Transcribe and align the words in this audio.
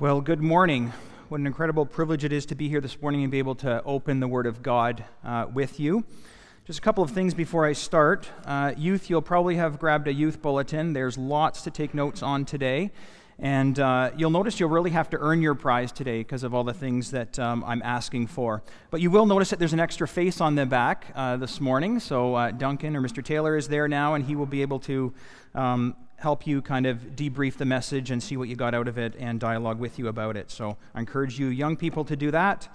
Well, 0.00 0.20
good 0.20 0.42
morning. 0.42 0.92
What 1.28 1.38
an 1.38 1.46
incredible 1.46 1.86
privilege 1.86 2.24
it 2.24 2.32
is 2.32 2.46
to 2.46 2.56
be 2.56 2.68
here 2.68 2.80
this 2.80 3.00
morning 3.00 3.22
and 3.22 3.30
be 3.30 3.38
able 3.38 3.54
to 3.56 3.80
open 3.84 4.18
the 4.18 4.26
Word 4.26 4.44
of 4.44 4.60
God 4.60 5.04
uh, 5.22 5.46
with 5.54 5.78
you. 5.78 6.04
Just 6.64 6.80
a 6.80 6.82
couple 6.82 7.04
of 7.04 7.12
things 7.12 7.32
before 7.32 7.64
I 7.64 7.74
start. 7.74 8.28
Uh, 8.44 8.74
youth, 8.76 9.08
you'll 9.08 9.22
probably 9.22 9.54
have 9.54 9.78
grabbed 9.78 10.08
a 10.08 10.12
youth 10.12 10.42
bulletin. 10.42 10.94
There's 10.94 11.16
lots 11.16 11.62
to 11.62 11.70
take 11.70 11.94
notes 11.94 12.24
on 12.24 12.44
today. 12.44 12.90
And 13.38 13.78
uh, 13.78 14.10
you'll 14.16 14.30
notice 14.30 14.58
you'll 14.58 14.70
really 14.70 14.90
have 14.90 15.10
to 15.10 15.18
earn 15.18 15.40
your 15.40 15.54
prize 15.54 15.92
today 15.92 16.18
because 16.18 16.42
of 16.42 16.54
all 16.54 16.64
the 16.64 16.74
things 16.74 17.12
that 17.12 17.38
um, 17.38 17.62
I'm 17.64 17.82
asking 17.82 18.26
for. 18.26 18.64
But 18.90 19.00
you 19.00 19.12
will 19.12 19.26
notice 19.26 19.50
that 19.50 19.60
there's 19.60 19.72
an 19.72 19.80
extra 19.80 20.08
face 20.08 20.40
on 20.40 20.56
the 20.56 20.66
back 20.66 21.06
uh, 21.14 21.36
this 21.36 21.60
morning. 21.60 22.00
So 22.00 22.34
uh, 22.34 22.50
Duncan 22.50 22.96
or 22.96 23.00
Mr. 23.00 23.24
Taylor 23.24 23.56
is 23.56 23.68
there 23.68 23.86
now, 23.86 24.14
and 24.14 24.24
he 24.24 24.34
will 24.34 24.46
be 24.46 24.62
able 24.62 24.80
to 24.80 25.14
um, 25.54 25.94
help 26.16 26.46
you 26.46 26.62
kind 26.62 26.86
of 26.86 27.16
debrief 27.16 27.56
the 27.56 27.64
message 27.64 28.10
and 28.10 28.22
see 28.22 28.36
what 28.36 28.48
you 28.48 28.56
got 28.56 28.74
out 28.74 28.88
of 28.88 28.98
it 28.98 29.14
and 29.18 29.40
dialogue 29.40 29.78
with 29.78 29.98
you 29.98 30.08
about 30.08 30.36
it. 30.36 30.50
So 30.50 30.76
I 30.94 31.00
encourage 31.00 31.38
you, 31.38 31.48
young 31.48 31.76
people, 31.76 32.04
to 32.06 32.16
do 32.16 32.30
that. 32.30 32.68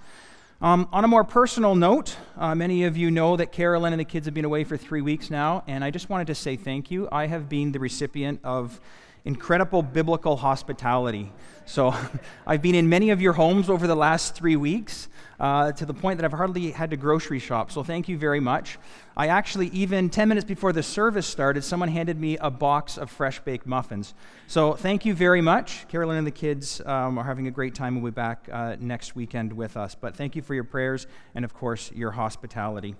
Um, 0.62 0.88
on 0.92 1.04
a 1.04 1.08
more 1.08 1.24
personal 1.24 1.74
note, 1.74 2.16
uh, 2.36 2.54
many 2.54 2.84
of 2.84 2.96
you 2.96 3.10
know 3.10 3.36
that 3.36 3.50
Carolyn 3.50 3.94
and 3.94 4.00
the 4.00 4.04
kids 4.04 4.26
have 4.26 4.34
been 4.34 4.44
away 4.44 4.64
for 4.64 4.76
three 4.76 5.00
weeks 5.00 5.30
now, 5.30 5.64
and 5.66 5.82
I 5.82 5.90
just 5.90 6.10
wanted 6.10 6.26
to 6.26 6.34
say 6.34 6.56
thank 6.56 6.90
you. 6.90 7.08
I 7.10 7.26
have 7.28 7.48
been 7.48 7.72
the 7.72 7.78
recipient 7.78 8.40
of 8.44 8.78
incredible 9.24 9.82
biblical 9.82 10.36
hospitality. 10.36 11.32
So 11.64 11.94
I've 12.46 12.62
been 12.62 12.74
in 12.74 12.88
many 12.88 13.10
of 13.10 13.20
your 13.20 13.32
homes 13.32 13.70
over 13.70 13.86
the 13.86 13.94
last 13.94 14.34
three 14.34 14.56
weeks 14.56 15.08
uh, 15.38 15.72
to 15.72 15.86
the 15.86 15.94
point 15.94 16.18
that 16.18 16.24
I've 16.24 16.36
hardly 16.36 16.70
had 16.70 16.90
to 16.90 16.96
grocery 16.96 17.38
shop. 17.38 17.72
So 17.72 17.82
thank 17.82 18.08
you 18.08 18.18
very 18.18 18.40
much. 18.40 18.78
I 19.20 19.26
actually, 19.26 19.66
even 19.74 20.08
10 20.08 20.30
minutes 20.30 20.46
before 20.46 20.72
the 20.72 20.82
service 20.82 21.26
started, 21.26 21.62
someone 21.62 21.90
handed 21.90 22.18
me 22.18 22.38
a 22.38 22.50
box 22.50 22.96
of 22.96 23.10
fresh 23.10 23.38
baked 23.40 23.66
muffins. 23.66 24.14
So 24.46 24.72
thank 24.72 25.04
you 25.04 25.12
very 25.12 25.42
much. 25.42 25.86
Carolyn 25.88 26.16
and 26.16 26.26
the 26.26 26.30
kids 26.30 26.80
um, 26.86 27.18
are 27.18 27.24
having 27.24 27.46
a 27.46 27.50
great 27.50 27.74
time. 27.74 28.00
We'll 28.00 28.12
be 28.12 28.14
back 28.14 28.48
uh, 28.50 28.76
next 28.80 29.14
weekend 29.14 29.52
with 29.52 29.76
us. 29.76 29.94
But 29.94 30.16
thank 30.16 30.36
you 30.36 30.40
for 30.40 30.54
your 30.54 30.64
prayers 30.64 31.06
and, 31.34 31.44
of 31.44 31.52
course, 31.52 31.92
your 31.92 32.12
hospitality. 32.12 32.94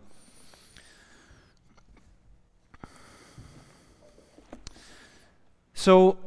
So, 5.72 6.18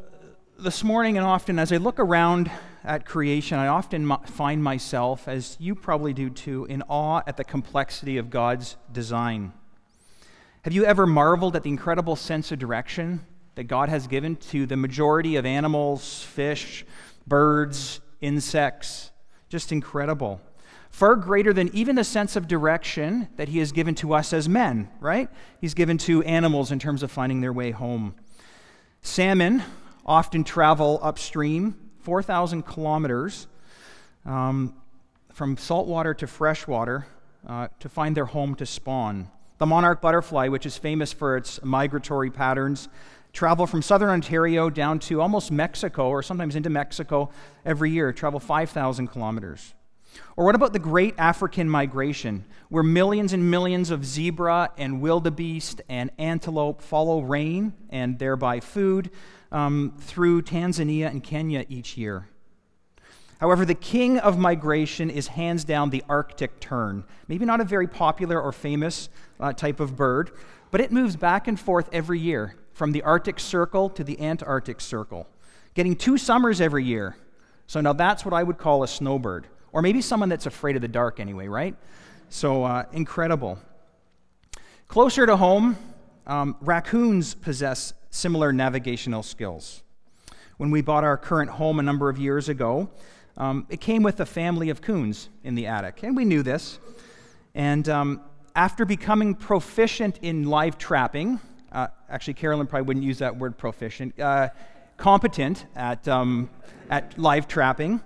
this 0.57 0.83
morning 0.83 1.17
and 1.17 1.27
often 1.27 1.59
as 1.59 1.71
I 1.71 1.77
look 1.77 1.99
around 1.99 2.49
at 2.83 3.05
creation, 3.05 3.59
I 3.59 3.67
often 3.67 4.11
find 4.25 4.63
myself, 4.63 5.27
as 5.27 5.55
you 5.59 5.75
probably 5.75 6.13
do 6.13 6.31
too, 6.31 6.65
in 6.65 6.81
awe 6.89 7.21
at 7.27 7.37
the 7.37 7.43
complexity 7.43 8.17
of 8.17 8.31
God's 8.31 8.75
design. 8.91 9.53
Have 10.63 10.71
you 10.71 10.85
ever 10.85 11.05
marveled 11.05 11.57
at 11.57 11.63
the 11.63 11.69
incredible 11.69 12.15
sense 12.15 12.53
of 12.53 12.57
direction 12.57 13.19
that 13.55 13.65
God 13.65 13.89
has 13.89 14.07
given 14.07 14.37
to 14.37 14.65
the 14.65 14.77
majority 14.77 15.35
of 15.35 15.45
animals, 15.45 16.23
fish, 16.23 16.85
birds, 17.27 17.99
insects? 18.21 19.11
Just 19.49 19.73
incredible. 19.73 20.39
Far 20.89 21.17
greater 21.17 21.51
than 21.51 21.69
even 21.75 21.97
the 21.97 22.05
sense 22.05 22.37
of 22.37 22.47
direction 22.47 23.27
that 23.35 23.49
He 23.49 23.59
has 23.59 23.73
given 23.73 23.93
to 23.95 24.13
us 24.13 24.31
as 24.31 24.47
men, 24.47 24.89
right? 25.01 25.27
He's 25.59 25.73
given 25.73 25.97
to 25.97 26.23
animals 26.23 26.71
in 26.71 26.79
terms 26.79 27.03
of 27.03 27.11
finding 27.11 27.41
their 27.41 27.51
way 27.51 27.71
home. 27.71 28.15
Salmon 29.01 29.63
often 30.05 30.45
travel 30.45 30.97
upstream 31.03 31.75
4,000 32.03 32.63
kilometers 32.63 33.47
um, 34.25 34.73
from 35.33 35.57
saltwater 35.57 36.13
to 36.13 36.25
freshwater 36.25 37.05
uh, 37.45 37.67
to 37.81 37.89
find 37.89 38.15
their 38.15 38.27
home 38.27 38.55
to 38.55 38.65
spawn. 38.65 39.27
The 39.57 39.65
monarch 39.65 40.01
butterfly, 40.01 40.47
which 40.47 40.65
is 40.65 40.77
famous 40.77 41.13
for 41.13 41.37
its 41.37 41.63
migratory 41.63 42.31
patterns, 42.31 42.89
travel 43.33 43.65
from 43.67 43.81
southern 43.81 44.09
Ontario 44.09 44.69
down 44.69 44.99
to 44.99 45.21
almost 45.21 45.51
Mexico 45.51 46.09
or 46.09 46.21
sometimes 46.23 46.55
into 46.55 46.69
Mexico 46.69 47.29
every 47.65 47.91
year, 47.91 48.13
travel 48.13 48.39
5,000 48.39 49.07
kilometers. 49.07 49.73
Or 50.35 50.45
what 50.45 50.55
about 50.55 50.73
the 50.73 50.79
great 50.79 51.15
African 51.17 51.69
migration, 51.69 52.45
where 52.69 52.83
millions 52.83 53.33
and 53.33 53.49
millions 53.49 53.89
of 53.89 54.05
zebra 54.05 54.71
and 54.77 55.01
wildebeest 55.01 55.81
and 55.89 56.11
antelope 56.17 56.81
follow 56.81 57.21
rain 57.21 57.73
and 57.89 58.19
thereby 58.19 58.59
food 58.59 59.09
um, 59.51 59.93
through 59.99 60.41
Tanzania 60.41 61.07
and 61.07 61.23
Kenya 61.23 61.65
each 61.69 61.97
year. 61.97 62.27
However, 63.39 63.65
the 63.65 63.75
king 63.75 64.19
of 64.19 64.37
migration 64.37 65.09
is 65.09 65.27
hands 65.27 65.63
down 65.63 65.89
the 65.89 66.03
Arctic 66.07 66.59
tern. 66.59 67.03
Maybe 67.27 67.45
not 67.45 67.59
a 67.59 67.65
very 67.65 67.87
popular 67.87 68.39
or 68.41 68.51
famous 68.51 69.09
uh, 69.39 69.53
type 69.53 69.79
of 69.79 69.95
bird, 69.95 70.31
but 70.71 70.81
it 70.81 70.91
moves 70.91 71.15
back 71.15 71.47
and 71.47 71.59
forth 71.59 71.89
every 71.91 72.19
year 72.19 72.55
from 72.73 72.91
the 72.91 73.01
Arctic 73.03 73.39
Circle 73.39 73.89
to 73.91 74.03
the 74.03 74.19
Antarctic 74.19 74.81
Circle, 74.81 75.27
getting 75.73 75.95
two 75.95 76.17
summers 76.17 76.61
every 76.61 76.83
year. 76.83 77.15
So 77.67 77.81
now 77.81 77.93
that's 77.93 78.25
what 78.25 78.33
I 78.33 78.43
would 78.43 78.57
call 78.57 78.83
a 78.83 78.87
snowbird, 78.87 79.47
or 79.71 79.81
maybe 79.81 80.01
someone 80.01 80.29
that's 80.29 80.45
afraid 80.45 80.75
of 80.75 80.81
the 80.81 80.87
dark 80.87 81.19
anyway, 81.19 81.47
right? 81.47 81.75
So 82.29 82.63
uh, 82.63 82.85
incredible. 82.91 83.59
Closer 84.87 85.25
to 85.25 85.37
home, 85.37 85.77
um, 86.27 86.55
raccoons 86.61 87.33
possess 87.33 87.93
similar 88.09 88.53
navigational 88.53 89.23
skills. 89.23 89.83
When 90.57 90.71
we 90.71 90.81
bought 90.81 91.03
our 91.03 91.17
current 91.17 91.49
home 91.49 91.79
a 91.79 91.83
number 91.83 92.09
of 92.09 92.17
years 92.17 92.47
ago, 92.47 92.89
um, 93.37 93.65
it 93.69 93.81
came 93.81 94.03
with 94.03 94.19
a 94.19 94.25
family 94.25 94.69
of 94.69 94.81
coons 94.81 95.29
in 95.43 95.55
the 95.55 95.67
attic, 95.67 96.03
and 96.03 96.15
we 96.15 96.25
knew 96.25 96.43
this. 96.43 96.79
And 97.55 97.87
um, 97.89 98.21
after 98.55 98.85
becoming 98.85 99.35
proficient 99.35 100.19
in 100.21 100.45
live 100.45 100.77
trapping, 100.77 101.39
uh, 101.71 101.87
actually, 102.09 102.35
Carolyn 102.35 102.67
probably 102.67 102.87
wouldn't 102.87 103.05
use 103.05 103.19
that 103.19 103.35
word 103.35 103.57
proficient, 103.57 104.19
uh, 104.19 104.49
competent 104.97 105.65
at, 105.75 106.07
um, 106.07 106.49
at 106.89 107.17
live 107.17 107.47
trapping, 107.47 107.99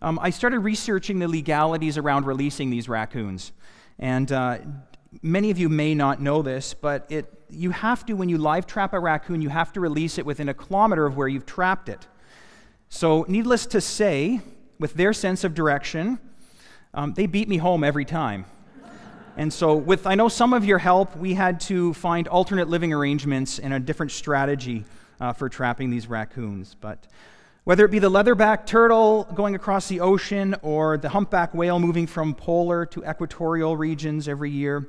um, 0.00 0.18
I 0.20 0.30
started 0.30 0.60
researching 0.60 1.18
the 1.18 1.28
legalities 1.28 1.96
around 1.96 2.26
releasing 2.26 2.70
these 2.70 2.88
raccoons. 2.88 3.52
And 3.98 4.30
uh, 4.32 4.58
many 5.22 5.50
of 5.50 5.58
you 5.58 5.68
may 5.68 5.94
not 5.94 6.20
know 6.20 6.42
this, 6.42 6.74
but 6.74 7.06
it, 7.10 7.32
you 7.48 7.70
have 7.70 8.04
to, 8.06 8.14
when 8.14 8.28
you 8.28 8.38
live 8.38 8.66
trap 8.66 8.92
a 8.92 9.00
raccoon, 9.00 9.40
you 9.40 9.48
have 9.48 9.72
to 9.74 9.80
release 9.80 10.18
it 10.18 10.26
within 10.26 10.48
a 10.48 10.54
kilometer 10.54 11.06
of 11.06 11.16
where 11.16 11.28
you've 11.28 11.46
trapped 11.46 11.88
it. 11.88 12.06
So, 12.88 13.24
needless 13.28 13.66
to 13.66 13.80
say, 13.80 14.40
with 14.78 14.94
their 14.94 15.12
sense 15.12 15.44
of 15.44 15.54
direction, 15.54 16.18
um, 16.92 17.14
they 17.14 17.26
beat 17.26 17.48
me 17.48 17.56
home 17.56 17.84
every 17.84 18.04
time. 18.04 18.44
And 19.36 19.52
so, 19.52 19.74
with 19.74 20.06
I 20.06 20.14
know 20.14 20.28
some 20.28 20.52
of 20.52 20.64
your 20.64 20.78
help, 20.78 21.16
we 21.16 21.34
had 21.34 21.58
to 21.62 21.92
find 21.94 22.28
alternate 22.28 22.68
living 22.68 22.92
arrangements 22.92 23.58
and 23.58 23.74
a 23.74 23.80
different 23.80 24.12
strategy 24.12 24.84
uh, 25.20 25.32
for 25.32 25.48
trapping 25.48 25.90
these 25.90 26.06
raccoons. 26.06 26.76
But 26.80 27.08
whether 27.64 27.84
it 27.84 27.90
be 27.90 27.98
the 27.98 28.10
leatherback 28.10 28.64
turtle 28.64 29.24
going 29.34 29.56
across 29.56 29.88
the 29.88 30.00
ocean 30.00 30.54
or 30.62 30.98
the 30.98 31.08
humpback 31.08 31.52
whale 31.52 31.80
moving 31.80 32.06
from 32.06 32.34
polar 32.34 32.86
to 32.86 33.02
equatorial 33.08 33.76
regions 33.76 34.28
every 34.28 34.50
year, 34.50 34.88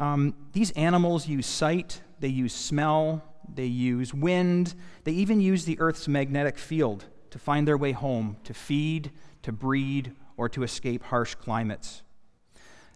um, 0.00 0.34
these 0.52 0.72
animals 0.72 1.28
use 1.28 1.46
sight, 1.46 2.00
they 2.18 2.28
use 2.28 2.54
smell, 2.54 3.22
they 3.54 3.66
use 3.66 4.12
wind, 4.12 4.74
they 5.04 5.12
even 5.12 5.40
use 5.40 5.64
the 5.64 5.78
Earth's 5.78 6.08
magnetic 6.08 6.58
field 6.58 7.04
to 7.30 7.38
find 7.38 7.66
their 7.66 7.76
way 7.76 7.92
home, 7.92 8.36
to 8.44 8.54
feed, 8.54 9.10
to 9.42 9.52
breed, 9.52 10.12
or 10.36 10.48
to 10.48 10.62
escape 10.62 11.02
harsh 11.04 11.34
climates. 11.34 12.02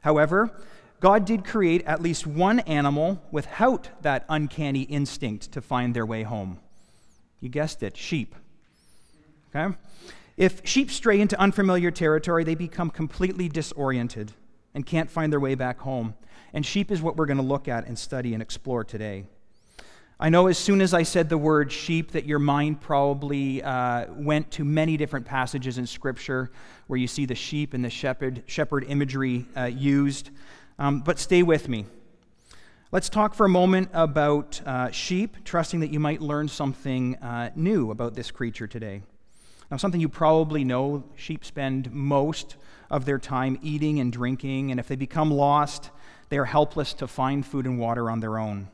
However, 0.02 0.50
God 1.00 1.24
did 1.24 1.44
create 1.44 1.82
at 1.86 2.02
least 2.02 2.26
one 2.26 2.60
animal 2.60 3.22
without 3.30 3.88
that 4.02 4.24
uncanny 4.28 4.82
instinct 4.82 5.52
to 5.52 5.62
find 5.62 5.94
their 5.94 6.04
way 6.04 6.22
home. 6.22 6.58
You 7.40 7.48
guessed 7.48 7.82
it, 7.82 7.96
sheep. 7.96 8.34
Okay? 9.54 9.74
If 10.36 10.60
sheep 10.64 10.90
stray 10.90 11.20
into 11.20 11.38
unfamiliar 11.40 11.90
territory, 11.90 12.44
they 12.44 12.54
become 12.54 12.90
completely 12.90 13.48
disoriented 13.48 14.32
and 14.74 14.86
can't 14.86 15.10
find 15.10 15.32
their 15.32 15.40
way 15.40 15.54
back 15.54 15.80
home. 15.80 16.14
And 16.52 16.64
sheep 16.64 16.90
is 16.90 17.00
what 17.00 17.16
we're 17.16 17.26
going 17.26 17.36
to 17.38 17.42
look 17.42 17.68
at 17.68 17.86
and 17.86 17.98
study 17.98 18.34
and 18.34 18.42
explore 18.42 18.84
today. 18.84 19.24
I 20.22 20.28
know 20.28 20.48
as 20.48 20.58
soon 20.58 20.82
as 20.82 20.92
I 20.92 21.02
said 21.02 21.30
the 21.30 21.38
word 21.38 21.72
sheep 21.72 22.12
that 22.12 22.26
your 22.26 22.38
mind 22.38 22.82
probably 22.82 23.62
uh, 23.62 24.04
went 24.10 24.50
to 24.50 24.66
many 24.66 24.98
different 24.98 25.24
passages 25.24 25.78
in 25.78 25.86
Scripture 25.86 26.50
where 26.88 26.98
you 26.98 27.06
see 27.06 27.24
the 27.24 27.34
sheep 27.34 27.72
and 27.72 27.82
the 27.82 27.88
shepherd, 27.88 28.42
shepherd 28.44 28.84
imagery 28.86 29.46
uh, 29.56 29.64
used. 29.64 30.28
Um, 30.78 31.00
but 31.00 31.18
stay 31.18 31.42
with 31.42 31.70
me. 31.70 31.86
Let's 32.92 33.08
talk 33.08 33.32
for 33.32 33.46
a 33.46 33.48
moment 33.48 33.88
about 33.94 34.60
uh, 34.66 34.90
sheep, 34.90 35.38
trusting 35.42 35.80
that 35.80 35.90
you 35.90 36.00
might 36.00 36.20
learn 36.20 36.48
something 36.48 37.16
uh, 37.16 37.48
new 37.56 37.90
about 37.90 38.12
this 38.12 38.30
creature 38.30 38.66
today. 38.66 39.00
Now, 39.70 39.78
something 39.78 40.02
you 40.02 40.10
probably 40.10 40.64
know 40.64 41.02
sheep 41.16 41.46
spend 41.46 41.90
most 41.92 42.56
of 42.90 43.06
their 43.06 43.18
time 43.18 43.58
eating 43.62 44.00
and 44.00 44.12
drinking, 44.12 44.70
and 44.70 44.78
if 44.78 44.86
they 44.86 44.96
become 44.96 45.30
lost, 45.30 45.88
they 46.28 46.36
are 46.36 46.44
helpless 46.44 46.92
to 46.92 47.06
find 47.06 47.46
food 47.46 47.64
and 47.64 47.78
water 47.78 48.10
on 48.10 48.20
their 48.20 48.38
own. 48.38 48.68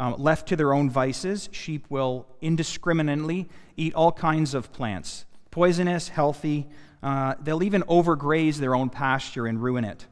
Um, 0.00 0.14
left 0.16 0.48
to 0.48 0.56
their 0.56 0.72
own 0.72 0.88
vices, 0.88 1.50
sheep 1.52 1.84
will 1.90 2.26
indiscriminately 2.40 3.50
eat 3.76 3.92
all 3.92 4.10
kinds 4.10 4.54
of 4.54 4.72
plants 4.72 5.26
poisonous, 5.50 6.08
healthy. 6.08 6.66
Uh, 7.02 7.34
they'll 7.42 7.62
even 7.62 7.82
overgraze 7.82 8.56
their 8.56 8.74
own 8.74 8.88
pasture 8.88 9.46
and 9.46 9.62
ruin 9.62 9.84
it. 9.84 10.06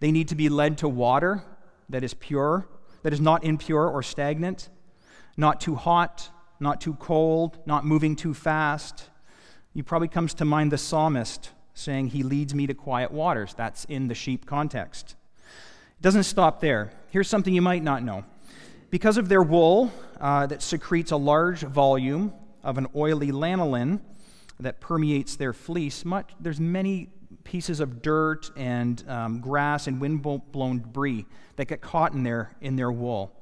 They 0.00 0.12
need 0.12 0.28
to 0.28 0.34
be 0.34 0.50
led 0.50 0.76
to 0.78 0.88
water 0.88 1.42
that 1.88 2.04
is 2.04 2.12
pure, 2.12 2.68
that 3.02 3.14
is 3.14 3.22
not 3.22 3.42
impure 3.42 3.88
or 3.88 4.02
stagnant, 4.02 4.68
not 5.34 5.62
too 5.62 5.76
hot, 5.76 6.28
not 6.58 6.82
too 6.82 6.92
cold, 6.94 7.58
not 7.64 7.86
moving 7.86 8.16
too 8.16 8.34
fast. 8.34 9.08
You 9.72 9.82
probably 9.82 10.08
comes 10.08 10.34
to 10.34 10.44
mind 10.44 10.72
the 10.72 10.78
psalmist 10.78 11.52
saying, 11.72 12.08
He 12.08 12.22
leads 12.22 12.54
me 12.54 12.66
to 12.66 12.74
quiet 12.74 13.12
waters. 13.12 13.54
That's 13.54 13.86
in 13.86 14.08
the 14.08 14.14
sheep 14.14 14.44
context. 14.44 15.16
It 15.38 16.02
doesn't 16.02 16.24
stop 16.24 16.60
there. 16.60 16.92
Here's 17.08 17.28
something 17.28 17.54
you 17.54 17.62
might 17.62 17.82
not 17.82 18.02
know. 18.02 18.24
Because 18.90 19.18
of 19.18 19.28
their 19.28 19.42
wool 19.42 19.92
uh, 20.20 20.46
that 20.46 20.62
secretes 20.62 21.12
a 21.12 21.16
large 21.16 21.60
volume 21.60 22.32
of 22.64 22.76
an 22.76 22.88
oily 22.96 23.30
lanolin 23.30 24.00
that 24.58 24.80
permeates 24.80 25.36
their 25.36 25.52
fleece, 25.52 26.04
much, 26.04 26.32
there's 26.40 26.58
many 26.58 27.08
pieces 27.44 27.78
of 27.78 28.02
dirt 28.02 28.50
and 28.56 29.08
um, 29.08 29.40
grass 29.40 29.86
and 29.86 30.00
wind-blown 30.00 30.80
debris 30.80 31.24
that 31.54 31.68
get 31.68 31.80
caught 31.80 32.14
in 32.14 32.24
their, 32.24 32.50
in 32.60 32.74
their 32.74 32.90
wool. 32.90 33.32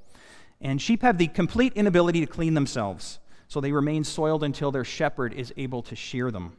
And 0.60 0.82
sheep 0.82 1.00
have 1.00 1.16
the 1.16 1.28
complete 1.28 1.72
inability 1.74 2.20
to 2.20 2.26
clean 2.26 2.52
themselves, 2.52 3.18
so 3.48 3.60
they 3.60 3.72
remain 3.72 4.04
soiled 4.04 4.44
until 4.44 4.70
their 4.70 4.84
shepherd 4.84 5.32
is 5.32 5.52
able 5.56 5.82
to 5.82 5.96
shear 5.96 6.30
them. 6.30 6.56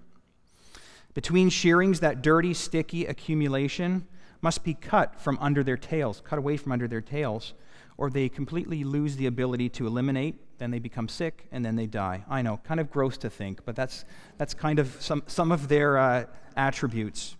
Between 1.13 1.49
shearings, 1.49 1.99
that 1.99 2.23
dirty, 2.23 2.55
sticky 2.55 3.05
accumulation 3.05 4.07
must 4.41 4.63
be 4.63 4.73
cut 4.73 5.21
from 5.21 5.37
under 5.39 5.63
their 5.63 5.77
tails, 5.77 6.21
cut 6.25 6.39
away 6.39 6.57
from 6.57 6.71
under 6.71 6.87
their 6.87 7.01
tails, 7.01 7.53
or 7.99 8.09
they 8.09 8.29
completely 8.29 8.85
lose 8.85 9.17
the 9.17 9.25
ability 9.25 9.67
to 9.67 9.85
eliminate. 9.85 10.33
Then 10.57 10.71
they 10.71 10.79
become 10.79 11.09
sick, 11.09 11.47
and 11.51 11.65
then 11.65 11.75
they 11.75 11.85
die. 11.85 12.23
I 12.29 12.41
know, 12.41 12.61
kind 12.63 12.79
of 12.79 12.89
gross 12.89 13.17
to 13.17 13.29
think, 13.29 13.65
but 13.65 13.75
that's, 13.75 14.05
that's 14.37 14.53
kind 14.53 14.79
of 14.79 14.95
some, 15.01 15.21
some 15.27 15.51
of 15.51 15.67
their 15.67 15.97
uh, 15.97 16.25
attributes. 16.55 17.35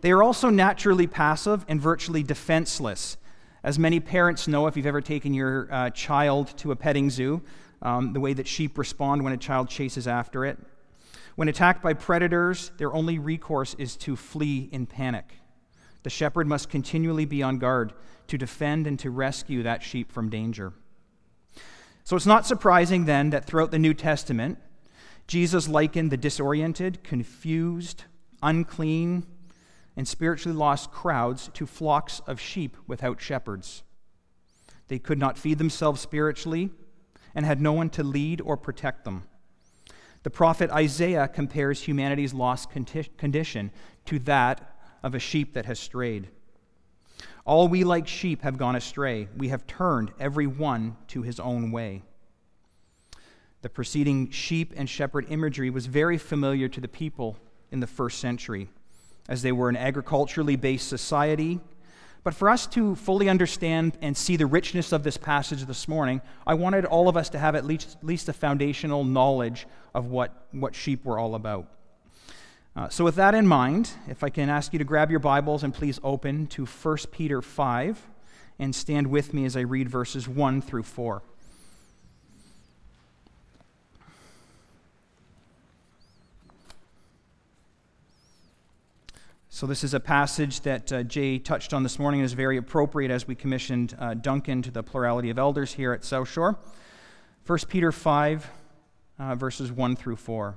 They 0.00 0.10
are 0.10 0.20
also 0.20 0.50
naturally 0.50 1.06
passive 1.06 1.64
and 1.68 1.80
virtually 1.80 2.24
defenseless. 2.24 3.18
As 3.62 3.78
many 3.78 4.00
parents 4.00 4.48
know, 4.48 4.66
if 4.66 4.76
you've 4.76 4.84
ever 4.84 5.00
taken 5.00 5.32
your 5.32 5.68
uh, 5.70 5.90
child 5.90 6.56
to 6.58 6.72
a 6.72 6.76
petting 6.76 7.08
zoo, 7.08 7.40
um, 7.80 8.12
the 8.12 8.20
way 8.20 8.32
that 8.32 8.48
sheep 8.48 8.78
respond 8.78 9.22
when 9.22 9.32
a 9.32 9.36
child 9.36 9.68
chases 9.68 10.08
after 10.08 10.44
it. 10.44 10.58
When 11.36 11.46
attacked 11.46 11.84
by 11.84 11.92
predators, 11.92 12.72
their 12.78 12.92
only 12.92 13.20
recourse 13.20 13.74
is 13.74 13.94
to 13.98 14.16
flee 14.16 14.68
in 14.72 14.86
panic. 14.86 15.34
The 16.02 16.10
shepherd 16.10 16.46
must 16.46 16.68
continually 16.68 17.24
be 17.24 17.42
on 17.42 17.58
guard 17.58 17.92
to 18.28 18.38
defend 18.38 18.86
and 18.86 18.98
to 19.00 19.10
rescue 19.10 19.62
that 19.62 19.82
sheep 19.82 20.12
from 20.12 20.30
danger. 20.30 20.72
So 22.04 22.16
it's 22.16 22.26
not 22.26 22.46
surprising 22.46 23.04
then 23.04 23.30
that 23.30 23.44
throughout 23.44 23.70
the 23.70 23.78
New 23.78 23.94
Testament, 23.94 24.58
Jesus 25.26 25.68
likened 25.68 26.10
the 26.10 26.16
disoriented, 26.16 27.04
confused, 27.04 28.04
unclean, 28.42 29.26
and 29.96 30.08
spiritually 30.08 30.56
lost 30.56 30.90
crowds 30.90 31.50
to 31.54 31.66
flocks 31.66 32.20
of 32.26 32.40
sheep 32.40 32.76
without 32.86 33.20
shepherds. 33.20 33.82
They 34.86 34.98
could 34.98 35.18
not 35.18 35.36
feed 35.36 35.58
themselves 35.58 36.00
spiritually 36.00 36.70
and 37.34 37.44
had 37.44 37.60
no 37.60 37.72
one 37.72 37.90
to 37.90 38.02
lead 38.02 38.40
or 38.40 38.56
protect 38.56 39.04
them. 39.04 39.24
The 40.22 40.30
prophet 40.30 40.70
Isaiah 40.70 41.28
compares 41.28 41.82
humanity's 41.82 42.32
lost 42.32 42.70
condition 42.70 43.70
to 44.06 44.18
that 44.20 44.77
of 45.02 45.14
a 45.14 45.18
sheep 45.18 45.54
that 45.54 45.66
has 45.66 45.78
strayed. 45.78 46.28
All 47.44 47.68
we 47.68 47.84
like 47.84 48.06
sheep 48.06 48.42
have 48.42 48.58
gone 48.58 48.76
astray. 48.76 49.28
We 49.36 49.48
have 49.48 49.66
turned 49.66 50.12
every 50.20 50.46
one 50.46 50.96
to 51.08 51.22
his 51.22 51.40
own 51.40 51.70
way. 51.70 52.02
The 53.62 53.68
preceding 53.68 54.30
sheep 54.30 54.72
and 54.76 54.88
shepherd 54.88 55.26
imagery 55.30 55.70
was 55.70 55.86
very 55.86 56.18
familiar 56.18 56.68
to 56.68 56.80
the 56.80 56.88
people 56.88 57.36
in 57.70 57.80
the 57.80 57.86
first 57.86 58.18
century, 58.18 58.68
as 59.28 59.42
they 59.42 59.52
were 59.52 59.68
an 59.68 59.76
agriculturally 59.76 60.56
based 60.56 60.88
society 60.88 61.60
but 62.24 62.34
for 62.34 62.50
us 62.50 62.66
to 62.66 62.94
fully 62.94 63.28
understand 63.28 63.96
and 64.02 64.14
see 64.14 64.36
the 64.36 64.44
richness 64.44 64.92
of 64.92 65.02
this 65.02 65.16
passage 65.16 65.64
this 65.64 65.88
morning, 65.88 66.20
I 66.46 66.52
wanted 66.52 66.84
all 66.84 67.08
of 67.08 67.16
us 67.16 67.30
to 67.30 67.38
have 67.38 67.54
at 67.54 67.64
least, 67.64 67.96
at 67.96 68.04
least 68.04 68.28
a 68.28 68.32
foundational 68.32 69.02
knowledge 69.04 69.66
of 69.94 70.08
what, 70.08 70.46
what 70.50 70.74
sheep 70.74 71.06
were 71.06 71.18
all 71.18 71.34
about. 71.34 71.68
Uh, 72.76 72.88
so, 72.88 73.04
with 73.04 73.16
that 73.16 73.34
in 73.34 73.46
mind, 73.46 73.90
if 74.08 74.22
I 74.22 74.30
can 74.30 74.48
ask 74.48 74.72
you 74.72 74.78
to 74.78 74.84
grab 74.84 75.10
your 75.10 75.20
Bibles 75.20 75.64
and 75.64 75.74
please 75.74 75.98
open 76.04 76.46
to 76.48 76.64
1 76.64 76.96
Peter 77.10 77.42
5 77.42 78.06
and 78.58 78.74
stand 78.74 79.08
with 79.08 79.34
me 79.34 79.44
as 79.44 79.56
I 79.56 79.60
read 79.60 79.88
verses 79.88 80.28
1 80.28 80.62
through 80.62 80.84
4. 80.84 81.22
So, 89.48 89.66
this 89.66 89.82
is 89.82 89.92
a 89.92 89.98
passage 89.98 90.60
that 90.60 90.92
uh, 90.92 91.02
Jay 91.02 91.40
touched 91.40 91.74
on 91.74 91.82
this 91.82 91.98
morning 91.98 92.20
and 92.20 92.26
is 92.26 92.32
very 92.32 92.58
appropriate 92.58 93.10
as 93.10 93.26
we 93.26 93.34
commissioned 93.34 93.96
uh, 93.98 94.14
Duncan 94.14 94.62
to 94.62 94.70
the 94.70 94.84
plurality 94.84 95.30
of 95.30 95.38
elders 95.38 95.72
here 95.72 95.92
at 95.92 96.04
South 96.04 96.28
Shore. 96.28 96.56
1 97.44 97.58
Peter 97.66 97.90
5, 97.90 98.50
uh, 99.18 99.34
verses 99.34 99.72
1 99.72 99.96
through 99.96 100.14
4. 100.14 100.56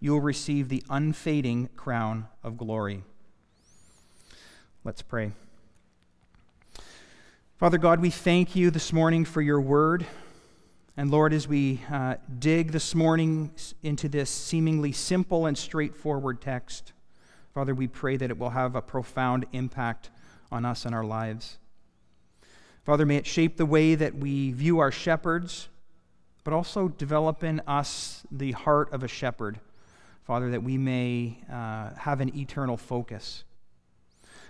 you 0.00 0.12
will 0.12 0.20
receive 0.20 0.68
the 0.68 0.82
unfading 0.88 1.68
crown 1.76 2.28
of 2.42 2.56
glory. 2.56 3.02
Let's 4.84 5.02
pray. 5.02 5.32
Father 7.58 7.78
God, 7.78 8.00
we 8.00 8.10
thank 8.10 8.54
you 8.54 8.70
this 8.70 8.92
morning 8.92 9.24
for 9.24 9.42
your 9.42 9.60
word. 9.60 10.06
And 10.96 11.10
Lord, 11.10 11.32
as 11.32 11.48
we 11.48 11.80
uh, 11.90 12.16
dig 12.38 12.72
this 12.72 12.94
morning 12.94 13.50
into 13.82 14.08
this 14.08 14.30
seemingly 14.30 14.92
simple 14.92 15.46
and 15.46 15.58
straightforward 15.58 16.40
text, 16.40 16.92
Father, 17.54 17.74
we 17.74 17.88
pray 17.88 18.16
that 18.16 18.30
it 18.30 18.38
will 18.38 18.50
have 18.50 18.76
a 18.76 18.82
profound 18.82 19.46
impact 19.52 20.10
on 20.52 20.64
us 20.64 20.84
and 20.84 20.94
our 20.94 21.04
lives. 21.04 21.58
Father, 22.84 23.04
may 23.04 23.16
it 23.16 23.26
shape 23.26 23.56
the 23.56 23.66
way 23.66 23.94
that 23.94 24.14
we 24.14 24.52
view 24.52 24.78
our 24.78 24.92
shepherds, 24.92 25.68
but 26.44 26.54
also 26.54 26.88
develop 26.88 27.42
in 27.44 27.60
us 27.66 28.22
the 28.30 28.52
heart 28.52 28.92
of 28.92 29.02
a 29.02 29.08
shepherd, 29.08 29.58
Father, 30.28 30.50
that 30.50 30.62
we 30.62 30.76
may 30.76 31.38
uh, 31.50 31.88
have 31.96 32.20
an 32.20 32.36
eternal 32.36 32.76
focus. 32.76 33.44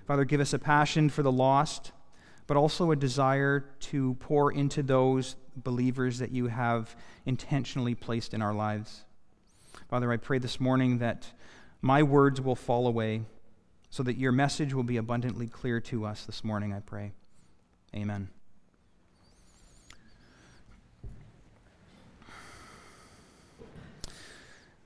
Father, 0.09 0.25
give 0.25 0.41
us 0.41 0.53
a 0.53 0.59
passion 0.59 1.09
for 1.09 1.23
the 1.23 1.31
lost, 1.31 1.93
but 2.49 2.57
also 2.57 2.91
a 2.91 2.97
desire 2.97 3.61
to 3.79 4.15
pour 4.15 4.51
into 4.51 4.83
those 4.83 5.37
believers 5.57 6.19
that 6.19 6.33
you 6.33 6.49
have 6.49 6.97
intentionally 7.27 7.95
placed 7.95 8.35
in 8.35 8.43
our 8.43 8.53
lives. 8.53 9.05
Father, 9.89 10.11
I 10.11 10.17
pray 10.17 10.39
this 10.39 10.59
morning 10.59 10.99
that 10.99 11.29
my 11.81 12.03
words 12.03 12.41
will 12.41 12.57
fall 12.57 12.89
away 12.89 13.23
so 13.89 14.03
that 14.03 14.17
your 14.17 14.33
message 14.33 14.75
will 14.75 14.83
be 14.83 14.97
abundantly 14.97 15.47
clear 15.47 15.81
to 15.83 16.05
us 16.05 16.25
this 16.25 16.43
morning, 16.43 16.73
I 16.73 16.81
pray. 16.81 17.13
Amen. 17.95 18.31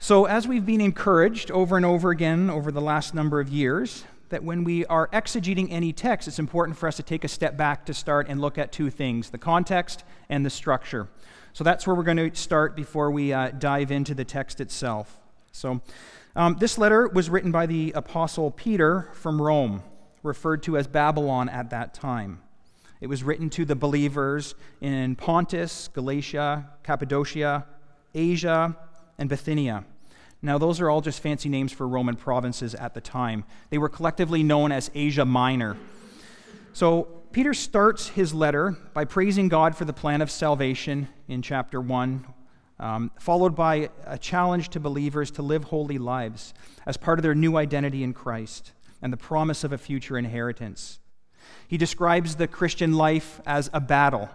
So, 0.02 0.24
as 0.24 0.48
we've 0.48 0.66
been 0.66 0.80
encouraged 0.80 1.52
over 1.52 1.76
and 1.76 1.86
over 1.86 2.10
again 2.10 2.50
over 2.50 2.72
the 2.72 2.80
last 2.80 3.14
number 3.14 3.38
of 3.38 3.48
years, 3.48 4.02
that 4.30 4.42
when 4.42 4.64
we 4.64 4.84
are 4.86 5.06
exegeting 5.12 5.68
any 5.70 5.92
text, 5.92 6.26
it's 6.26 6.40
important 6.40 6.76
for 6.76 6.88
us 6.88 6.96
to 6.96 7.04
take 7.04 7.22
a 7.22 7.28
step 7.28 7.56
back 7.56 7.86
to 7.86 7.94
start 7.94 8.26
and 8.26 8.40
look 8.40 8.58
at 8.58 8.72
two 8.72 8.90
things 8.90 9.30
the 9.30 9.38
context 9.38 10.02
and 10.28 10.44
the 10.44 10.50
structure. 10.50 11.06
So, 11.52 11.62
that's 11.62 11.86
where 11.86 11.94
we're 11.94 12.02
going 12.02 12.16
to 12.16 12.34
start 12.34 12.74
before 12.74 13.12
we 13.12 13.32
uh, 13.32 13.50
dive 13.50 13.92
into 13.92 14.12
the 14.12 14.24
text 14.24 14.60
itself. 14.60 15.20
So, 15.52 15.80
um, 16.34 16.56
this 16.58 16.78
letter 16.78 17.06
was 17.06 17.30
written 17.30 17.52
by 17.52 17.66
the 17.66 17.92
Apostle 17.92 18.50
Peter 18.50 19.08
from 19.12 19.40
Rome, 19.40 19.84
referred 20.24 20.64
to 20.64 20.76
as 20.76 20.88
Babylon 20.88 21.48
at 21.48 21.70
that 21.70 21.94
time. 21.94 22.42
It 23.00 23.06
was 23.06 23.22
written 23.22 23.50
to 23.50 23.64
the 23.64 23.76
believers 23.76 24.56
in 24.80 25.14
Pontus, 25.14 25.86
Galatia, 25.94 26.70
Cappadocia, 26.82 27.66
Asia, 28.16 28.76
and 29.16 29.28
Bithynia. 29.28 29.84
Now, 30.44 30.58
those 30.58 30.80
are 30.80 30.90
all 30.90 31.00
just 31.00 31.20
fancy 31.20 31.48
names 31.48 31.72
for 31.72 31.86
Roman 31.86 32.16
provinces 32.16 32.74
at 32.74 32.94
the 32.94 33.00
time. 33.00 33.44
They 33.70 33.78
were 33.78 33.88
collectively 33.88 34.42
known 34.42 34.72
as 34.72 34.90
Asia 34.92 35.24
Minor. 35.24 35.76
So, 36.72 37.04
Peter 37.30 37.54
starts 37.54 38.08
his 38.08 38.34
letter 38.34 38.76
by 38.92 39.04
praising 39.04 39.48
God 39.48 39.76
for 39.76 39.84
the 39.84 39.92
plan 39.92 40.20
of 40.20 40.30
salvation 40.30 41.08
in 41.28 41.40
chapter 41.40 41.80
1, 41.80 42.26
um, 42.78 43.10
followed 43.18 43.54
by 43.54 43.88
a 44.04 44.18
challenge 44.18 44.68
to 44.70 44.80
believers 44.80 45.30
to 45.32 45.42
live 45.42 45.64
holy 45.64 45.96
lives 45.96 46.52
as 46.84 46.96
part 46.96 47.18
of 47.18 47.22
their 47.22 47.34
new 47.34 47.56
identity 47.56 48.02
in 48.02 48.12
Christ 48.12 48.72
and 49.00 49.12
the 49.12 49.16
promise 49.16 49.64
of 49.64 49.72
a 49.72 49.78
future 49.78 50.18
inheritance. 50.18 50.98
He 51.66 51.78
describes 51.78 52.36
the 52.36 52.46
Christian 52.46 52.92
life 52.92 53.40
as 53.46 53.70
a 53.72 53.80
battle, 53.80 54.28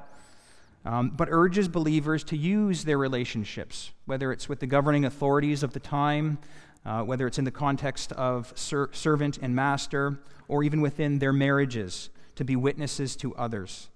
um, 0.88 1.10
but 1.10 1.27
urges 1.29 1.67
believers 1.67 2.24
to 2.24 2.38
use 2.38 2.86
their 2.86 2.98
relationships, 2.98 3.91
whether 4.06 4.32
it's 4.32 4.48
with 4.48 4.62
the 4.62 4.67
governing 4.67 5.03
authorities 5.03 5.62
of 5.62 5.74
the 5.74 5.82
time, 5.82 6.39
uh, 6.86 7.03
whether 7.03 7.27
it's 7.27 7.38
in 7.38 7.44
the 7.44 7.51
context 7.51 8.13
of 8.13 8.53
ser- 8.56 8.89
servant 8.94 9.38
and 9.41 9.53
master, 9.53 10.17
or 10.48 10.63
even 10.63 10.79
within 10.79 11.20
their 11.20 11.34
marriages, 11.34 12.10
to 12.36 12.46
be 12.46 12.56
witnesses 12.56 13.17
to 13.17 13.36
others. 13.36 13.89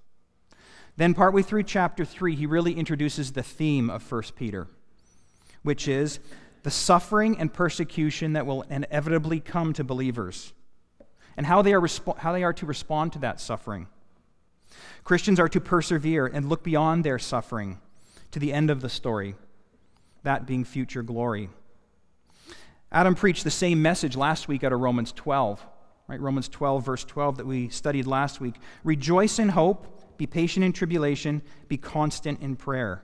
Then, 0.98 1.14
partway 1.14 1.44
through 1.44 1.64
chapter 1.64 2.04
3, 2.04 2.36
he 2.36 2.46
really 2.46 2.74
introduces 2.74 3.32
the 3.32 3.44
theme 3.44 3.90
of 3.90 4.12
1 4.12 4.24
Peter, 4.36 4.68
which 5.64 5.88
is 5.88 6.20
the 6.64 6.72
suffering 6.72 7.40
and 7.40 7.54
persecution 7.54 8.34
that 8.34 8.46
will 8.46 8.64
inevitably 8.64 9.40
come 9.40 9.72
to 9.74 9.86
believers, 9.86 10.52
and 11.38 11.46
how 11.46 11.62
they 11.62 11.72
are, 11.72 11.80
respo- 11.80 12.18
how 12.18 12.34
they 12.34 12.44
are 12.44 12.52
to 12.52 12.66
respond 12.66 13.14
to 13.14 13.20
that 13.20 13.40
suffering. 13.40 13.88
Christians 15.04 15.40
are 15.40 15.50
to 15.50 15.62
persevere 15.62 16.26
and 16.26 16.48
look 16.48 16.64
beyond 16.64 17.04
their 17.04 17.20
suffering 17.20 17.80
to 18.32 18.40
the 18.40 18.54
end 18.54 18.70
of 18.70 18.82
the 18.82 18.90
story, 18.90 19.36
that 20.24 20.46
being 20.46 20.64
future 20.64 21.04
glory. 21.04 21.50
Adam 22.92 23.16
preached 23.16 23.44
the 23.44 23.52
same 23.52 23.82
message 23.82 24.18
last 24.18 24.48
week 24.48 24.64
out 24.64 24.74
of 24.74 24.80
Romans 24.80 25.12
12, 25.14 25.66
right? 26.08 26.20
Romans 26.20 26.50
12, 26.50 26.86
verse 26.86 27.04
12, 27.06 27.38
that 27.38 27.46
we 27.46 27.70
studied 27.70 28.06
last 28.06 28.42
week. 28.42 28.56
Rejoice 28.84 29.40
in 29.40 29.50
hope, 29.50 30.18
be 30.18 30.28
patient 30.28 30.66
in 30.66 30.74
tribulation, 30.74 31.42
be 31.68 31.78
constant 31.78 32.42
in 32.42 32.56
prayer. 32.56 33.04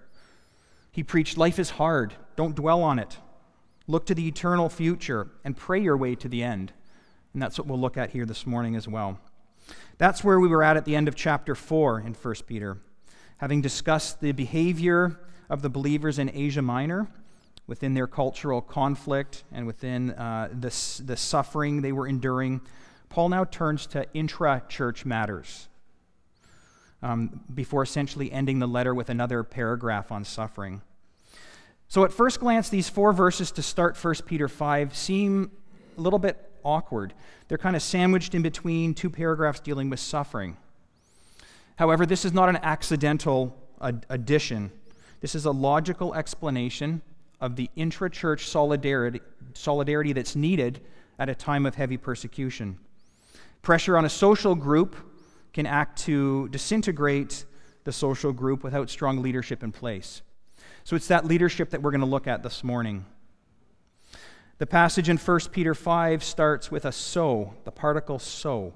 He 0.91 1.03
preached, 1.03 1.38
Life 1.38 1.57
is 1.59 1.71
hard, 1.71 2.13
don't 2.36 2.55
dwell 2.55 2.83
on 2.83 3.00
it. 3.00 3.17
Look 3.88 4.05
to 4.07 4.15
the 4.15 4.27
eternal 4.27 4.67
future 4.67 5.29
and 5.45 5.55
pray 5.55 5.81
your 5.81 5.95
way 5.95 6.15
to 6.15 6.27
the 6.27 6.43
end. 6.43 6.74
And 7.33 7.41
that's 7.41 7.57
what 7.57 7.67
we'll 7.67 7.79
look 7.79 7.97
at 7.97 8.09
here 8.09 8.25
this 8.25 8.45
morning 8.45 8.75
as 8.75 8.88
well. 8.88 9.19
That's 9.97 10.24
where 10.24 10.39
we 10.39 10.47
were 10.47 10.63
at 10.63 10.77
at 10.77 10.86
the 10.86 10.95
end 10.95 11.07
of 11.07 11.15
chapter 11.15 11.55
4 11.55 12.01
in 12.01 12.13
1 12.13 12.36
Peter, 12.45 12.77
having 13.38 13.62
discussed 13.62 14.21
the 14.21 14.31
behavior 14.31 15.19
of 15.50 15.62
the 15.62 15.69
believers 15.69 16.19
in 16.19 16.29
Asia 16.33 16.62
Minor 16.62 17.07
within 17.67 17.93
their 17.93 18.07
cultural 18.07 18.62
conflict 18.62 19.43
and 19.51 19.67
within 19.67 20.12
uh, 20.12 20.50
the, 20.51 20.74
the 21.05 21.17
suffering 21.17 21.81
they 21.81 21.91
were 21.91 22.07
enduring, 22.07 22.62
Paul 23.09 23.29
now 23.29 23.43
turns 23.43 23.86
to 23.88 24.05
intra 24.13 24.63
church 24.69 25.05
matters 25.05 25.67
um, 27.01 27.41
before 27.53 27.83
essentially 27.83 28.31
ending 28.31 28.59
the 28.59 28.67
letter 28.67 28.93
with 28.93 29.09
another 29.09 29.43
paragraph 29.43 30.12
on 30.12 30.24
suffering. 30.24 30.81
So, 31.89 32.03
at 32.03 32.12
first 32.12 32.39
glance, 32.41 32.67
these 32.67 32.89
four 32.89 33.13
verses 33.13 33.51
to 33.51 33.62
start 33.62 34.01
1 34.01 34.15
Peter 34.25 34.50
5 34.50 34.95
seem 34.95 35.51
a 35.97 36.01
little 36.01 36.19
bit 36.19 36.51
awkward. 36.67 37.13
They're 37.47 37.57
kind 37.57 37.75
of 37.75 37.81
sandwiched 37.81 38.36
in 38.36 38.41
between 38.41 38.93
two 38.93 39.09
paragraphs 39.09 39.62
dealing 39.62 39.89
with 39.89 40.00
suffering. 40.00 40.57
However, 41.77 42.05
this 42.05 42.25
is 42.25 42.33
not 42.33 42.50
an 42.50 42.57
accidental 42.57 43.55
addition. 43.79 44.71
This 45.21 45.33
is 45.33 45.45
a 45.45 45.51
logical 45.51 46.13
explanation 46.13 47.01
of 47.39 47.55
the 47.55 47.69
intra 47.75 48.09
church 48.09 48.47
solidarity, 48.47 49.21
solidarity 49.53 50.12
that's 50.13 50.36
needed 50.36 50.81
at 51.19 51.29
a 51.29 51.36
time 51.36 51.65
of 51.65 51.75
heavy 51.75 51.97
persecution. 51.97 52.77
Pressure 53.62 53.97
on 53.97 54.05
a 54.05 54.09
social 54.09 54.55
group 54.55 54.95
can 55.53 55.65
act 55.65 56.00
to 56.00 56.50
disintegrate 56.50 57.45
the 57.83 57.91
social 57.91 58.31
group 58.31 58.63
without 58.63 58.89
strong 58.89 59.21
leadership 59.21 59.63
in 59.63 59.71
place. 59.71 60.21
So 60.83 60.95
it's 60.95 61.07
that 61.07 61.25
leadership 61.25 61.69
that 61.71 61.81
we're 61.81 61.91
going 61.91 62.01
to 62.01 62.07
look 62.07 62.27
at 62.27 62.43
this 62.43 62.63
morning. 62.63 63.05
The 64.59 64.65
passage 64.65 65.07
in 65.07 65.17
1 65.17 65.39
Peter 65.51 65.75
5 65.75 66.23
starts 66.23 66.71
with 66.71 66.85
a 66.85 66.91
so, 66.91 67.53
the 67.63 67.71
particle 67.71 68.17
so, 68.17 68.73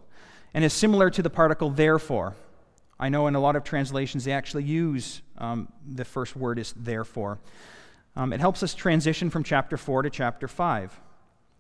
and 0.54 0.64
is 0.64 0.74
similar 0.74 1.10
to 1.10 1.24
the 1.24 1.30
particle 1.30 1.72
therefore. 1.72 2.36
I 3.00 3.10
know 3.10 3.26
in 3.26 3.34
a 3.34 3.40
lot 3.40 3.56
of 3.56 3.64
translations 3.64 4.24
they 4.24 4.32
actually 4.32 4.64
use 4.64 5.24
um, 5.40 5.70
the 5.84 6.06
first 6.06 6.36
word 6.36 6.60
is 6.60 6.76
therefore. 6.78 7.40
Um, 8.16 8.32
it 8.32 8.40
helps 8.40 8.62
us 8.62 8.76
transition 8.76 9.32
from 9.32 9.44
chapter 9.44 9.76
4 9.76 10.04
to 10.04 10.12
chapter 10.12 10.48
5. 10.48 11.00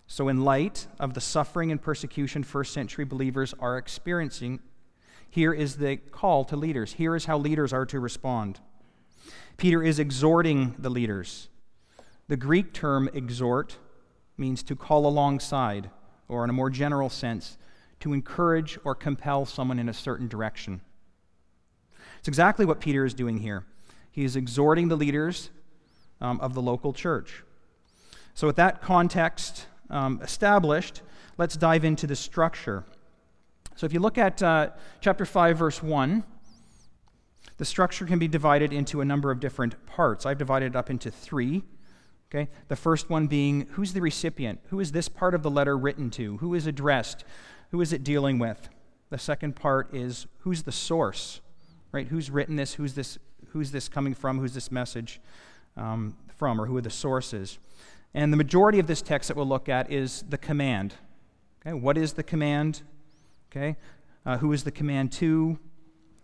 So, 0.05 0.27
in 0.27 0.43
light 0.43 0.85
of 0.99 1.15
the 1.15 1.21
suffering 1.21 1.71
and 1.71 1.81
persecution 1.81 2.43
first 2.43 2.73
century 2.73 3.05
believers 3.05 3.55
are 3.59 3.77
experiencing, 3.77 4.59
here 5.31 5.53
is 5.53 5.77
the 5.77 5.97
call 5.97 6.45
to 6.45 6.55
leaders. 6.55 6.93
Here 6.93 7.15
is 7.15 7.25
how 7.25 7.39
leaders 7.39 7.73
are 7.73 7.87
to 7.87 7.99
respond. 7.99 8.59
Peter 9.57 9.81
is 9.81 9.97
exhorting 9.97 10.75
the 10.77 10.91
leaders. 10.91 11.47
The 12.27 12.37
Greek 12.37 12.71
term 12.71 13.09
exhort 13.13 13.77
means 14.41 14.62
to 14.63 14.75
call 14.75 15.07
alongside, 15.07 15.89
or 16.27 16.43
in 16.43 16.50
a 16.50 16.53
more 16.53 16.69
general 16.69 17.10
sense, 17.10 17.57
to 18.01 18.12
encourage 18.12 18.77
or 18.83 18.93
compel 18.93 19.45
someone 19.45 19.79
in 19.79 19.88
a 19.88 19.93
certain 19.93 20.27
direction. 20.27 20.81
It's 22.19 22.27
exactly 22.27 22.65
what 22.65 22.81
Peter 22.81 23.05
is 23.05 23.13
doing 23.13 23.38
here. 23.38 23.65
He 24.12 24.25
is 24.25 24.36
exhorting 24.36 24.89
the 24.89 24.98
leaders 24.98 25.50
um, 26.19 26.41
of 26.41 26.53
the 26.53 26.62
local 26.62 26.91
church. 26.91 27.43
So, 28.33 28.48
with 28.48 28.57
that 28.57 28.81
context 28.81 29.67
um, 29.89 30.19
established, 30.21 31.01
let's 31.38 31.55
dive 31.55 31.86
into 31.86 32.07
the 32.07 32.15
structure. 32.15 32.83
So, 33.75 33.86
if 33.86 33.93
you 33.93 34.00
look 34.00 34.17
at 34.17 34.41
uh, 34.43 34.71
chapter 35.00 35.25
5, 35.25 35.57
verse 35.57 35.81
1, 35.81 36.24
the 37.57 37.65
structure 37.65 38.05
can 38.05 38.19
be 38.19 38.27
divided 38.27 38.74
into 38.74 39.01
a 39.01 39.05
number 39.05 39.29
of 39.29 39.39
different 39.39 39.86
parts. 39.86 40.25
I've 40.25 40.38
divided 40.38 40.74
it 40.74 40.75
up 40.75 40.89
into 40.89 41.12
three. 41.12 41.63
Okay? 42.33 42.50
The 42.69 42.75
first 42.75 43.09
one 43.09 43.27
being 43.27 43.67
who's 43.71 43.93
the 43.93 44.01
recipient? 44.01 44.59
Who 44.69 44.79
is 44.79 44.91
this 44.91 45.09
part 45.09 45.35
of 45.35 45.43
the 45.43 45.51
letter 45.51 45.77
written 45.77 46.09
to? 46.11 46.38
Who 46.38 46.53
is 46.53 46.65
addressed? 46.65 47.25
Who 47.71 47.81
is 47.81 47.91
it 47.93 48.03
dealing 48.03 48.39
with? 48.39 48.69
The 49.09 49.17
second 49.17 49.55
part 49.55 49.93
is 49.93 50.27
who's 50.39 50.63
the 50.63 50.71
source? 50.71 51.41
Right? 51.91 52.07
Who's 52.07 52.29
written 52.29 52.55
this? 52.55 52.75
Who's 52.75 52.93
this 52.93 53.17
who's 53.50 53.71
this 53.71 53.89
coming 53.89 54.13
from? 54.13 54.39
Who's 54.39 54.53
this 54.53 54.71
message? 54.71 55.19
um, 55.77 56.15
from 56.35 56.59
or 56.59 56.65
who 56.65 56.77
are 56.77 56.81
the 56.81 56.89
sources. 56.89 57.59
And 58.13 58.31
the 58.31 58.38
majority 58.38 58.79
of 58.79 58.88
this 58.88 59.01
text 59.01 59.27
that 59.29 59.38
we'll 59.38 59.47
look 59.47 59.69
at 59.69 59.91
is 59.91 60.23
the 60.27 60.38
command. 60.38 60.95
Okay, 61.61 61.73
what 61.73 61.97
is 61.97 62.13
the 62.13 62.23
command? 62.23 62.81
Okay, 63.51 63.77
uh, 64.25 64.38
who 64.38 64.51
is 64.53 64.63
the 64.63 64.71
command 64.71 65.11
to? 65.13 65.59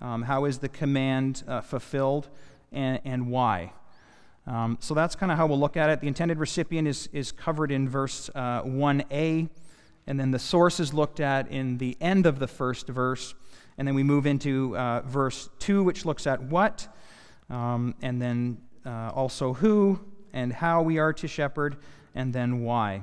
Um, 0.02 0.24
how 0.24 0.46
is 0.46 0.60
the 0.60 0.70
command 0.70 1.44
uh, 1.48 1.62
fulfilled? 1.62 2.30
And, 2.72 3.00
and 3.06 3.30
why? 3.30 3.74
Um, 4.48 4.78
so 4.80 4.94
that's 4.94 5.16
kind 5.16 5.32
of 5.32 5.38
how 5.38 5.46
we'll 5.46 5.60
look 5.60 5.76
at 5.76 5.90
it. 5.90 6.00
The 6.00 6.08
intended 6.08 6.40
recipient 6.40 6.88
is, 6.88 7.10
is 7.12 7.34
covered 7.34 7.70
in 7.70 7.90
verse 7.90 8.30
uh, 8.34 8.64
1a, 8.64 9.50
and 10.08 10.20
then 10.20 10.32
the 10.32 10.40
source 10.40 10.80
is 10.80 10.94
looked 10.94 11.20
at 11.20 11.52
in 11.52 11.78
the 11.78 11.98
end 12.00 12.26
of 12.26 12.40
the 12.40 12.48
first 12.48 12.88
verse. 12.88 13.36
And 13.78 13.86
then 13.86 13.94
we 13.94 14.04
move 14.04 14.26
into 14.26 14.76
uh, 14.78 15.02
verse 15.02 15.50
2, 15.60 15.84
which 15.84 16.06
looks 16.06 16.26
at 16.26 16.42
what, 16.42 16.88
um, 17.50 17.94
and 18.02 18.22
then 18.22 18.58
uh, 18.86 19.12
also 19.14 19.54
who 19.54 20.00
and 20.32 20.54
how 20.54 20.82
we 20.82 20.98
are 20.98 21.12
to 21.12 21.28
shepherd, 21.28 21.78
and 22.16 22.34
then 22.34 22.62
why. 22.62 23.02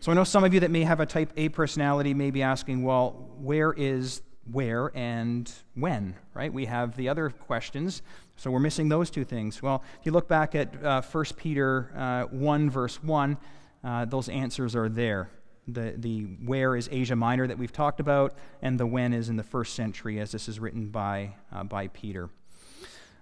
So 0.00 0.10
I 0.10 0.14
know 0.14 0.24
some 0.24 0.42
of 0.42 0.54
you 0.54 0.60
that 0.60 0.70
may 0.70 0.84
have 0.84 1.00
a 1.00 1.06
type 1.06 1.32
A 1.36 1.48
personality 1.50 2.14
may 2.14 2.30
be 2.30 2.42
asking, 2.42 2.82
well, 2.82 3.30
where 3.38 3.72
is 3.72 4.22
where 4.50 4.90
and 4.96 5.50
when, 5.74 6.14
right? 6.34 6.52
We 6.52 6.66
have 6.66 6.96
the 6.96 7.08
other 7.08 7.30
questions, 7.30 8.02
so 8.36 8.50
we're 8.50 8.60
missing 8.60 8.88
those 8.88 9.10
two 9.10 9.24
things. 9.24 9.62
Well, 9.62 9.82
if 10.00 10.06
you 10.06 10.12
look 10.12 10.28
back 10.28 10.54
at 10.54 10.84
uh, 10.84 11.02
1 11.02 11.24
Peter 11.36 11.90
uh, 11.96 12.24
1, 12.24 12.70
verse 12.70 13.02
1, 13.02 13.36
uh, 13.84 14.04
those 14.04 14.28
answers 14.28 14.74
are 14.74 14.88
there. 14.88 15.30
The, 15.68 15.94
the 15.96 16.22
where 16.44 16.74
is 16.74 16.88
Asia 16.90 17.14
Minor 17.14 17.46
that 17.46 17.56
we've 17.56 17.72
talked 17.72 18.00
about, 18.00 18.34
and 18.60 18.80
the 18.80 18.86
when 18.86 19.12
is 19.12 19.28
in 19.28 19.36
the 19.36 19.44
first 19.44 19.74
century, 19.74 20.18
as 20.18 20.32
this 20.32 20.48
is 20.48 20.58
written 20.58 20.88
by, 20.88 21.34
uh, 21.52 21.62
by 21.62 21.86
Peter. 21.88 22.28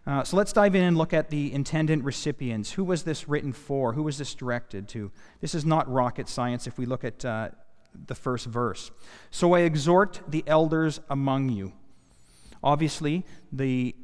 Uh, 0.06 0.24
so 0.24 0.36
let's 0.36 0.52
dive 0.52 0.74
in 0.74 0.82
and 0.82 0.96
look 0.96 1.12
at 1.12 1.28
the 1.28 1.52
intended 1.52 2.02
recipients. 2.02 2.72
Who 2.72 2.84
was 2.84 3.02
this 3.02 3.28
written 3.28 3.52
for? 3.52 3.92
Who 3.92 4.02
was 4.02 4.16
this 4.16 4.34
directed 4.34 4.88
to? 4.88 5.12
This 5.42 5.54
is 5.54 5.66
not 5.66 5.90
rocket 5.92 6.28
science 6.28 6.66
if 6.66 6.78
we 6.78 6.86
look 6.86 7.04
at 7.04 7.22
uh, 7.24 7.50
the 8.06 8.14
first 8.14 8.46
verse. 8.46 8.90
So 9.30 9.54
I 9.54 9.60
exhort 9.60 10.20
the 10.28 10.44
elders 10.46 11.00
among 11.08 11.50
you. 11.50 11.72
Obviously, 12.62 13.24
the, 13.52 13.94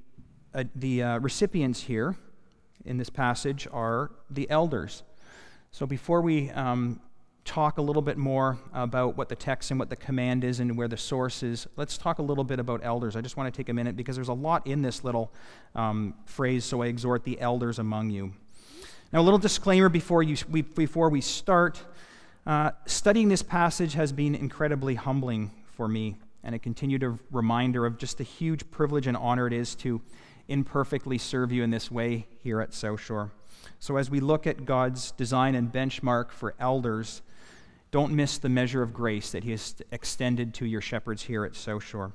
uh, 0.55 0.65
the 0.75 1.03
uh, 1.03 1.19
recipients 1.19 1.83
here 1.83 2.17
in 2.85 2.97
this 2.97 3.11
passage 3.11 3.67
are 3.73 4.11
the 4.31 4.49
elders. 4.51 5.03
So 5.73 5.87
before 5.87 6.23
we 6.23 6.51
um, 6.51 7.01
talk 7.45 7.79
a 7.79 7.83
little 7.83 8.03
bit 8.03 8.17
more 8.17 8.59
about 8.73 9.17
what 9.17 9.29
the 9.29 9.37
text 9.37 9.71
and 9.71 9.79
what 9.79 9.91
the 9.91 9.97
command 9.97 10.43
is 10.43 10.61
and 10.61 10.77
where 10.77 10.89
the 10.89 10.97
source 10.97 11.43
is, 11.43 11.67
let's 11.77 11.99
talk 11.99 12.19
a 12.19 12.23
little 12.23 12.45
bit 12.45 12.59
about 12.59 12.81
elders. 12.83 13.15
I 13.15 13.21
just 13.21 13.37
want 13.37 13.53
to 13.53 13.57
take 13.57 13.69
a 13.69 13.75
minute 13.75 13.97
because 13.97 14.17
there's 14.17 14.29
a 14.29 14.33
lot 14.35 14.67
in 14.67 14.83
this 14.83 15.05
little 15.05 15.33
um, 15.75 16.15
phrase, 16.25 16.65
so 16.65 16.83
I 16.83 16.87
exhort 16.87 17.25
the 17.25 17.41
elders 17.41 17.79
among 17.79 18.11
you. 18.11 18.33
Now, 19.13 19.21
a 19.21 19.23
little 19.23 19.39
disclaimer 19.39 19.89
before, 19.89 20.23
you, 20.23 20.37
we, 20.51 20.63
before 20.63 21.09
we 21.09 21.21
start. 21.21 21.81
Uh, 22.47 22.71
studying 22.87 23.29
this 23.29 23.43
passage 23.43 23.95
has 23.95 24.13
been 24.13 24.33
incredibly 24.33 24.95
humbling 24.95 25.51
for 25.65 25.89
me 25.89 26.17
and 26.45 26.55
a 26.55 26.59
continued 26.61 27.19
reminder 27.33 27.85
of 27.85 27.99
just 27.99 28.19
the 28.19 28.25
huge 28.25 28.71
privilege 28.71 29.09
and 29.09 29.17
honor 29.17 29.49
it 29.49 29.53
is 29.53 29.75
to 29.75 30.01
imperfectly 30.47 31.19
serve 31.19 31.51
you 31.51 31.65
in 31.65 31.71
this 31.71 31.91
way 31.91 32.25
here 32.45 32.61
at 32.61 32.73
South 32.73 33.01
Shore. 33.01 33.33
So, 33.81 33.97
as 33.97 34.11
we 34.11 34.21
look 34.21 34.47
at 34.47 34.65
God's 34.65 35.11
design 35.13 35.57
and 35.57 35.73
benchmark 35.73 36.31
for 36.31 36.55
elders, 36.61 37.21
don't 37.91 38.13
miss 38.13 38.39
the 38.39 38.49
measure 38.49 38.81
of 38.81 38.95
grace 38.95 39.33
that 39.33 39.43
He 39.43 39.51
has 39.51 39.75
extended 39.91 40.55
to 40.55 40.67
your 40.67 40.81
shepherds 40.81 41.23
here 41.23 41.45
at 41.45 41.57
South 41.57 41.83
Shore. 41.83 42.13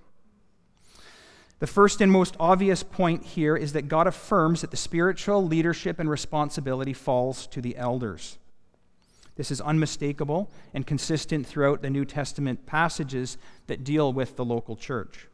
The 1.59 1.67
first 1.67 1.99
and 1.99 2.09
most 2.09 2.37
obvious 2.39 2.83
point 2.83 3.25
here 3.25 3.57
is 3.57 3.73
that 3.73 3.89
God 3.89 4.07
affirms 4.07 4.61
that 4.61 4.71
the 4.71 4.77
spiritual 4.77 5.45
leadership 5.45 5.99
and 5.99 6.09
responsibility 6.09 6.93
falls 6.93 7.47
to 7.47 7.61
the 7.61 7.75
elders. 7.75 8.37
This 9.35 9.51
is 9.51 9.61
unmistakable 9.61 10.51
and 10.73 10.85
consistent 10.85 11.47
throughout 11.47 11.81
the 11.81 11.89
New 11.89 12.05
Testament 12.05 12.65
passages 12.65 13.37
that 13.67 13.83
deal 13.83 14.11
with 14.11 14.35
the 14.35 14.45
local 14.45 14.75
church. 14.75 15.27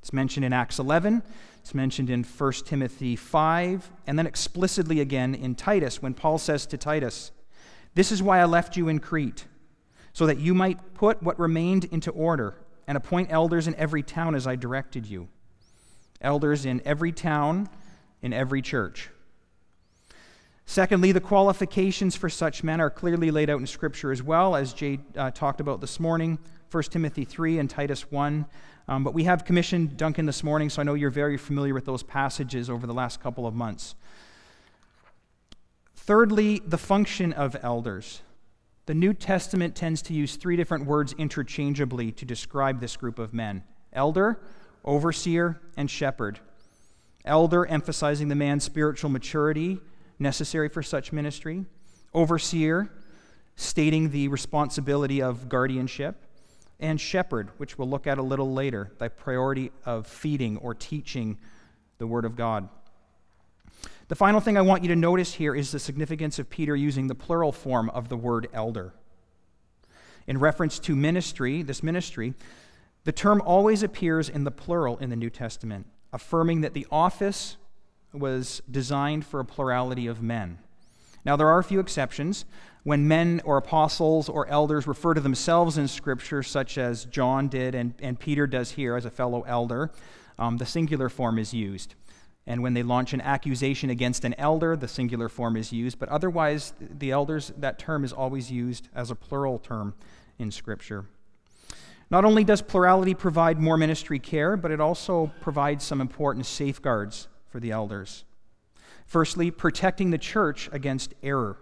It's 0.00 0.12
mentioned 0.12 0.44
in 0.44 0.52
Acts 0.52 0.78
11, 0.78 1.22
it's 1.60 1.74
mentioned 1.74 2.08
in 2.08 2.24
1 2.24 2.52
Timothy 2.64 3.14
5, 3.16 3.90
and 4.06 4.18
then 4.18 4.26
explicitly 4.26 5.00
again 5.00 5.34
in 5.34 5.54
Titus 5.54 6.00
when 6.00 6.14
Paul 6.14 6.38
says 6.38 6.66
to 6.66 6.78
Titus, 6.78 7.30
This 7.94 8.10
is 8.10 8.22
why 8.22 8.40
I 8.40 8.44
left 8.44 8.76
you 8.76 8.88
in 8.88 9.00
Crete, 9.00 9.46
so 10.12 10.26
that 10.26 10.38
you 10.38 10.54
might 10.54 10.94
put 10.94 11.22
what 11.22 11.38
remained 11.38 11.84
into 11.84 12.10
order 12.10 12.54
and 12.86 12.96
appoint 12.96 13.30
elders 13.30 13.68
in 13.68 13.74
every 13.74 14.02
town 14.02 14.34
as 14.34 14.46
I 14.46 14.56
directed 14.56 15.06
you. 15.06 15.28
Elders 16.20 16.64
in 16.64 16.80
every 16.84 17.12
town, 17.12 17.68
in 18.22 18.32
every 18.32 18.62
church. 18.62 19.10
Secondly, 20.70 21.12
the 21.12 21.20
qualifications 21.20 22.14
for 22.14 22.28
such 22.28 22.62
men 22.62 22.78
are 22.78 22.90
clearly 22.90 23.30
laid 23.30 23.48
out 23.48 23.58
in 23.58 23.66
Scripture 23.66 24.12
as 24.12 24.22
well, 24.22 24.54
as 24.54 24.74
Jay 24.74 25.00
uh, 25.16 25.30
talked 25.30 25.62
about 25.62 25.80
this 25.80 25.98
morning 25.98 26.38
1 26.70 26.82
Timothy 26.84 27.24
3 27.24 27.58
and 27.58 27.70
Titus 27.70 28.10
1. 28.10 28.44
Um, 28.86 29.02
but 29.02 29.14
we 29.14 29.24
have 29.24 29.46
commissioned 29.46 29.96
Duncan 29.96 30.26
this 30.26 30.44
morning, 30.44 30.68
so 30.68 30.82
I 30.82 30.84
know 30.84 30.92
you're 30.92 31.08
very 31.08 31.38
familiar 31.38 31.72
with 31.72 31.86
those 31.86 32.02
passages 32.02 32.68
over 32.68 32.86
the 32.86 32.92
last 32.92 33.18
couple 33.18 33.46
of 33.46 33.54
months. 33.54 33.94
Thirdly, 35.96 36.60
the 36.66 36.76
function 36.76 37.32
of 37.32 37.56
elders. 37.62 38.20
The 38.84 38.94
New 38.94 39.14
Testament 39.14 39.74
tends 39.74 40.02
to 40.02 40.12
use 40.12 40.36
three 40.36 40.56
different 40.56 40.84
words 40.84 41.14
interchangeably 41.16 42.12
to 42.12 42.26
describe 42.26 42.80
this 42.80 42.94
group 42.94 43.18
of 43.18 43.32
men 43.32 43.62
elder, 43.94 44.38
overseer, 44.84 45.62
and 45.78 45.90
shepherd. 45.90 46.40
Elder, 47.24 47.64
emphasizing 47.64 48.28
the 48.28 48.34
man's 48.34 48.64
spiritual 48.64 49.08
maturity 49.08 49.80
necessary 50.18 50.68
for 50.68 50.82
such 50.82 51.12
ministry. 51.12 51.64
Overseer, 52.14 52.90
stating 53.56 54.10
the 54.10 54.28
responsibility 54.28 55.22
of 55.22 55.48
guardianship. 55.48 56.24
And 56.80 57.00
shepherd, 57.00 57.50
which 57.56 57.76
we'll 57.76 57.88
look 57.88 58.06
at 58.06 58.18
a 58.18 58.22
little 58.22 58.52
later, 58.52 58.92
the 58.98 59.10
priority 59.10 59.72
of 59.84 60.06
feeding 60.06 60.56
or 60.58 60.74
teaching 60.74 61.38
the 61.98 62.06
Word 62.06 62.24
of 62.24 62.36
God. 62.36 62.68
The 64.08 64.14
final 64.14 64.40
thing 64.40 64.56
I 64.56 64.62
want 64.62 64.82
you 64.82 64.88
to 64.88 64.96
notice 64.96 65.34
here 65.34 65.54
is 65.54 65.70
the 65.70 65.78
significance 65.78 66.38
of 66.38 66.48
Peter 66.48 66.74
using 66.74 67.08
the 67.08 67.14
plural 67.14 67.52
form 67.52 67.90
of 67.90 68.08
the 68.08 68.16
word 68.16 68.48
elder. 68.54 68.94
In 70.26 70.38
reference 70.38 70.78
to 70.80 70.96
ministry, 70.96 71.62
this 71.62 71.82
ministry, 71.82 72.32
the 73.04 73.12
term 73.12 73.42
always 73.44 73.82
appears 73.82 74.30
in 74.30 74.44
the 74.44 74.50
plural 74.50 74.96
in 74.98 75.10
the 75.10 75.16
New 75.16 75.28
Testament, 75.28 75.86
affirming 76.10 76.62
that 76.62 76.72
the 76.72 76.86
office 76.90 77.58
was 78.12 78.62
designed 78.70 79.24
for 79.24 79.40
a 79.40 79.44
plurality 79.44 80.06
of 80.06 80.22
men. 80.22 80.58
Now, 81.24 81.36
there 81.36 81.48
are 81.48 81.58
a 81.58 81.64
few 81.64 81.80
exceptions. 81.80 82.44
When 82.84 83.06
men 83.06 83.42
or 83.44 83.56
apostles 83.56 84.28
or 84.28 84.46
elders 84.46 84.86
refer 84.86 85.14
to 85.14 85.20
themselves 85.20 85.76
in 85.76 85.88
Scripture, 85.88 86.42
such 86.42 86.78
as 86.78 87.04
John 87.04 87.48
did 87.48 87.74
and, 87.74 87.94
and 88.00 88.18
Peter 88.18 88.46
does 88.46 88.70
here 88.72 88.96
as 88.96 89.04
a 89.04 89.10
fellow 89.10 89.42
elder, 89.42 89.90
um, 90.38 90.56
the 90.56 90.64
singular 90.64 91.08
form 91.08 91.38
is 91.38 91.52
used. 91.52 91.94
And 92.46 92.62
when 92.62 92.72
they 92.72 92.82
launch 92.82 93.12
an 93.12 93.20
accusation 93.20 93.90
against 93.90 94.24
an 94.24 94.34
elder, 94.38 94.74
the 94.74 94.88
singular 94.88 95.28
form 95.28 95.56
is 95.56 95.70
used. 95.70 95.98
But 95.98 96.08
otherwise, 96.08 96.72
the 96.80 97.10
elders, 97.10 97.52
that 97.58 97.78
term 97.78 98.04
is 98.04 98.12
always 98.12 98.50
used 98.50 98.88
as 98.94 99.10
a 99.10 99.14
plural 99.14 99.58
term 99.58 99.92
in 100.38 100.50
Scripture. 100.50 101.04
Not 102.10 102.24
only 102.24 102.42
does 102.42 102.62
plurality 102.62 103.12
provide 103.12 103.60
more 103.60 103.76
ministry 103.76 104.18
care, 104.18 104.56
but 104.56 104.70
it 104.70 104.80
also 104.80 105.30
provides 105.42 105.84
some 105.84 106.00
important 106.00 106.46
safeguards 106.46 107.28
for 107.48 107.60
the 107.60 107.70
elders. 107.70 108.24
Firstly, 109.06 109.50
protecting 109.50 110.10
the 110.10 110.18
church 110.18 110.68
against 110.72 111.14
error. 111.22 111.56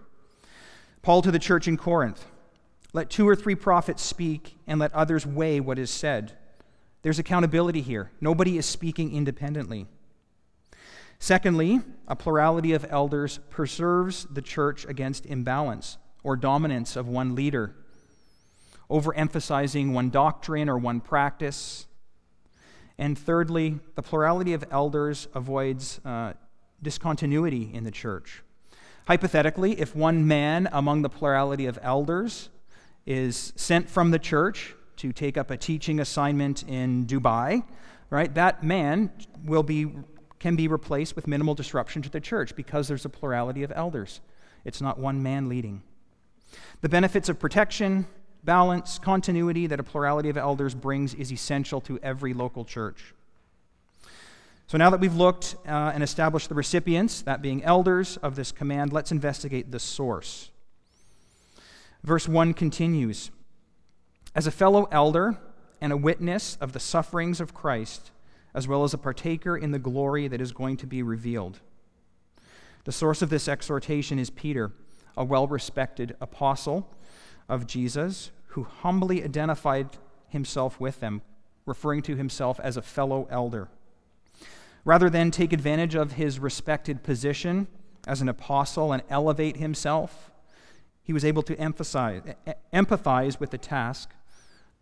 Paul 1.01 1.21
to 1.21 1.31
the 1.31 1.39
church 1.39 1.67
in 1.67 1.77
Corinth 1.77 2.25
let 2.93 3.09
two 3.09 3.27
or 3.27 3.35
three 3.35 3.55
prophets 3.55 4.01
speak, 4.01 4.57
and 4.65 4.79
let 4.79 4.93
others 4.93 5.25
weigh 5.25 5.59
what 5.59 5.77
is 5.77 5.91
said. 5.91 6.37
There's 7.01 7.19
accountability 7.19 7.81
here. 7.81 8.11
Nobody 8.21 8.57
is 8.57 8.65
speaking 8.65 9.13
independently. 9.13 9.87
Secondly, 11.19 11.81
a 12.07 12.15
plurality 12.15 12.73
of 12.73 12.85
elders 12.89 13.39
preserves 13.49 14.25
the 14.31 14.41
church 14.41 14.85
against 14.85 15.25
imbalance 15.25 15.97
or 16.23 16.35
dominance 16.35 16.95
of 16.95 17.07
one 17.07 17.35
leader, 17.35 17.75
overemphasizing 18.89 19.93
one 19.93 20.09
doctrine 20.09 20.69
or 20.69 20.77
one 20.77 21.01
practice, 21.01 21.86
and 22.97 23.17
thirdly, 23.17 23.79
the 23.95 24.01
plurality 24.01 24.53
of 24.53 24.65
elders 24.71 25.27
avoids 25.33 25.99
uh, 26.03 26.33
discontinuity 26.81 27.71
in 27.73 27.83
the 27.83 27.91
church. 27.91 28.43
Hypothetically, 29.07 29.79
if 29.79 29.95
one 29.95 30.27
man 30.27 30.67
among 30.71 31.01
the 31.01 31.09
plurality 31.09 31.65
of 31.65 31.79
elders 31.81 32.49
is 33.05 33.53
sent 33.55 33.89
from 33.89 34.11
the 34.11 34.19
church 34.19 34.75
to 34.97 35.13
take 35.13 35.37
up 35.37 35.51
a 35.51 35.57
teaching 35.57 35.99
assignment 35.99 36.63
in 36.67 37.05
Dubai, 37.05 37.63
right, 38.09 38.33
that 38.35 38.63
man 38.63 39.11
will 39.45 39.63
be, 39.63 39.93
can 40.39 40.55
be 40.55 40.67
replaced 40.67 41.15
with 41.15 41.27
minimal 41.27 41.55
disruption 41.55 42.01
to 42.01 42.09
the 42.09 42.19
church 42.19 42.55
because 42.55 42.87
there's 42.87 43.05
a 43.05 43.09
plurality 43.09 43.63
of 43.63 43.71
elders. 43.75 44.21
It's 44.65 44.81
not 44.81 44.99
one 44.99 45.23
man 45.23 45.47
leading. 45.47 45.83
The 46.81 46.89
benefits 46.89 47.29
of 47.29 47.39
protection, 47.39 48.07
balance, 48.47 48.97
continuity 48.97 49.67
that 49.67 49.77
a 49.77 49.83
plurality 49.83 50.29
of 50.29 50.37
elders 50.37 50.73
brings 50.73 51.13
is 51.13 51.33
essential 51.33 51.81
to 51.81 51.99
every 52.01 52.33
local 52.33 52.63
church. 52.63 53.13
So 54.67 54.77
now 54.77 54.89
that 54.89 55.01
we've 55.01 55.15
looked 55.15 55.57
uh, 55.67 55.91
and 55.93 56.01
established 56.01 56.47
the 56.47 56.55
recipients, 56.55 57.21
that 57.23 57.41
being 57.41 57.61
elders 57.63 58.15
of 58.17 58.37
this 58.37 58.53
command, 58.53 58.93
let's 58.93 59.11
investigate 59.11 59.71
the 59.71 59.79
source. 59.79 60.49
Verse 62.03 62.25
1 62.25 62.53
continues 62.53 63.31
As 64.33 64.47
a 64.47 64.51
fellow 64.51 64.87
elder 64.93 65.37
and 65.81 65.91
a 65.91 65.97
witness 65.97 66.57
of 66.61 66.71
the 66.71 66.79
sufferings 66.79 67.41
of 67.41 67.53
Christ, 67.53 68.11
as 68.55 68.65
well 68.65 68.85
as 68.85 68.93
a 68.93 68.97
partaker 68.97 69.57
in 69.57 69.71
the 69.71 69.79
glory 69.79 70.29
that 70.29 70.39
is 70.39 70.53
going 70.53 70.77
to 70.77 70.87
be 70.87 71.03
revealed. 71.03 71.59
The 72.85 72.93
source 72.93 73.21
of 73.21 73.29
this 73.29 73.49
exhortation 73.49 74.17
is 74.19 74.29
Peter, 74.29 74.71
a 75.17 75.25
well 75.25 75.47
respected 75.47 76.15
apostle 76.21 76.89
of 77.49 77.67
Jesus 77.67 78.31
who 78.57 78.63
humbly 78.63 79.23
identified 79.23 79.87
himself 80.29 80.79
with 80.79 80.99
them, 80.99 81.21
referring 81.67 82.01
to 82.01 82.15
himself 82.15 82.59
as 82.63 82.75
a 82.75 82.81
fellow 82.81 83.27
elder. 83.29 83.67
Rather 84.83 85.11
than 85.11 85.29
take 85.29 85.53
advantage 85.53 85.93
of 85.93 86.13
his 86.13 86.39
respected 86.39 87.03
position 87.03 87.67
as 88.07 88.19
an 88.19 88.27
apostle 88.27 88.91
and 88.91 89.03
elevate 89.11 89.57
himself, 89.57 90.31
he 91.03 91.13
was 91.13 91.23
able 91.23 91.43
to 91.43 91.55
emphasize, 91.59 92.23
empathize 92.73 93.39
with 93.39 93.51
the 93.51 93.59
task 93.59 94.09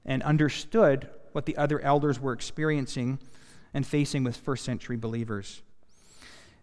and 0.06 0.24
understood 0.24 1.10
what 1.34 1.46
the 1.46 1.58
other 1.58 1.82
elders 1.82 2.18
were 2.18 2.32
experiencing 2.32 3.20
and 3.74 3.86
facing 3.86 4.24
with 4.24 4.38
first 4.38 4.64
century 4.64 4.96
believers. 4.96 5.64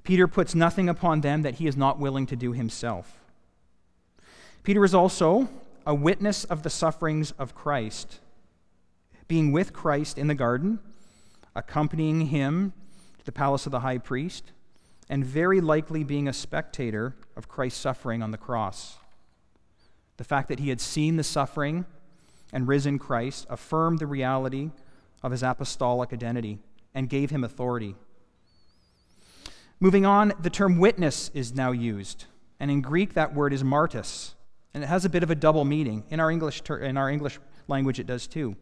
Peter 0.02 0.26
puts 0.26 0.54
nothing 0.54 0.88
upon 0.88 1.20
them 1.20 1.42
that 1.42 1.56
he 1.56 1.66
is 1.66 1.76
not 1.76 1.98
willing 1.98 2.24
to 2.24 2.36
do 2.36 2.52
himself. 2.52 3.20
Peter 4.62 4.82
is 4.82 4.94
also 4.94 5.50
a 5.86 5.94
witness 5.94 6.44
of 6.44 6.62
the 6.62 6.70
sufferings 6.70 7.32
of 7.32 7.54
Christ, 7.54 8.20
being 9.28 9.52
with 9.52 9.72
Christ 9.72 10.18
in 10.18 10.26
the 10.26 10.34
garden, 10.34 10.78
accompanying 11.54 12.26
him 12.26 12.72
to 13.18 13.24
the 13.24 13.32
palace 13.32 13.66
of 13.66 13.72
the 13.72 13.80
high 13.80 13.98
priest, 13.98 14.52
and 15.08 15.24
very 15.24 15.60
likely 15.60 16.04
being 16.04 16.28
a 16.28 16.32
spectator 16.32 17.14
of 17.36 17.48
Christ's 17.48 17.80
suffering 17.80 18.22
on 18.22 18.30
the 18.30 18.38
cross. 18.38 18.96
The 20.16 20.24
fact 20.24 20.48
that 20.48 20.60
he 20.60 20.68
had 20.68 20.80
seen 20.80 21.16
the 21.16 21.24
suffering 21.24 21.84
and 22.52 22.68
risen 22.68 22.98
Christ 22.98 23.46
affirmed 23.50 23.98
the 23.98 24.06
reality 24.06 24.70
of 25.22 25.32
his 25.32 25.42
apostolic 25.42 26.12
identity 26.12 26.58
and 26.94 27.08
gave 27.08 27.30
him 27.30 27.44
authority. 27.44 27.94
Moving 29.80 30.06
on, 30.06 30.32
the 30.40 30.50
term 30.50 30.78
witness 30.78 31.30
is 31.34 31.54
now 31.54 31.72
used. 31.72 32.26
And 32.60 32.70
in 32.70 32.82
Greek, 32.82 33.14
that 33.14 33.34
word 33.34 33.52
is 33.52 33.64
martis. 33.64 34.34
And 34.74 34.82
it 34.82 34.86
has 34.86 35.04
a 35.04 35.10
bit 35.10 35.22
of 35.22 35.30
a 35.30 35.34
double 35.34 35.64
meaning. 35.64 36.04
In 36.10 36.20
our 36.20 36.30
English, 36.30 36.62
ter- 36.62 36.78
in 36.78 36.96
our 36.96 37.10
English 37.10 37.38
language, 37.68 38.00
it 38.00 38.06
does 38.06 38.26
too. 38.26 38.56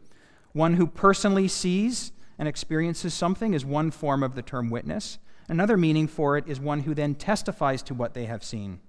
One 0.53 0.75
who 0.75 0.87
personally 0.87 1.47
sees 1.47 2.13
and 2.39 2.49
experiences 2.49 3.15
something 3.15 3.55
is 3.55 3.65
one 3.65 3.91
form 3.91 4.23
of 4.23 4.35
the 4.35 4.43
term 4.43 4.71
witness. 4.71 5.19
Another 5.49 5.77
meaning 5.77 6.07
for 6.07 6.37
it 6.37 6.47
is 6.49 6.59
one 6.61 6.81
who 6.81 6.95
then 6.95 7.15
testifies 7.15 7.83
to 7.85 7.95
what 7.95 8.15
they 8.15 8.27
have 8.27 8.43
seen. 8.43 8.81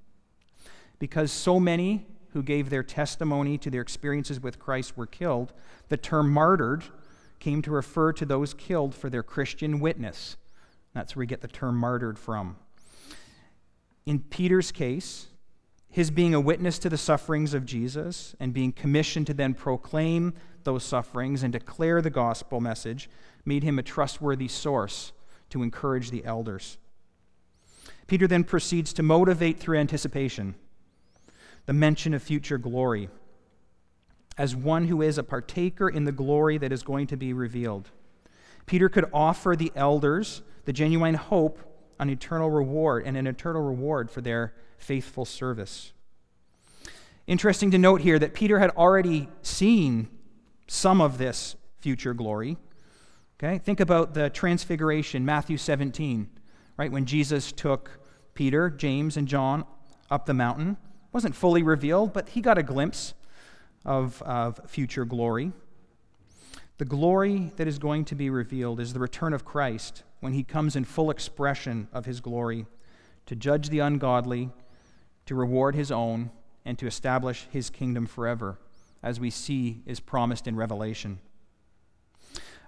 Because 0.99 1.31
so 1.31 1.59
many 1.59 2.05
who 2.33 2.43
gave 2.43 2.69
their 2.69 2.83
testimony 2.83 3.57
to 3.57 3.69
their 3.69 3.81
experiences 3.81 4.39
with 4.39 4.59
Christ 4.59 4.95
were 4.95 5.07
killed, 5.07 5.53
the 5.89 5.97
term 5.97 6.31
martyred 6.31 6.83
came 7.39 7.61
to 7.63 7.71
refer 7.71 8.13
to 8.13 8.25
those 8.25 8.53
killed 8.53 8.95
for 8.95 9.09
their 9.09 9.23
Christian 9.23 9.79
witness. 9.79 10.37
That's 10.93 11.15
where 11.15 11.21
we 11.21 11.27
get 11.27 11.41
the 11.41 11.47
term 11.47 11.75
martyred 11.75 12.17
from. 12.17 12.57
In 14.05 14.19
Peter's 14.19 14.71
case, 14.71 15.27
his 15.91 16.09
being 16.09 16.33
a 16.33 16.39
witness 16.39 16.79
to 16.79 16.89
the 16.89 16.97
sufferings 16.97 17.53
of 17.53 17.65
Jesus 17.65 18.33
and 18.39 18.53
being 18.53 18.71
commissioned 18.71 19.27
to 19.27 19.33
then 19.33 19.53
proclaim 19.53 20.33
those 20.63 20.83
sufferings 20.83 21.43
and 21.43 21.51
declare 21.51 22.01
the 22.01 22.09
gospel 22.09 22.61
message 22.61 23.09
made 23.43 23.63
him 23.63 23.77
a 23.77 23.83
trustworthy 23.83 24.47
source 24.47 25.11
to 25.49 25.61
encourage 25.61 26.09
the 26.09 26.23
elders. 26.23 26.77
Peter 28.07 28.25
then 28.25 28.43
proceeds 28.43 28.93
to 28.93 29.03
motivate 29.03 29.59
through 29.59 29.77
anticipation. 29.77 30.55
the 31.65 31.73
mention 31.73 32.13
of 32.13 32.23
future 32.23 32.57
glory, 32.57 33.09
as 34.37 34.55
one 34.55 34.87
who 34.87 35.01
is 35.01 35.17
a 35.17 35.23
partaker 35.23 35.89
in 35.89 36.05
the 36.05 36.11
glory 36.11 36.57
that 36.57 36.71
is 36.71 36.83
going 36.83 37.07
to 37.07 37.17
be 37.17 37.33
revealed. 37.33 37.89
Peter 38.65 38.89
could 38.89 39.05
offer 39.13 39.55
the 39.55 39.71
elders 39.75 40.41
the 40.65 40.73
genuine 40.73 41.15
hope 41.15 41.59
an 41.99 42.09
eternal 42.09 42.49
reward 42.49 43.03
and 43.05 43.15
an 43.15 43.27
eternal 43.27 43.61
reward 43.61 44.09
for 44.09 44.21
their 44.21 44.53
faithful 44.81 45.25
service. 45.25 45.93
Interesting 47.27 47.71
to 47.71 47.77
note 47.77 48.01
here 48.01 48.19
that 48.19 48.33
Peter 48.33 48.59
had 48.59 48.71
already 48.71 49.29
seen 49.41 50.07
some 50.67 51.01
of 51.01 51.17
this 51.17 51.55
future 51.79 52.13
glory. 52.13 52.57
Okay? 53.39 53.57
Think 53.57 53.79
about 53.79 54.13
the 54.13 54.29
transfiguration, 54.29 55.25
Matthew 55.25 55.57
17, 55.57 56.29
right? 56.77 56.91
When 56.91 57.05
Jesus 57.05 57.51
took 57.51 57.99
Peter, 58.33 58.69
James, 58.69 59.17
and 59.17 59.27
John 59.27 59.65
up 60.09 60.25
the 60.25 60.33
mountain. 60.33 60.71
It 60.71 61.13
wasn't 61.13 61.35
fully 61.35 61.63
revealed, 61.63 62.13
but 62.13 62.29
he 62.29 62.41
got 62.41 62.57
a 62.57 62.63
glimpse 62.63 63.13
of, 63.85 64.21
of 64.23 64.59
future 64.67 65.05
glory. 65.05 65.51
The 66.77 66.85
glory 66.85 67.51
that 67.57 67.67
is 67.67 67.79
going 67.79 68.05
to 68.05 68.15
be 68.15 68.29
revealed 68.29 68.79
is 68.79 68.93
the 68.93 68.99
return 68.99 69.33
of 69.33 69.45
Christ 69.45 70.03
when 70.19 70.33
he 70.33 70.43
comes 70.43 70.75
in 70.75 70.85
full 70.85 71.09
expression 71.11 71.87
of 71.93 72.05
his 72.05 72.19
glory 72.19 72.65
to 73.27 73.35
judge 73.35 73.69
the 73.69 73.79
ungodly, 73.79 74.49
to 75.25 75.35
reward 75.35 75.75
his 75.75 75.91
own, 75.91 76.31
and 76.65 76.77
to 76.77 76.87
establish 76.87 77.47
his 77.51 77.69
kingdom 77.69 78.05
forever, 78.05 78.57
as 79.01 79.19
we 79.19 79.29
see 79.29 79.81
is 79.85 79.99
promised 79.99 80.47
in 80.47 80.55
Revelation. 80.55 81.19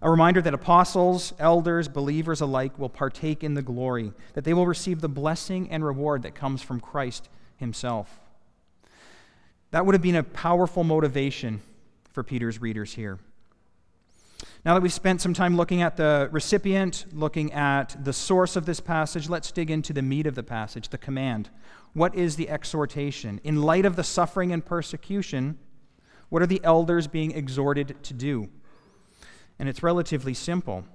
A 0.01 0.09
reminder 0.09 0.41
that 0.41 0.53
apostles, 0.53 1.33
elders, 1.39 1.87
believers 1.87 2.41
alike 2.41 2.77
will 2.77 2.89
partake 2.89 3.43
in 3.43 3.53
the 3.53 3.61
glory, 3.61 4.11
that 4.33 4.43
they 4.43 4.53
will 4.53 4.67
receive 4.67 4.99
the 4.99 5.07
blessing 5.07 5.69
and 5.69 5.85
reward 5.85 6.23
that 6.23 6.35
comes 6.35 6.61
from 6.61 6.79
Christ 6.79 7.29
himself. 7.55 8.19
That 9.71 9.85
would 9.85 9.95
have 9.95 10.01
been 10.01 10.15
a 10.15 10.23
powerful 10.23 10.83
motivation 10.83 11.61
for 12.11 12.21
Peter's 12.21 12.59
readers 12.59 12.93
here. 12.93 13.17
Now 14.65 14.73
that 14.73 14.81
we've 14.81 14.93
spent 14.93 15.21
some 15.21 15.33
time 15.33 15.55
looking 15.55 15.81
at 15.81 15.97
the 15.97 16.29
recipient, 16.31 17.05
looking 17.13 17.53
at 17.53 17.95
the 18.03 18.13
source 18.13 18.55
of 18.55 18.65
this 18.65 18.79
passage, 18.79 19.29
let's 19.29 19.51
dig 19.51 19.71
into 19.71 19.93
the 19.93 20.01
meat 20.01 20.27
of 20.27 20.35
the 20.35 20.43
passage, 20.43 20.89
the 20.89 20.97
command. 20.97 21.49
What 21.93 22.15
is 22.15 22.36
the 22.36 22.49
exhortation? 22.49 23.39
In 23.43 23.62
light 23.62 23.86
of 23.86 23.95
the 23.95 24.03
suffering 24.03 24.51
and 24.51 24.65
persecution, 24.65 25.58
what 26.29 26.41
are 26.41 26.47
the 26.47 26.62
elders 26.63 27.08
being 27.08 27.32
exhorted 27.32 28.03
to 28.03 28.13
do? 28.13 28.49
And 29.60 29.69
it's 29.69 29.84
relatively 29.84 30.34
simple, 30.34 30.86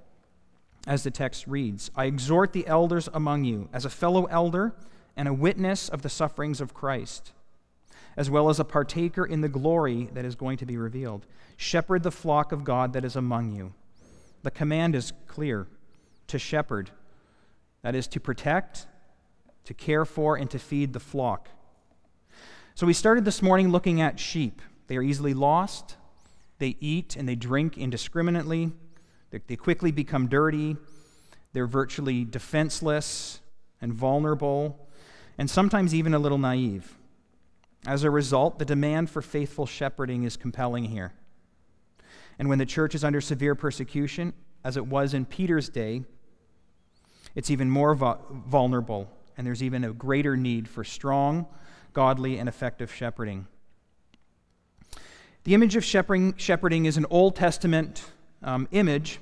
as 0.85 1.03
the 1.03 1.11
text 1.11 1.47
reads 1.47 1.89
I 1.95 2.05
exhort 2.05 2.51
the 2.51 2.67
elders 2.67 3.09
among 3.13 3.45
you, 3.45 3.69
as 3.71 3.85
a 3.85 3.89
fellow 3.89 4.25
elder 4.25 4.75
and 5.15 5.27
a 5.27 5.33
witness 5.33 5.87
of 5.87 6.01
the 6.01 6.09
sufferings 6.09 6.59
of 6.59 6.73
Christ, 6.73 7.31
as 8.17 8.29
well 8.29 8.49
as 8.49 8.59
a 8.59 8.65
partaker 8.65 9.25
in 9.25 9.41
the 9.41 9.49
glory 9.49 10.09
that 10.13 10.25
is 10.25 10.35
going 10.35 10.57
to 10.57 10.65
be 10.65 10.77
revealed. 10.77 11.25
Shepherd 11.55 12.03
the 12.03 12.11
flock 12.11 12.51
of 12.51 12.63
God 12.63 12.93
that 12.93 13.05
is 13.05 13.15
among 13.15 13.55
you. 13.55 13.73
The 14.43 14.51
command 14.51 14.95
is 14.95 15.13
clear 15.27 15.67
to 16.27 16.39
shepherd, 16.39 16.91
that 17.81 17.95
is, 17.95 18.07
to 18.07 18.19
protect, 18.19 18.87
to 19.69 19.73
care 19.75 20.03
for, 20.03 20.35
and 20.35 20.49
to 20.49 20.57
feed 20.57 20.93
the 20.93 20.99
flock. 20.99 21.47
So 22.73 22.87
we 22.87 22.93
started 22.93 23.23
this 23.23 23.43
morning 23.43 23.69
looking 23.69 24.01
at 24.01 24.19
sheep. 24.19 24.63
They 24.87 24.97
are 24.97 25.03
easily 25.03 25.35
lost, 25.35 25.95
they 26.57 26.75
eat 26.79 27.15
and 27.15 27.29
they 27.29 27.35
drink 27.35 27.77
indiscriminately, 27.77 28.71
they 29.29 29.55
quickly 29.55 29.91
become 29.91 30.27
dirty, 30.27 30.75
they're 31.53 31.67
virtually 31.67 32.25
defenseless 32.25 33.41
and 33.79 33.93
vulnerable, 33.93 34.89
and 35.37 35.47
sometimes 35.47 35.93
even 35.93 36.15
a 36.15 36.19
little 36.19 36.39
naive. 36.39 36.97
As 37.85 38.03
a 38.03 38.09
result, 38.09 38.57
the 38.57 38.65
demand 38.65 39.11
for 39.11 39.21
faithful 39.21 39.67
shepherding 39.67 40.23
is 40.23 40.35
compelling 40.35 40.85
here. 40.85 41.13
And 42.39 42.49
when 42.49 42.57
the 42.57 42.65
church 42.65 42.95
is 42.95 43.03
under 43.03 43.21
severe 43.21 43.53
persecution, 43.53 44.33
as 44.63 44.77
it 44.77 44.87
was 44.87 45.13
in 45.13 45.25
Peter's 45.25 45.69
day, 45.69 46.05
it's 47.35 47.51
even 47.51 47.69
more 47.69 47.93
vulnerable, 47.93 49.11
and 49.39 49.47
there's 49.47 49.63
even 49.63 49.85
a 49.85 49.93
greater 49.93 50.35
need 50.35 50.67
for 50.67 50.83
strong, 50.83 51.47
godly, 51.93 52.37
and 52.37 52.49
effective 52.49 52.93
shepherding. 52.93 53.47
The 55.45 55.53
image 55.53 55.77
of 55.77 55.85
shepherding, 55.85 56.35
shepherding 56.35 56.83
is 56.83 56.97
an 56.97 57.05
Old 57.09 57.37
Testament 57.37 58.03
um, 58.43 58.67
image 58.71 59.21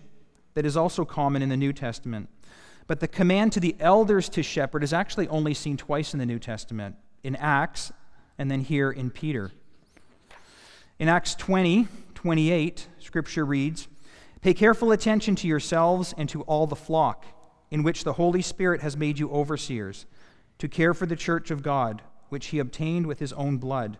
that 0.56 0.65
is 0.65 0.75
also 0.75 1.06
common 1.06 1.43
in 1.43 1.49
the 1.49 1.56
New 1.56 1.71
Testament. 1.71 2.30
But 2.88 2.99
the 2.99 3.08
command 3.08 3.53
to 3.53 3.60
the 3.60 3.75
elders 3.80 4.27
to 4.30 4.41
shepherd 4.41 4.84
is 4.84 4.91
actually 4.91 5.27
only 5.27 5.53
seen 5.53 5.77
twice 5.77 6.13
in 6.13 6.19
the 6.19 6.25
New 6.25 6.39
Testament 6.39 6.95
in 7.23 7.36
Acts 7.36 7.91
and 8.39 8.49
then 8.49 8.62
here 8.62 8.89
in 8.89 9.12
Peter. 9.12 9.51
In 10.97 11.10
Acts 11.10 11.36
20, 11.36 11.88
28, 12.15 12.88
Scripture 12.97 13.45
reads 13.45 13.88
Pay 14.41 14.56
careful 14.56 14.91
attention 14.91 15.36
to 15.36 15.47
yourselves 15.47 16.15
and 16.17 16.27
to 16.30 16.41
all 16.41 16.65
the 16.65 16.75
flock, 16.75 17.27
in 17.71 17.84
which 17.84 18.03
the 18.03 18.13
Holy 18.13 18.41
Spirit 18.41 18.82
has 18.82 18.97
made 18.97 19.19
you 19.19 19.30
overseers, 19.32 20.06
to 20.58 20.67
care 20.67 20.93
for 20.93 21.06
the 21.06 21.15
church 21.15 21.51
of 21.51 21.63
God, 21.63 22.01
which 22.30 22.47
he 22.47 22.60
obtained 22.60 23.06
with 23.06 23.19
his 23.19 23.34
own 23.34 23.58
blood. 23.58 23.97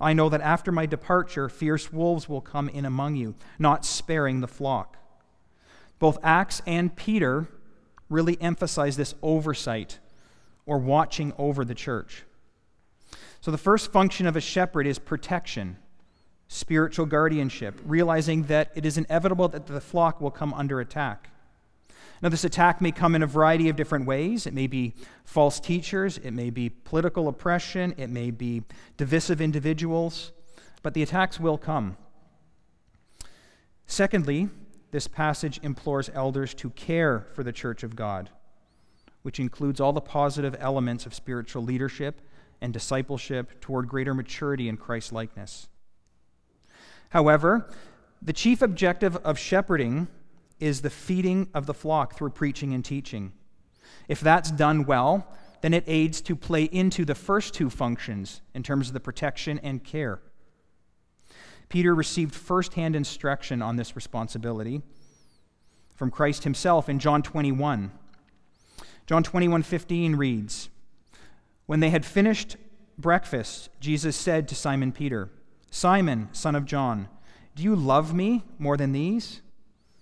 I 0.00 0.12
know 0.12 0.28
that 0.28 0.40
after 0.40 0.72
my 0.72 0.86
departure, 0.86 1.48
fierce 1.48 1.92
wolves 1.92 2.28
will 2.28 2.40
come 2.40 2.68
in 2.68 2.84
among 2.84 3.16
you, 3.16 3.34
not 3.58 3.84
sparing 3.84 4.40
the 4.40 4.48
flock. 4.48 4.96
Both 5.98 6.18
Acts 6.22 6.60
and 6.66 6.94
Peter 6.96 7.46
really 8.08 8.40
emphasize 8.40 8.96
this 8.96 9.14
oversight 9.22 9.98
or 10.66 10.78
watching 10.78 11.32
over 11.38 11.64
the 11.64 11.74
church. 11.74 12.24
So, 13.40 13.50
the 13.50 13.58
first 13.58 13.92
function 13.92 14.26
of 14.26 14.36
a 14.36 14.40
shepherd 14.40 14.86
is 14.86 14.98
protection 14.98 15.78
spiritual 16.52 17.06
guardianship, 17.06 17.80
realizing 17.86 18.42
that 18.42 18.70
it 18.74 18.84
is 18.84 18.98
inevitable 18.98 19.48
that 19.48 19.66
the 19.66 19.80
flock 19.80 20.20
will 20.20 20.30
come 20.30 20.52
under 20.52 20.80
attack. 20.80 21.30
Now, 22.22 22.28
this 22.28 22.44
attack 22.44 22.80
may 22.80 22.92
come 22.92 23.16
in 23.16 23.24
a 23.24 23.26
variety 23.26 23.68
of 23.68 23.74
different 23.74 24.06
ways. 24.06 24.46
It 24.46 24.54
may 24.54 24.68
be 24.68 24.94
false 25.24 25.58
teachers, 25.58 26.18
it 26.18 26.30
may 26.30 26.50
be 26.50 26.68
political 26.68 27.26
oppression, 27.26 27.94
it 27.98 28.10
may 28.10 28.30
be 28.30 28.62
divisive 28.96 29.40
individuals, 29.40 30.30
but 30.82 30.94
the 30.94 31.02
attacks 31.02 31.40
will 31.40 31.58
come. 31.58 31.96
Secondly, 33.86 34.48
this 34.92 35.08
passage 35.08 35.58
implores 35.64 36.10
elders 36.14 36.54
to 36.54 36.70
care 36.70 37.26
for 37.34 37.42
the 37.42 37.52
church 37.52 37.82
of 37.82 37.96
God, 37.96 38.30
which 39.22 39.40
includes 39.40 39.80
all 39.80 39.92
the 39.92 40.00
positive 40.00 40.54
elements 40.60 41.06
of 41.06 41.14
spiritual 41.14 41.64
leadership 41.64 42.20
and 42.60 42.72
discipleship 42.72 43.60
toward 43.60 43.88
greater 43.88 44.14
maturity 44.14 44.68
in 44.68 44.76
Christ 44.76 45.12
likeness. 45.12 45.66
However, 47.08 47.68
the 48.20 48.32
chief 48.32 48.62
objective 48.62 49.16
of 49.16 49.38
shepherding 49.38 50.06
is 50.62 50.80
the 50.80 50.90
feeding 50.90 51.48
of 51.52 51.66
the 51.66 51.74
flock 51.74 52.16
through 52.16 52.30
preaching 52.30 52.72
and 52.72 52.84
teaching. 52.84 53.32
If 54.08 54.20
that's 54.20 54.50
done 54.50 54.84
well, 54.86 55.26
then 55.60 55.74
it 55.74 55.84
aids 55.86 56.20
to 56.22 56.36
play 56.36 56.64
into 56.64 57.04
the 57.04 57.14
first 57.14 57.52
two 57.52 57.68
functions 57.68 58.40
in 58.54 58.62
terms 58.62 58.88
of 58.88 58.94
the 58.94 59.00
protection 59.00 59.58
and 59.62 59.82
care. 59.82 60.20
Peter 61.68 61.94
received 61.94 62.34
firsthand 62.34 62.94
instruction 62.94 63.60
on 63.60 63.76
this 63.76 63.96
responsibility 63.96 64.82
from 65.94 66.10
Christ 66.10 66.44
himself 66.44 66.88
in 66.88 66.98
John 66.98 67.22
21. 67.22 67.90
John 69.06 69.24
21:15 69.24 70.16
reads, 70.16 70.68
When 71.66 71.80
they 71.80 71.90
had 71.90 72.06
finished 72.06 72.56
breakfast, 72.96 73.68
Jesus 73.80 74.16
said 74.16 74.48
to 74.48 74.54
Simon 74.54 74.92
Peter, 74.92 75.30
Simon, 75.70 76.28
son 76.32 76.54
of 76.54 76.66
John, 76.66 77.08
do 77.54 77.62
you 77.62 77.76
love 77.76 78.14
me 78.14 78.44
more 78.58 78.76
than 78.76 78.92
these? 78.92 79.41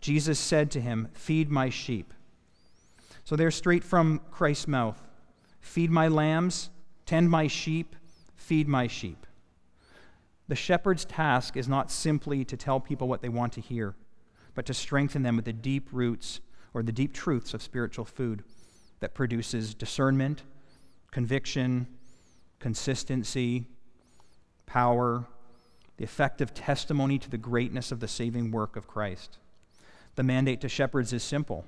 Jesus 0.00 0.38
said 0.38 0.70
to 0.72 0.80
him, 0.80 1.08
Feed 1.12 1.50
my 1.50 1.70
sheep. 1.70 2.12
So 3.24 3.36
they're 3.36 3.50
straight 3.50 3.84
from 3.84 4.20
Christ's 4.30 4.68
mouth 4.68 5.02
Feed 5.60 5.90
my 5.90 6.08
lambs, 6.08 6.70
tend 7.04 7.28
my 7.30 7.46
sheep, 7.46 7.94
feed 8.36 8.66
my 8.66 8.86
sheep. 8.86 9.26
The 10.48 10.54
shepherd's 10.54 11.04
task 11.04 11.58
is 11.58 11.68
not 11.68 11.90
simply 11.90 12.44
to 12.46 12.56
tell 12.56 12.80
people 12.80 13.06
what 13.06 13.20
they 13.20 13.28
want 13.28 13.52
to 13.52 13.60
hear, 13.60 13.94
but 14.54 14.64
to 14.66 14.72
strengthen 14.72 15.22
them 15.22 15.36
with 15.36 15.44
the 15.44 15.52
deep 15.52 15.88
roots 15.92 16.40
or 16.72 16.82
the 16.82 16.92
deep 16.92 17.12
truths 17.12 17.52
of 17.52 17.62
spiritual 17.62 18.06
food 18.06 18.44
that 19.00 19.14
produces 19.14 19.74
discernment, 19.74 20.42
conviction, 21.10 21.86
consistency, 22.60 23.66
power, 24.64 25.26
the 25.98 26.04
effective 26.04 26.54
testimony 26.54 27.18
to 27.18 27.28
the 27.28 27.36
greatness 27.36 27.92
of 27.92 28.00
the 28.00 28.08
saving 28.08 28.50
work 28.50 28.74
of 28.74 28.86
Christ. 28.86 29.38
The 30.18 30.24
mandate 30.24 30.62
to 30.62 30.68
shepherds 30.68 31.12
is 31.12 31.22
simple 31.22 31.64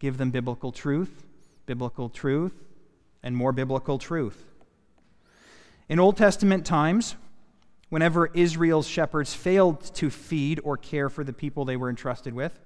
give 0.00 0.18
them 0.18 0.32
biblical 0.32 0.72
truth, 0.72 1.22
biblical 1.64 2.08
truth, 2.08 2.60
and 3.22 3.36
more 3.36 3.52
biblical 3.52 4.00
truth. 4.00 4.44
In 5.88 6.00
Old 6.00 6.16
Testament 6.16 6.66
times, 6.66 7.14
whenever 7.88 8.26
Israel's 8.34 8.88
shepherds 8.88 9.32
failed 9.32 9.80
to 9.94 10.10
feed 10.10 10.58
or 10.64 10.76
care 10.76 11.08
for 11.08 11.22
the 11.22 11.32
people 11.32 11.64
they 11.64 11.76
were 11.76 11.88
entrusted 11.88 12.34
with, 12.34 12.58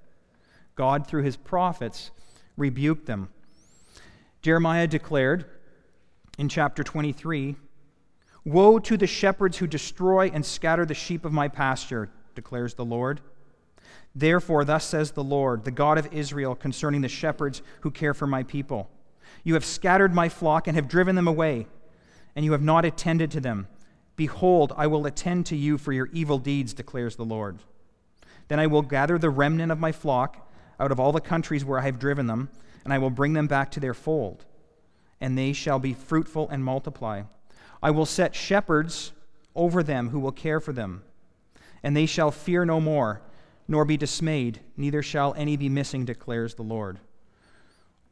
God, 0.76 1.06
through 1.06 1.24
his 1.24 1.36
prophets, 1.36 2.10
rebuked 2.56 3.04
them. 3.04 3.28
Jeremiah 4.40 4.86
declared 4.86 5.44
in 6.38 6.48
chapter 6.48 6.82
23 6.82 7.56
Woe 8.46 8.78
to 8.78 8.96
the 8.96 9.06
shepherds 9.06 9.58
who 9.58 9.66
destroy 9.66 10.30
and 10.32 10.46
scatter 10.46 10.86
the 10.86 10.94
sheep 10.94 11.26
of 11.26 11.34
my 11.34 11.48
pasture, 11.48 12.08
declares 12.34 12.72
the 12.72 12.84
Lord. 12.86 13.20
Therefore, 14.18 14.64
thus 14.64 14.86
says 14.86 15.10
the 15.10 15.22
Lord, 15.22 15.64
the 15.64 15.70
God 15.70 15.98
of 15.98 16.10
Israel, 16.10 16.54
concerning 16.54 17.02
the 17.02 17.08
shepherds 17.08 17.60
who 17.82 17.90
care 17.90 18.14
for 18.14 18.26
my 18.26 18.42
people 18.42 18.88
You 19.44 19.52
have 19.54 19.64
scattered 19.64 20.14
my 20.14 20.30
flock 20.30 20.66
and 20.66 20.74
have 20.74 20.88
driven 20.88 21.16
them 21.16 21.28
away, 21.28 21.66
and 22.34 22.42
you 22.42 22.52
have 22.52 22.62
not 22.62 22.86
attended 22.86 23.30
to 23.32 23.40
them. 23.40 23.68
Behold, 24.16 24.72
I 24.74 24.86
will 24.86 25.04
attend 25.04 25.44
to 25.46 25.56
you 25.56 25.76
for 25.76 25.92
your 25.92 26.08
evil 26.14 26.38
deeds, 26.38 26.72
declares 26.72 27.16
the 27.16 27.26
Lord. 27.26 27.58
Then 28.48 28.58
I 28.58 28.66
will 28.66 28.80
gather 28.80 29.18
the 29.18 29.28
remnant 29.28 29.70
of 29.70 29.78
my 29.78 29.92
flock 29.92 30.50
out 30.80 30.90
of 30.90 30.98
all 30.98 31.12
the 31.12 31.20
countries 31.20 31.64
where 31.64 31.78
I 31.78 31.82
have 31.82 31.98
driven 31.98 32.26
them, 32.26 32.48
and 32.84 32.94
I 32.94 32.98
will 32.98 33.10
bring 33.10 33.34
them 33.34 33.46
back 33.46 33.70
to 33.72 33.80
their 33.80 33.94
fold, 33.94 34.46
and 35.20 35.36
they 35.36 35.52
shall 35.52 35.78
be 35.78 35.92
fruitful 35.92 36.48
and 36.48 36.64
multiply. 36.64 37.24
I 37.82 37.90
will 37.90 38.06
set 38.06 38.34
shepherds 38.34 39.12
over 39.54 39.82
them 39.82 40.08
who 40.08 40.20
will 40.20 40.32
care 40.32 40.60
for 40.60 40.72
them, 40.72 41.02
and 41.82 41.94
they 41.94 42.06
shall 42.06 42.30
fear 42.30 42.64
no 42.64 42.80
more, 42.80 43.20
nor 43.68 43.84
be 43.84 43.96
dismayed, 43.96 44.60
neither 44.76 45.02
shall 45.02 45.34
any 45.34 45.56
be 45.56 45.68
missing, 45.68 46.04
declares 46.04 46.54
the 46.54 46.62
Lord. 46.62 46.98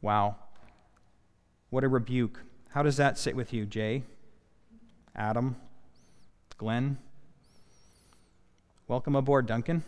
Wow. 0.01 0.35
What 1.69 1.83
a 1.83 1.87
rebuke. 1.87 2.41
How 2.69 2.83
does 2.83 2.97
that 2.97 3.17
sit 3.17 3.35
with 3.35 3.53
you, 3.53 3.65
Jay? 3.65 4.03
Adam? 5.15 5.55
Glenn? 6.57 6.97
Welcome 8.87 9.15
aboard, 9.15 9.45
Duncan. 9.45 9.83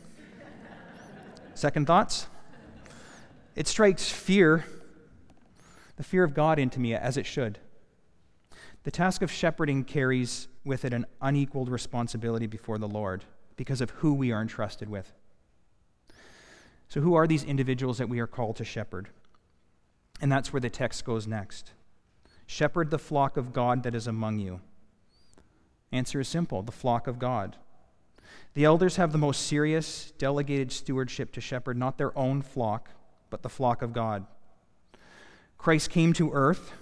Second 1.53 1.85
thoughts? 1.85 2.27
It 3.55 3.67
strikes 3.67 4.09
fear, 4.09 4.65
the 5.95 6.03
fear 6.03 6.23
of 6.23 6.33
God, 6.33 6.59
into 6.59 6.79
me, 6.79 6.93
as 6.93 7.17
it 7.17 7.25
should. 7.25 7.59
The 8.83 8.91
task 8.91 9.21
of 9.21 9.31
shepherding 9.31 9.83
carries 9.83 10.47
with 10.63 10.85
it 10.85 10.93
an 10.93 11.05
unequaled 11.21 11.69
responsibility 11.69 12.47
before 12.47 12.77
the 12.77 12.87
Lord 12.87 13.25
because 13.55 13.81
of 13.81 13.89
who 13.89 14.13
we 14.13 14.31
are 14.31 14.41
entrusted 14.41 14.87
with. 14.87 15.13
So, 16.89 17.01
who 17.01 17.15
are 17.15 17.27
these 17.27 17.43
individuals 17.43 17.97
that 17.97 18.09
we 18.09 18.19
are 18.19 18.27
called 18.27 18.55
to 18.57 18.65
shepherd? 18.65 19.09
And 20.21 20.31
that's 20.31 20.51
where 20.51 20.59
the 20.59 20.69
text 20.69 21.05
goes 21.05 21.27
next. 21.27 21.71
Shepherd 22.45 22.91
the 22.91 22.99
flock 22.99 23.37
of 23.37 23.53
God 23.53 23.83
that 23.83 23.93
is 23.93 24.07
among 24.07 24.39
you. 24.39 24.61
Answer 25.91 26.19
is 26.19 26.27
simple 26.27 26.61
the 26.61 26.71
flock 26.71 27.07
of 27.07 27.19
God. 27.19 27.55
The 28.53 28.65
elders 28.65 28.95
have 28.95 29.11
the 29.11 29.17
most 29.17 29.45
serious, 29.45 30.11
delegated 30.17 30.71
stewardship 30.71 31.31
to 31.33 31.41
shepherd 31.41 31.77
not 31.77 31.97
their 31.97 32.17
own 32.17 32.41
flock, 32.41 32.89
but 33.29 33.43
the 33.43 33.49
flock 33.49 33.81
of 33.81 33.93
God. 33.93 34.25
Christ 35.57 35.89
came 35.89 36.13
to 36.13 36.31
earth 36.33 36.73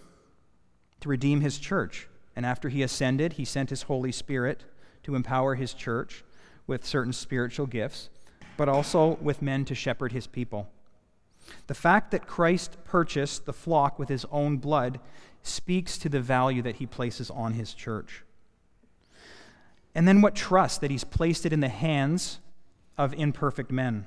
to 1.02 1.10
redeem 1.10 1.42
his 1.42 1.58
church. 1.58 2.08
And 2.36 2.46
after 2.46 2.70
he 2.70 2.84
ascended, 2.84 3.34
he 3.34 3.46
sent 3.46 3.70
his 3.70 3.84
Holy 3.84 4.12
Spirit 4.12 4.64
to 5.04 5.16
empower 5.16 5.56
his 5.56 5.74
church 5.74 6.24
with 6.68 6.86
certain 6.86 7.14
spiritual 7.14 7.68
gifts, 7.68 8.10
but 8.58 8.70
also 8.70 9.18
with 9.22 9.42
men 9.42 9.66
to 9.66 9.76
shepherd 9.76 10.12
his 10.12 10.28
people. 10.28 10.70
The 11.68 11.74
fact 11.74 12.12
that 12.12 12.28
Christ 12.28 12.78
purchased 12.86 13.46
the 13.46 13.54
flock 13.54 14.00
with 14.00 14.10
his 14.10 14.26
own 14.32 14.58
blood 14.58 15.00
speaks 15.44 15.98
to 16.00 16.10
the 16.10 16.22
value 16.22 16.62
that 16.64 16.78
he 16.78 16.86
places 16.86 17.30
on 17.30 17.54
his 17.54 17.74
church. 17.74 18.24
And 19.94 20.08
then 20.08 20.22
what 20.22 20.36
trust 20.36 20.82
that 20.82 20.92
he's 20.92 21.04
placed 21.04 21.46
it 21.46 21.54
in 21.54 21.60
the 21.60 21.70
hands 21.70 22.40
of 22.98 23.14
imperfect 23.14 23.72
men. 23.72 24.06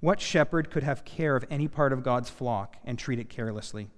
What 0.00 0.20
shepherd 0.20 0.70
could 0.70 0.82
have 0.82 1.04
care 1.04 1.36
of 1.36 1.46
any 1.48 1.68
part 1.68 1.92
of 1.92 2.02
God's 2.02 2.28
flock 2.28 2.76
and 2.84 2.98
treat 2.98 3.18
it 3.18 3.28
carelessly? 3.28 3.88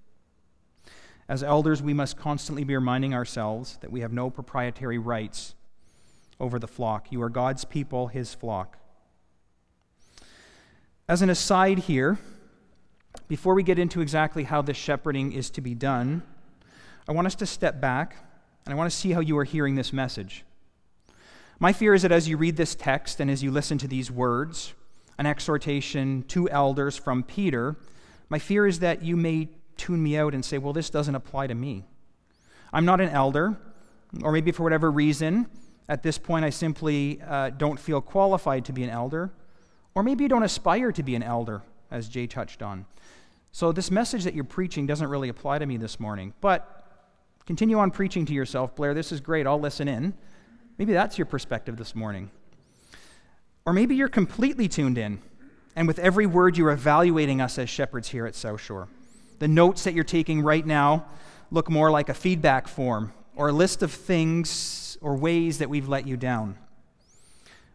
As 1.29 1.43
elders, 1.43 1.83
we 1.83 1.95
must 1.95 2.17
constantly 2.17 2.63
be 2.63 2.77
reminding 2.77 3.13
ourselves 3.13 3.79
that 3.81 3.91
we 3.91 4.01
have 4.01 4.13
no 4.13 4.31
proprietary 4.31 4.99
rights 4.99 5.55
over 6.39 6.59
the 6.59 6.69
flock. 6.69 7.11
You 7.11 7.23
are 7.23 7.29
God's 7.29 7.65
people, 7.65 8.09
his 8.09 8.35
flock. 8.35 8.79
As 11.09 11.23
an 11.23 11.31
aside 11.31 11.79
here, 11.79 12.19
before 13.29 13.55
we 13.55 13.63
get 13.63 13.79
into 13.79 14.01
exactly 14.01 14.43
how 14.43 14.61
this 14.61 14.77
shepherding 14.77 15.31
is 15.31 15.51
to 15.51 15.61
be 15.61 15.73
done, 15.73 16.25
I 17.09 17.13
want 17.13 17.29
us 17.29 17.37
to 17.37 17.47
step 17.47 17.81
back 17.81 18.17
and 18.65 18.75
I 18.75 18.77
want 18.77 18.91
to 18.91 18.97
see 18.97 19.13
how 19.13 19.21
you 19.21 19.39
are 19.39 19.45
hearing 19.45 19.77
this 19.77 19.93
message. 19.93 20.45
My 21.61 21.73
fear 21.73 21.95
is 21.95 22.03
that 22.03 22.11
as 22.11 22.29
you 22.29 22.37
read 22.37 22.57
this 22.57 22.75
text 22.75 23.21
and 23.21 23.31
as 23.31 23.41
you 23.41 23.53
listen 23.53 23.79
to 23.79 23.87
these 23.87 24.11
words, 24.11 24.75
an 25.17 25.27
exhortation 25.27 26.25
to 26.25 26.51
elders 26.51 26.97
from 26.97 27.23
Peter, 27.23 27.77
my 28.29 28.41
fear 28.41 28.67
is 28.67 28.81
that 28.81 29.01
you 29.01 29.17
may 29.17 29.49
tune 29.77 30.03
me 30.03 30.19
out 30.19 30.35
and 30.35 30.45
say, 30.45 30.59
well, 30.59 30.73
this 30.73 30.91
doesn't 30.91 31.15
apply 31.15 31.47
to 31.47 31.55
me. 31.55 31.85
I'm 32.73 32.85
not 32.85 33.01
an 33.01 33.11
elder, 33.11 33.57
or 34.25 34.33
maybe 34.33 34.51
for 34.51 34.65
whatever 34.65 34.91
reason, 34.91 35.47
at 35.89 36.03
this 36.03 36.19
point 36.19 36.45
I 36.45 36.51
simply 36.51 37.23
uh, 37.25 37.51
don't 37.51 37.79
feel 37.79 38.01
qualified 38.01 38.65
to 38.65 38.73
be 38.73 38.83
an 38.83 38.91
elder, 38.91 39.31
or 39.97 40.03
maybe 40.03 40.23
you 40.23 40.29
don't 40.29 40.43
aspire 40.43 40.93
to 40.93 41.03
be 41.03 41.15
an 41.15 41.23
elder, 41.23 41.63
as 41.91 42.07
Jay 42.07 42.27
touched 42.27 42.63
on. 42.63 42.85
So 43.51 43.73
this 43.73 43.91
message 43.91 44.25
that 44.25 44.35
you're 44.35 44.45
preaching 44.45 44.87
doesn't 44.87 45.09
really 45.09 45.31
apply 45.31 45.59
to 45.59 45.65
me 45.65 45.79
this 45.79 45.99
morning, 45.99 46.35
but 46.43 46.85
continue 47.47 47.79
on 47.79 47.91
preaching 47.91 48.27
to 48.27 48.35
yourself, 48.35 48.77
Blair. 48.77 48.93
This 48.93 49.11
is 49.11 49.23
great. 49.23 49.47
I'll 49.47 49.59
listen 49.59 49.89
in. 49.89 50.13
Maybe 50.77 50.93
that's 50.93 51.17
your 51.17 51.25
perspective 51.25 51.79
this 51.79 51.95
morning. 51.95 52.31
Or 53.65 53.73
maybe 53.73 53.97
you're 53.97 54.11
completely 54.11 54.69
tuned 54.69 54.99
in, 54.99 55.19
and 55.75 55.89
with 55.89 55.99
every 55.99 56.27
word 56.27 56.59
you're 56.59 56.73
evaluating 56.73 57.41
us 57.41 57.59
as 57.59 57.71
shepherds 57.71 58.11
here 58.11 58.27
at 58.27 58.35
South 58.35 58.61
Shore. 58.61 58.89
The 59.39 59.49
notes 59.49 59.85
that 59.85 59.95
you're 59.95 60.05
taking 60.05 60.43
right 60.43 60.67
now 60.67 61.07
look 61.51 61.71
more 61.71 61.91
like 61.91 62.11
a 62.11 62.15
feedback 62.15 62.69
form 62.69 63.15
or 63.35 63.49
a 63.49 63.53
list 63.53 63.83
of 63.83 63.93
things 63.93 64.99
or 65.01 65.17
ways 65.17 65.57
that 65.57 65.71
we've 65.71 65.89
let 65.89 66.07
you 66.07 66.19
down. 66.19 66.59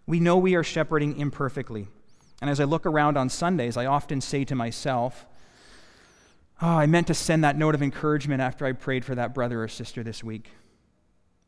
We 0.05 0.19
know 0.19 0.37
we 0.37 0.53
are 0.53 0.63
shepherding 0.63 1.17
imperfectly. 1.17 1.87
And 2.41 2.49
as 2.49 2.59
I 2.59 2.63
look 2.63 2.85
around 2.85 3.17
on 3.17 3.29
Sundays, 3.29 3.77
I 3.77 3.85
often 3.85 4.19
say 4.19 4.43
to 4.45 4.55
myself, 4.55 5.27
Oh, 6.63 6.67
I 6.67 6.85
meant 6.85 7.07
to 7.07 7.15
send 7.15 7.43
that 7.43 7.57
note 7.57 7.73
of 7.73 7.81
encouragement 7.81 8.39
after 8.39 8.67
I 8.67 8.73
prayed 8.73 9.03
for 9.03 9.15
that 9.15 9.33
brother 9.33 9.63
or 9.63 9.67
sister 9.67 10.03
this 10.03 10.23
week. 10.23 10.51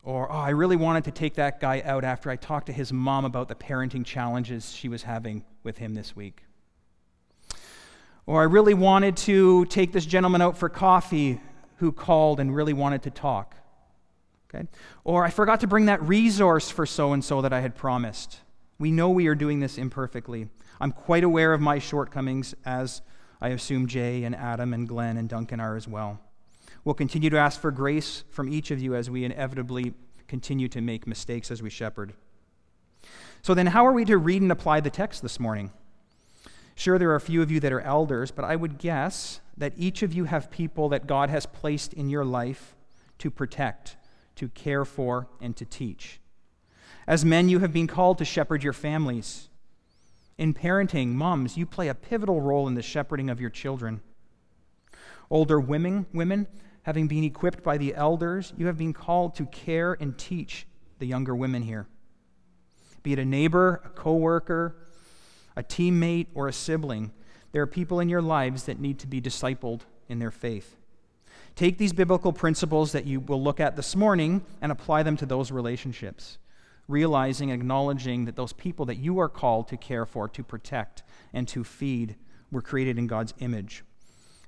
Or, 0.03 0.29
oh, 0.31 0.35
I 0.35 0.49
really 0.49 0.75
wanted 0.75 1.03
to 1.03 1.11
take 1.11 1.35
that 1.35 1.59
guy 1.59 1.83
out 1.85 2.03
after 2.03 2.31
I 2.31 2.35
talked 2.35 2.65
to 2.65 2.73
his 2.73 2.91
mom 2.91 3.23
about 3.23 3.47
the 3.47 3.55
parenting 3.55 4.03
challenges 4.03 4.71
she 4.73 4.89
was 4.89 5.03
having 5.03 5.45
with 5.61 5.77
him 5.77 5.93
this 5.93 6.15
week. 6.15 6.43
Or 8.25 8.41
I 8.41 8.45
really 8.45 8.73
wanted 8.73 9.15
to 9.17 9.65
take 9.65 9.91
this 9.91 10.05
gentleman 10.05 10.41
out 10.41 10.57
for 10.57 10.67
coffee 10.67 11.39
who 11.77 11.91
called 11.91 12.39
and 12.39 12.53
really 12.53 12.73
wanted 12.73 13.03
to 13.03 13.11
talk. 13.11 13.55
Okay? 14.53 14.67
Or 15.03 15.23
I 15.25 15.29
forgot 15.29 15.59
to 15.59 15.67
bring 15.67 15.85
that 15.85 16.01
resource 16.01 16.71
for 16.71 16.85
so 16.85 17.13
and 17.13 17.23
so 17.23 17.41
that 17.41 17.53
I 17.53 17.61
had 17.61 17.75
promised. 17.75 18.39
We 18.79 18.91
know 18.91 19.09
we 19.09 19.27
are 19.27 19.35
doing 19.35 19.59
this 19.59 19.77
imperfectly. 19.77 20.47
I'm 20.83 20.91
quite 20.91 21.23
aware 21.23 21.53
of 21.53 21.61
my 21.61 21.79
shortcomings, 21.79 22.53
as 22.65 23.01
I 23.39 23.49
assume 23.49 23.87
Jay 23.87 24.25
and 24.25 24.35
Adam 24.35 24.73
and 24.73 24.85
Glenn 24.85 25.15
and 25.15 25.29
Duncan 25.29 25.61
are 25.61 25.77
as 25.77 25.87
well. 25.87 26.19
We'll 26.83 26.93
continue 26.93 27.29
to 27.29 27.37
ask 27.37 27.61
for 27.61 27.71
grace 27.71 28.25
from 28.31 28.49
each 28.49 28.69
of 28.69 28.81
you 28.81 28.93
as 28.93 29.09
we 29.09 29.23
inevitably 29.23 29.93
continue 30.27 30.67
to 30.67 30.81
make 30.81 31.07
mistakes 31.07 31.51
as 31.51 31.61
we 31.61 31.69
shepherd. 31.69 32.11
So, 33.43 33.53
then, 33.53 33.67
how 33.67 33.87
are 33.87 33.93
we 33.93 34.03
to 34.03 34.17
read 34.17 34.41
and 34.41 34.51
apply 34.51 34.81
the 34.81 34.89
text 34.89 35.21
this 35.21 35.39
morning? 35.39 35.71
Sure, 36.75 36.99
there 36.99 37.11
are 37.11 37.15
a 37.15 37.21
few 37.21 37.41
of 37.41 37.49
you 37.49 37.61
that 37.61 37.71
are 37.71 37.79
elders, 37.79 38.31
but 38.31 38.43
I 38.43 38.57
would 38.57 38.77
guess 38.77 39.39
that 39.55 39.71
each 39.77 40.03
of 40.03 40.13
you 40.13 40.25
have 40.25 40.51
people 40.51 40.89
that 40.89 41.07
God 41.07 41.29
has 41.29 41.45
placed 41.45 41.93
in 41.93 42.09
your 42.09 42.25
life 42.25 42.75
to 43.19 43.31
protect, 43.31 43.95
to 44.35 44.49
care 44.49 44.83
for, 44.83 45.29
and 45.39 45.55
to 45.55 45.63
teach. 45.63 46.19
As 47.07 47.23
men, 47.23 47.47
you 47.47 47.59
have 47.59 47.71
been 47.71 47.87
called 47.87 48.17
to 48.17 48.25
shepherd 48.25 48.65
your 48.65 48.73
families. 48.73 49.47
In 50.43 50.53
parenting, 50.53 51.13
moms, 51.13 51.55
you 51.55 51.65
play 51.65 51.87
a 51.87 51.95
pivotal 51.95 52.41
role 52.41 52.67
in 52.67 52.73
the 52.73 52.81
shepherding 52.81 53.29
of 53.29 53.39
your 53.39 53.49
children. 53.49 54.01
Older 55.29 55.57
women, 55.57 56.05
women, 56.11 56.47
having 56.81 57.07
been 57.07 57.23
equipped 57.23 57.63
by 57.63 57.77
the 57.77 57.95
elders, 57.95 58.51
you 58.57 58.67
have 58.67 58.77
been 58.77 58.91
called 58.91 59.35
to 59.35 59.45
care 59.45 59.95
and 60.01 60.17
teach 60.17 60.67
the 60.99 61.05
younger 61.05 61.33
women 61.33 61.61
here. 61.61 61.87
Be 63.03 63.13
it 63.13 63.19
a 63.19 63.23
neighbor, 63.23 63.83
a 63.85 63.89
coworker, 63.91 64.75
a 65.55 65.63
teammate, 65.63 66.27
or 66.33 66.49
a 66.49 66.53
sibling. 66.53 67.13
There 67.53 67.61
are 67.61 67.65
people 67.65 68.01
in 68.01 68.09
your 68.09 68.21
lives 68.21 68.65
that 68.65 68.81
need 68.81 68.99
to 68.99 69.07
be 69.07 69.21
discipled 69.21 69.83
in 70.09 70.19
their 70.19 70.29
faith. 70.29 70.75
Take 71.55 71.77
these 71.77 71.93
biblical 71.93 72.33
principles 72.33 72.91
that 72.91 73.05
you 73.05 73.21
will 73.21 73.41
look 73.41 73.61
at 73.61 73.77
this 73.77 73.95
morning 73.95 74.43
and 74.61 74.73
apply 74.73 75.03
them 75.03 75.15
to 75.15 75.25
those 75.25 75.51
relationships. 75.51 76.37
Realizing 76.87 77.51
and 77.51 77.61
acknowledging 77.61 78.25
that 78.25 78.35
those 78.35 78.53
people 78.53 78.85
that 78.85 78.97
you 78.97 79.19
are 79.19 79.29
called 79.29 79.67
to 79.69 79.77
care 79.77 80.05
for, 80.05 80.27
to 80.27 80.43
protect, 80.43 81.03
and 81.33 81.47
to 81.47 81.63
feed 81.63 82.15
were 82.51 82.61
created 82.61 82.97
in 82.97 83.07
God's 83.07 83.33
image. 83.39 83.83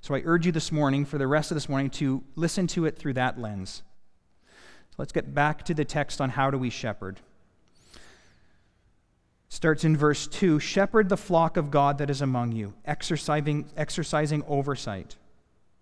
So 0.02 0.14
I 0.14 0.22
urge 0.26 0.46
you 0.46 0.52
this 0.52 0.72
morning, 0.72 1.06
for 1.06 1.18
the 1.18 1.28
rest 1.28 1.52
of 1.52 1.56
this 1.56 1.70
morning, 1.70 1.90
to 1.92 2.24
listen 2.36 2.68
to 2.68 2.86
it 2.86 2.98
through 2.98 3.14
that 3.14 3.40
lens. 3.40 3.82
So 4.90 4.96
let's 4.98 5.12
get 5.12 5.34
back 5.34 5.64
to 5.66 5.74
the 5.74 5.86
text 5.86 6.22
on 6.22 6.30
how 6.30 6.52
do 6.52 6.58
we 6.58 6.70
shepherd. 6.70 7.20
Starts 9.50 9.84
in 9.84 9.96
verse 9.96 10.28
2 10.28 10.60
Shepherd 10.60 11.10
the 11.10 11.18
flock 11.18 11.58
of 11.58 11.72
God 11.72 11.98
that 11.98 12.10
is 12.10 12.22
among 12.22 12.52
you, 12.52 12.74
exercising, 12.86 13.70
exercising 13.78 14.44
oversight, 14.48 15.16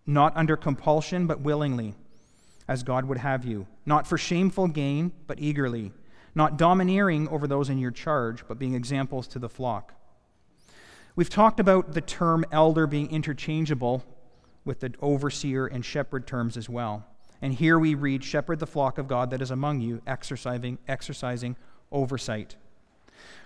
not 0.06 0.38
under 0.38 0.56
compulsion, 0.56 1.28
but 1.28 1.42
willingly, 1.42 1.96
as 2.68 2.84
God 2.84 3.06
would 3.06 3.18
have 3.18 3.44
you, 3.44 3.68
not 3.86 4.08
for 4.08 4.18
shameful 4.18 4.68
gain, 4.68 5.12
but 5.28 5.40
eagerly 5.40 5.92
not 6.36 6.58
domineering 6.58 7.28
over 7.30 7.48
those 7.48 7.70
in 7.70 7.78
your 7.78 7.92
charge, 7.92 8.48
but 8.48 8.60
being 8.60 8.74
examples 8.74 9.28
to 9.28 9.40
the 9.40 9.50
flock. 9.50 9.94
We've 11.16 11.30
talked 11.30 11.60
about 11.60 11.94
the 11.94 12.02
term 12.02 12.44
elder 12.52 12.88
being 12.88 13.12
interchangeable 13.12 14.04
with 14.66 14.80
the 14.80 14.94
overseer 15.02 15.68
and 15.68 15.86
shepherd 15.86 16.26
terms 16.26 16.58
as 16.58 16.68
well. 16.68 17.06
And 17.42 17.54
here 17.54 17.78
we 17.78 17.94
read, 17.94 18.24
Shepherd 18.24 18.60
the 18.60 18.68
flock 18.68 18.98
of 18.98 19.08
God 19.08 19.30
that 19.32 19.42
is 19.42 19.52
among 19.52 19.82
you, 19.82 20.02
exercising, 20.08 20.78
exercising 20.88 21.56
oversight. 21.92 22.56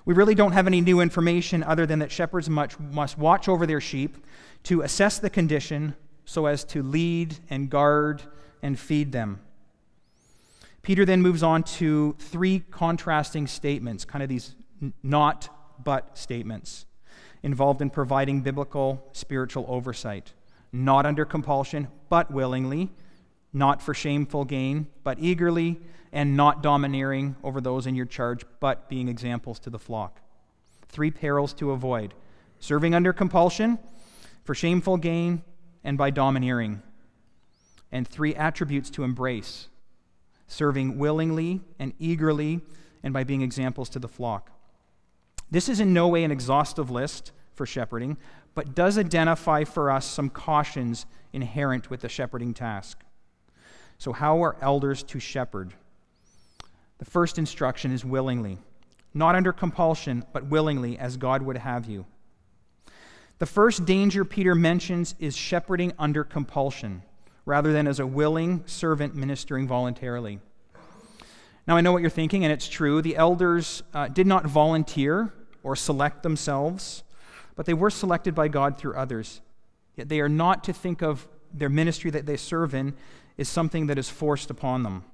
We 0.06 0.14
really 0.14 0.36
don't 0.36 0.54
have 0.54 0.68
any 0.68 0.82
new 0.82 1.02
information 1.02 1.64
other 1.64 1.86
than 1.86 2.00
that 2.00 2.12
shepherds 2.12 2.50
much, 2.50 2.80
must 2.80 3.18
watch 3.18 3.50
over 3.50 3.66
their 3.66 3.82
sheep 3.82 4.18
to 4.64 4.82
assess 4.82 5.20
the 5.20 5.30
condition 5.30 5.96
so 6.26 6.46
as 6.46 6.64
to 6.66 6.84
lead 6.84 7.38
and 7.50 7.70
guard 7.70 8.22
and 8.62 8.80
feed 8.80 9.12
them. 9.12 9.42
Peter 10.88 11.04
then 11.04 11.22
moves 11.22 11.44
on 11.44 11.64
to 11.64 12.16
three 12.18 12.60
contrasting 12.72 13.46
statements, 13.46 14.06
kind 14.06 14.24
of 14.24 14.30
these 14.30 14.56
not 15.04 15.50
but 15.84 16.18
statements, 16.18 16.86
involved 17.44 17.82
in 17.82 17.90
providing 17.90 18.40
biblical 18.40 19.06
spiritual 19.12 19.66
oversight. 19.68 20.32
Not 20.72 21.06
under 21.06 21.26
compulsion, 21.26 21.90
but 22.08 22.32
willingly, 22.32 22.90
not 23.52 23.82
for 23.82 23.94
shameful 23.94 24.46
gain, 24.46 24.88
but 25.04 25.18
eagerly, 25.20 25.78
and 26.14 26.38
not 26.38 26.64
domineering 26.64 27.36
over 27.44 27.60
those 27.60 27.86
in 27.86 27.94
your 27.94 28.06
charge, 28.06 28.46
but 28.62 28.88
being 28.88 29.10
examples 29.10 29.60
to 29.60 29.70
the 29.70 29.78
flock. 29.78 30.22
Three 30.88 31.12
perils 31.12 31.54
to 31.56 31.72
avoid 31.72 32.14
serving 32.62 32.96
under 32.96 33.12
compulsion, 33.12 33.78
for 34.46 34.56
shameful 34.56 34.96
gain, 34.96 35.44
and 35.84 35.98
by 35.98 36.12
domineering. 36.12 36.82
And 37.92 38.08
three 38.08 38.34
attributes 38.34 38.90
to 38.92 39.04
embrace 39.04 39.68
serving 40.48 40.98
willingly 40.98 41.62
and 41.78 41.94
eagerly, 42.00 42.62
and 43.04 43.14
by 43.14 43.24
being 43.24 43.42
examples 43.42 43.90
to 43.90 44.00
the 44.00 44.08
flock. 44.08 44.52
This 45.52 45.70
is 45.70 45.80
in 45.80 45.94
no 45.94 46.08
way 46.08 46.24
an 46.24 46.32
exhaustive 46.32 46.90
list 46.90 47.32
for 47.54 47.66
shepherding, 47.66 48.18
but 48.56 48.76
does 48.76 48.98
identify 48.98 49.64
for 49.64 49.92
us 49.92 50.06
some 50.06 50.30
cautions 50.30 51.06
inherent 51.32 51.90
with 51.90 52.02
the 52.02 52.10
shepherding 52.10 52.54
task. 52.54 53.00
So, 53.98 54.14
how 54.14 54.44
are 54.44 54.58
elders 54.62 55.04
to 55.04 55.20
shepherd? 55.20 55.74
The 56.98 57.06
first 57.06 57.38
instruction 57.38 57.92
is 57.92 58.04
willingly, 58.04 58.58
not 59.14 59.36
under 59.36 59.54
compulsion, 59.54 60.26
but 60.34 60.48
willingly, 60.48 60.98
as 60.98 61.18
God 61.18 61.42
would 61.44 61.58
have 61.58 61.86
you. 61.86 62.06
The 63.40 63.46
first 63.46 63.86
danger 63.86 64.26
Peter 64.26 64.56
mentions 64.56 65.14
is 65.20 65.38
shepherding 65.38 65.94
under 66.00 66.24
compulsion 66.24 67.04
rather 67.48 67.72
than 67.72 67.88
as 67.88 68.02
a 68.02 68.06
willing 68.06 68.62
servant 68.66 69.16
ministering 69.16 69.66
voluntarily. 69.66 70.38
Now, 71.66 71.78
I 71.78 71.82
know 71.82 71.94
what 71.94 72.02
you're 72.02 72.10
thinking, 72.10 72.44
and 72.44 72.52
it's 72.52 72.68
true. 72.68 73.02
The 73.02 73.16
elders 73.16 73.84
uh, 73.94 74.10
did 74.10 74.28
not 74.28 74.46
volunteer 74.46 75.34
or 75.64 75.74
select 75.78 76.24
themselves, 76.24 77.04
but 77.56 77.66
they 77.66 77.74
were 77.74 77.90
selected 77.90 78.36
by 78.36 78.50
God 78.50 78.78
through 78.78 78.96
others. 78.96 79.40
Yet 79.96 80.10
they 80.10 80.20
are 80.20 80.28
not 80.28 80.66
to 80.66 80.74
think 80.74 81.02
of 81.02 81.26
their 81.54 81.70
ministry 81.70 82.12
that 82.12 82.26
they 82.26 82.36
serve 82.36 82.76
in 82.76 82.94
as 83.38 83.48
something 83.48 83.88
that 83.88 83.98
is 83.98 84.10
forced 84.10 84.50
upon 84.50 84.84
them. 84.84 85.06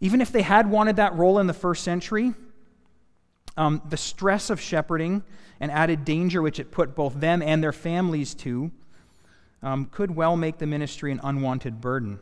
Even 0.00 0.20
if 0.20 0.30
they 0.30 0.42
had 0.42 0.70
wanted 0.70 0.96
that 0.96 1.14
role 1.14 1.38
in 1.38 1.46
the 1.46 1.54
first 1.54 1.84
century, 1.84 2.34
um, 3.56 3.80
the 3.88 3.96
stress 3.96 4.50
of 4.50 4.60
shepherding 4.60 5.22
and 5.58 5.72
added 5.72 6.04
danger 6.04 6.42
which 6.42 6.60
it 6.60 6.70
put 6.70 6.94
both 6.94 7.18
them 7.18 7.40
and 7.40 7.62
their 7.62 7.72
families 7.72 8.34
to 8.34 8.70
um, 9.64 9.86
could 9.86 10.14
well 10.14 10.36
make 10.36 10.58
the 10.58 10.66
ministry 10.66 11.10
an 11.10 11.20
unwanted 11.24 11.80
burden. 11.80 12.20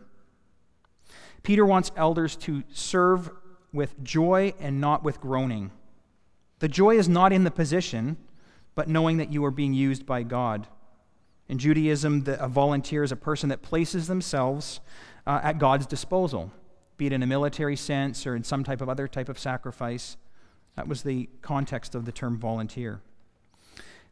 Peter 1.42 1.66
wants 1.66 1.90
elders 1.96 2.36
to 2.36 2.62
serve 2.72 3.30
with 3.72 4.02
joy 4.02 4.54
and 4.60 4.80
not 4.80 5.02
with 5.02 5.20
groaning. 5.20 5.72
The 6.60 6.68
joy 6.68 6.96
is 6.96 7.08
not 7.08 7.32
in 7.32 7.42
the 7.42 7.50
position, 7.50 8.16
but 8.76 8.88
knowing 8.88 9.16
that 9.16 9.32
you 9.32 9.44
are 9.44 9.50
being 9.50 9.74
used 9.74 10.06
by 10.06 10.22
God. 10.22 10.68
In 11.48 11.58
Judaism, 11.58 12.22
the, 12.22 12.42
a 12.42 12.48
volunteer 12.48 13.02
is 13.02 13.10
a 13.10 13.16
person 13.16 13.48
that 13.48 13.60
places 13.60 14.06
themselves 14.06 14.78
uh, 15.26 15.40
at 15.42 15.58
God's 15.58 15.86
disposal, 15.86 16.52
be 16.96 17.06
it 17.06 17.12
in 17.12 17.24
a 17.24 17.26
military 17.26 17.76
sense 17.76 18.24
or 18.24 18.36
in 18.36 18.44
some 18.44 18.62
type 18.62 18.80
of 18.80 18.88
other 18.88 19.08
type 19.08 19.28
of 19.28 19.38
sacrifice. 19.38 20.16
That 20.76 20.86
was 20.86 21.02
the 21.02 21.28
context 21.42 21.96
of 21.96 22.04
the 22.04 22.12
term 22.12 22.38
volunteer. 22.38 23.00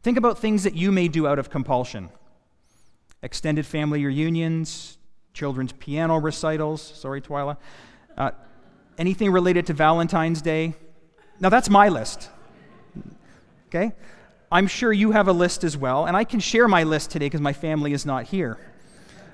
Think 0.03 0.17
about 0.17 0.37
things 0.37 0.63
that 0.63 0.75
you 0.75 0.91
may 0.91 1.07
do 1.07 1.27
out 1.27 1.39
of 1.39 1.49
compulsion 1.49 2.09
extended 3.23 3.65
family 3.65 4.05
reunions, 4.05 4.97
children's 5.33 5.71
piano 5.73 6.19
recitals. 6.19 6.81
Sorry, 6.81 7.21
Twyla. 7.21 7.57
Uh, 8.17 8.31
anything 8.97 9.31
related 9.31 9.67
to 9.67 9.73
Valentine's 9.73 10.41
Day. 10.41 10.73
Now, 11.39 11.49
that's 11.49 11.69
my 11.69 11.89
list. 11.89 12.29
Okay? 13.67 13.93
I'm 14.51 14.67
sure 14.67 14.91
you 14.91 15.11
have 15.11 15.27
a 15.27 15.33
list 15.33 15.63
as 15.63 15.77
well, 15.77 16.05
and 16.05 16.17
I 16.17 16.23
can 16.23 16.39
share 16.39 16.67
my 16.67 16.83
list 16.83 17.09
today 17.11 17.27
because 17.27 17.41
my 17.41 17.53
family 17.53 17.93
is 17.93 18.05
not 18.05 18.25
here. 18.25 18.57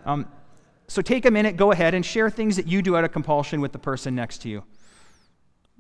Um, 0.06 0.28
so 0.88 1.02
take 1.02 1.26
a 1.26 1.32
minute, 1.32 1.58
go 1.58 1.71
ahead, 1.71 1.93
and 1.93 2.06
share 2.06 2.30
things 2.30 2.56
that 2.56 2.67
you 2.67 2.82
do 2.82 2.95
out 2.95 3.04
of 3.04 3.12
compulsion 3.12 3.60
with 3.60 3.71
the 3.71 3.80
person 3.80 4.15
next 4.15 4.43
to 4.43 4.50
you. 4.50 4.63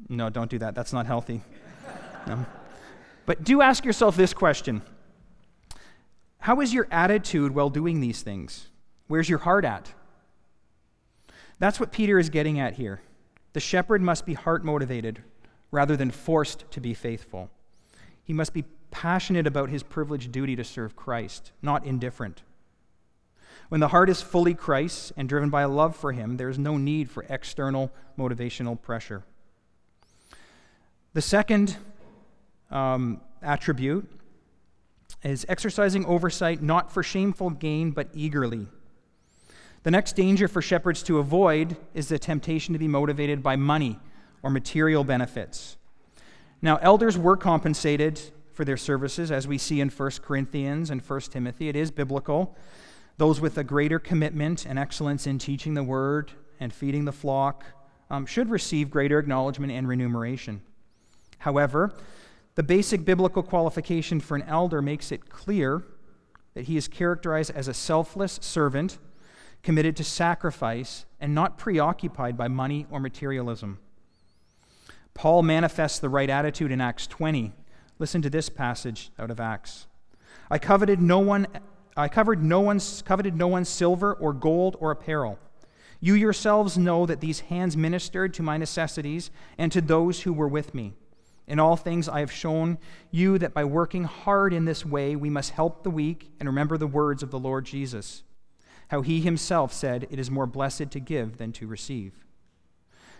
No, 0.09 0.29
don't 0.29 0.49
do 0.49 0.59
that. 0.59 0.75
That's 0.75 0.93
not 0.93 1.05
healthy. 1.05 1.41
No. 2.27 2.45
But 3.25 3.45
do 3.45 3.61
ask 3.61 3.85
yourself 3.85 4.17
this 4.17 4.33
question 4.33 4.81
how 6.39 6.61
is 6.61 6.73
your 6.73 6.87
attitude 6.91 7.53
while 7.53 7.69
doing 7.69 7.99
these 7.99 8.21
things? 8.21 8.67
Where's 9.07 9.29
your 9.29 9.39
heart 9.39 9.65
at? 9.65 9.93
That's 11.59 11.79
what 11.79 11.91
Peter 11.91 12.19
is 12.19 12.29
getting 12.29 12.59
at 12.59 12.75
here. 12.75 13.01
The 13.53 13.59
shepherd 13.59 14.01
must 14.01 14.25
be 14.25 14.33
heart 14.33 14.63
motivated 14.63 15.23
rather 15.71 15.97
than 15.97 16.11
forced 16.11 16.69
to 16.71 16.79
be 16.79 16.93
faithful. 16.93 17.49
He 18.23 18.33
must 18.33 18.53
be 18.53 18.65
passionate 18.91 19.47
about 19.47 19.69
his 19.69 19.83
privileged 19.83 20.31
duty 20.31 20.55
to 20.55 20.63
serve 20.63 20.95
Christ, 20.95 21.51
not 21.61 21.85
indifferent. 21.85 22.43
When 23.69 23.81
the 23.81 23.89
heart 23.89 24.09
is 24.09 24.21
fully 24.21 24.53
Christ's 24.53 25.11
and 25.17 25.27
driven 25.27 25.49
by 25.49 25.63
a 25.63 25.67
love 25.67 25.95
for 25.95 26.11
him, 26.11 26.37
there 26.37 26.49
is 26.49 26.57
no 26.57 26.77
need 26.77 27.09
for 27.09 27.25
external 27.27 27.91
motivational 28.17 28.81
pressure. 28.81 29.23
The 31.13 31.21
second 31.21 31.77
um, 32.71 33.21
attribute 33.41 34.09
is 35.23 35.45
exercising 35.49 36.05
oversight 36.05 36.61
not 36.61 36.91
for 36.91 37.03
shameful 37.03 37.49
gain, 37.49 37.91
but 37.91 38.09
eagerly. 38.13 38.67
The 39.83 39.91
next 39.91 40.15
danger 40.15 40.47
for 40.47 40.61
shepherds 40.61 41.01
to 41.03 41.19
avoid 41.19 41.77
is 41.93 42.09
the 42.09 42.19
temptation 42.19 42.73
to 42.73 42.79
be 42.79 42.87
motivated 42.87 43.41
by 43.41 43.55
money 43.55 43.99
or 44.43 44.49
material 44.49 45.03
benefits. 45.03 45.77
Now, 46.61 46.77
elders 46.77 47.17
were 47.17 47.37
compensated 47.37 48.19
for 48.53 48.65
their 48.65 48.77
services, 48.77 49.31
as 49.31 49.47
we 49.47 49.57
see 49.57 49.79
in 49.79 49.89
1 49.89 50.11
Corinthians 50.23 50.89
and 50.89 51.01
1 51.01 51.21
Timothy. 51.21 51.69
It 51.69 51.75
is 51.75 51.91
biblical. 51.91 52.55
Those 53.17 53.39
with 53.39 53.57
a 53.57 53.63
greater 53.63 53.99
commitment 53.99 54.65
and 54.65 54.79
excellence 54.79 55.27
in 55.27 55.37
teaching 55.37 55.73
the 55.73 55.83
word 55.83 56.31
and 56.59 56.73
feeding 56.73 57.05
the 57.05 57.11
flock 57.11 57.63
um, 58.09 58.25
should 58.25 58.49
receive 58.49 58.89
greater 58.89 59.19
acknowledgement 59.19 59.71
and 59.71 59.87
remuneration. 59.87 60.61
However, 61.39 61.93
the 62.57 62.63
basic 62.63 63.05
biblical 63.05 63.43
qualification 63.43 64.19
for 64.19 64.35
an 64.35 64.41
elder 64.47 64.81
makes 64.81 65.11
it 65.11 65.29
clear 65.29 65.83
that 66.55 66.65
he 66.65 66.75
is 66.75 66.87
characterized 66.87 67.51
as 67.51 67.67
a 67.67 67.73
selfless 67.73 68.39
servant 68.41 68.97
committed 69.61 69.95
to 69.95 70.03
sacrifice 70.03 71.05
and 71.19 71.35
not 71.35 71.59
preoccupied 71.59 72.35
by 72.35 72.47
money 72.47 72.87
or 72.89 72.99
materialism. 72.99 73.77
Paul 75.13 75.43
manifests 75.43 75.99
the 75.99 76.09
right 76.09 76.31
attitude 76.31 76.71
in 76.71 76.81
Acts 76.81 77.05
20. 77.05 77.53
Listen 77.99 78.23
to 78.23 78.29
this 78.29 78.49
passage 78.49 79.11
out 79.19 79.29
of 79.29 79.39
Acts. 79.39 79.85
I 80.49 80.57
coveted 80.57 80.99
no 80.99 81.19
one 81.19 81.45
I 81.95 82.07
covered 82.07 82.43
no 82.43 82.61
one's 82.61 83.03
coveted 83.03 83.35
no 83.35 83.47
one's 83.47 83.69
silver 83.69 84.15
or 84.15 84.33
gold 84.33 84.77
or 84.79 84.89
apparel. 84.89 85.37
You 85.99 86.15
yourselves 86.15 86.75
know 86.75 87.05
that 87.05 87.21
these 87.21 87.41
hands 87.41 87.77
ministered 87.77 88.33
to 88.33 88.41
my 88.41 88.57
necessities 88.57 89.29
and 89.59 89.71
to 89.71 89.79
those 89.79 90.21
who 90.21 90.33
were 90.33 90.47
with 90.47 90.73
me. 90.73 90.95
In 91.47 91.59
all 91.59 91.77
things, 91.77 92.09
I 92.09 92.19
have 92.19 92.31
shown 92.31 92.77
you 93.09 93.37
that 93.37 93.53
by 93.53 93.63
working 93.63 94.03
hard 94.03 94.53
in 94.53 94.65
this 94.65 94.85
way, 94.85 95.15
we 95.15 95.29
must 95.29 95.51
help 95.51 95.83
the 95.83 95.89
weak 95.89 96.29
and 96.39 96.49
remember 96.49 96.77
the 96.77 96.87
words 96.87 97.23
of 97.23 97.31
the 97.31 97.39
Lord 97.39 97.65
Jesus, 97.65 98.23
how 98.89 99.01
he 99.01 99.21
himself 99.21 99.71
said, 99.71 100.07
It 100.09 100.19
is 100.19 100.29
more 100.29 100.45
blessed 100.45 100.91
to 100.91 100.99
give 100.99 101.37
than 101.37 101.53
to 101.53 101.67
receive. 101.67 102.13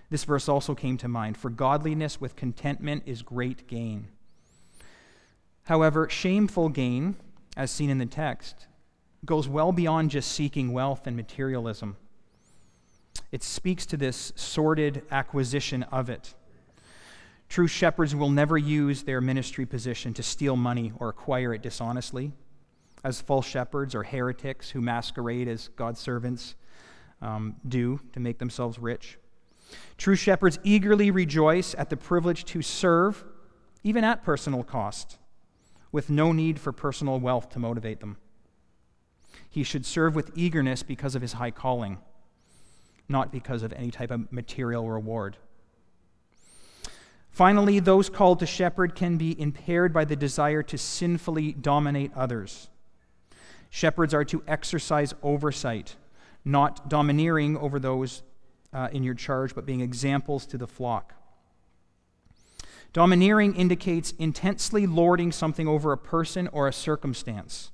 This 0.10 0.26
verse 0.26 0.50
also 0.50 0.76
came 0.76 0.98
to 0.98 1.08
mind 1.08 1.38
For 1.38 1.50
godliness 1.50 2.20
with 2.20 2.36
contentment 2.36 3.04
is 3.06 3.22
great 3.22 3.68
gain. 3.68 4.08
However, 5.64 6.10
shameful 6.10 6.70
gain, 6.70 7.16
as 7.56 7.72
seen 7.72 7.90
in 7.90 7.98
the 7.98 8.06
text, 8.06 8.68
goes 9.26 9.48
well 9.48 9.72
beyond 9.72 10.12
just 10.12 10.32
seeking 10.32 10.72
wealth 10.72 11.08
and 11.08 11.16
materialism. 11.16 11.98
It 13.32 13.44
speaks 13.44 13.86
to 13.88 13.98
this 13.98 14.32
sordid 14.36 15.04
acquisition 15.12 15.84
of 15.84 16.10
it. 16.10 16.34
True 17.50 17.68
shepherds 17.68 18.16
will 18.16 18.30
never 18.30 18.58
use 18.58 19.04
their 19.04 19.22
ministry 19.22 19.66
position 19.66 20.14
to 20.16 20.24
steal 20.24 20.56
money 20.56 20.91
or 21.00 21.10
acquire 21.10 21.54
it 21.54 21.62
dishonestly, 21.62 22.34
as 23.04 23.22
false 23.22 23.45
shepherds 23.45 23.95
or 23.95 24.04
heretics 24.04 24.70
who 24.70 24.82
masquerade 24.82 25.48
as 25.48 25.70
God's 25.70 26.00
servants 26.00 26.56
um, 27.22 27.56
do 27.68 28.00
to 28.14 28.20
make 28.20 28.38
themselves 28.38 28.78
rich. 28.78 29.18
True 29.98 30.16
shepherds 30.16 30.60
eagerly 30.64 31.12
rejoice 31.12 31.76
at 31.78 31.89
the 31.89 31.98
privilege 31.98 32.45
to 32.45 32.62
serve, 32.62 33.24
even 33.84 34.04
at 34.04 34.24
personal 34.24 34.64
cost, 34.64 35.18
with 35.91 36.10
no 36.10 36.32
need 36.32 36.60
for 36.60 36.72
personal 36.72 37.20
wealth 37.20 37.50
to 37.50 37.60
motivate 37.60 38.00
them. 38.00 38.18
He 39.50 39.64
should 39.64 39.86
serve 39.86 40.16
with 40.16 40.32
eagerness 40.36 40.84
because 40.84 41.16
of 41.16 41.22
his 41.22 41.34
high 41.34 41.52
calling, 41.52 41.98
not 43.10 43.32
because 43.32 43.64
of 43.64 43.74
any 43.74 43.91
type 43.91 44.12
of 44.12 44.32
material 44.32 44.89
reward. 44.89 45.38
Finally, 47.38 47.80
those 47.80 48.10
called 48.10 48.40
to 48.40 48.48
shepherd 48.48 48.96
can 48.96 49.16
be 49.16 49.40
impaired 49.40 49.94
by 49.94 50.04
the 50.04 50.16
desire 50.16 50.64
to 50.64 50.76
sinfully 50.76 51.52
dominate 51.52 52.12
others. 52.16 52.68
Shepherds 53.70 54.12
are 54.12 54.26
to 54.26 54.42
exercise 54.48 55.14
oversight, 55.22 55.98
not 56.44 56.90
domineering 56.90 57.56
over 57.56 57.78
those 57.78 58.24
uh, 58.74 58.90
in 58.92 59.04
your 59.04 59.14
charge, 59.14 59.54
but 59.54 59.68
being 59.68 59.82
examples 59.82 60.48
to 60.48 60.58
the 60.58 60.66
flock. 60.66 61.14
Domineering 62.92 63.56
indicates 63.56 64.16
intensely 64.18 64.88
lording 64.88 65.32
something 65.32 65.68
over 65.68 65.92
a 65.92 65.98
person 65.98 66.48
or 66.48 66.68
a 66.68 66.74
circumstance. 66.74 67.70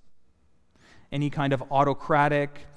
Any 1.10 1.30
kind 1.30 1.54
of 1.54 1.64
autocratic, 1.72 2.68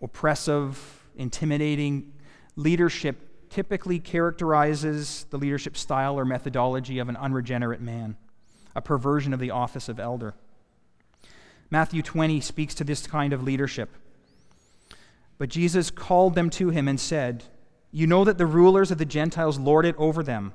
oppressive, 0.00 1.04
intimidating 1.16 2.12
leadership 2.54 3.27
typically 3.50 3.98
characterizes 3.98 5.26
the 5.30 5.38
leadership 5.38 5.76
style 5.76 6.18
or 6.18 6.24
methodology 6.24 6.98
of 6.98 7.08
an 7.08 7.16
unregenerate 7.16 7.80
man, 7.80 8.16
a 8.74 8.80
perversion 8.80 9.32
of 9.32 9.40
the 9.40 9.50
office 9.50 9.88
of 9.88 9.98
elder. 9.98 10.34
Matthew 11.70 12.02
20 12.02 12.40
speaks 12.40 12.74
to 12.76 12.84
this 12.84 13.06
kind 13.06 13.32
of 13.32 13.42
leadership. 13.42 13.90
But 15.36 15.50
Jesus 15.50 15.90
called 15.90 16.34
them 16.34 16.50
to 16.50 16.70
him 16.70 16.88
and 16.88 16.98
said, 16.98 17.44
You 17.92 18.06
know 18.06 18.24
that 18.24 18.38
the 18.38 18.46
rulers 18.46 18.90
of 18.90 18.98
the 18.98 19.04
Gentiles 19.04 19.58
lord 19.58 19.84
it 19.84 19.94
over 19.98 20.22
them, 20.22 20.52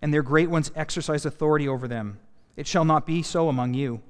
and 0.00 0.12
their 0.12 0.22
great 0.22 0.50
ones 0.50 0.70
exercise 0.74 1.26
authority 1.26 1.68
over 1.68 1.88
them. 1.88 2.18
It 2.56 2.66
shall 2.66 2.84
not 2.84 3.06
be 3.06 3.22
so 3.22 3.48
among 3.48 3.74
you. 3.74 4.00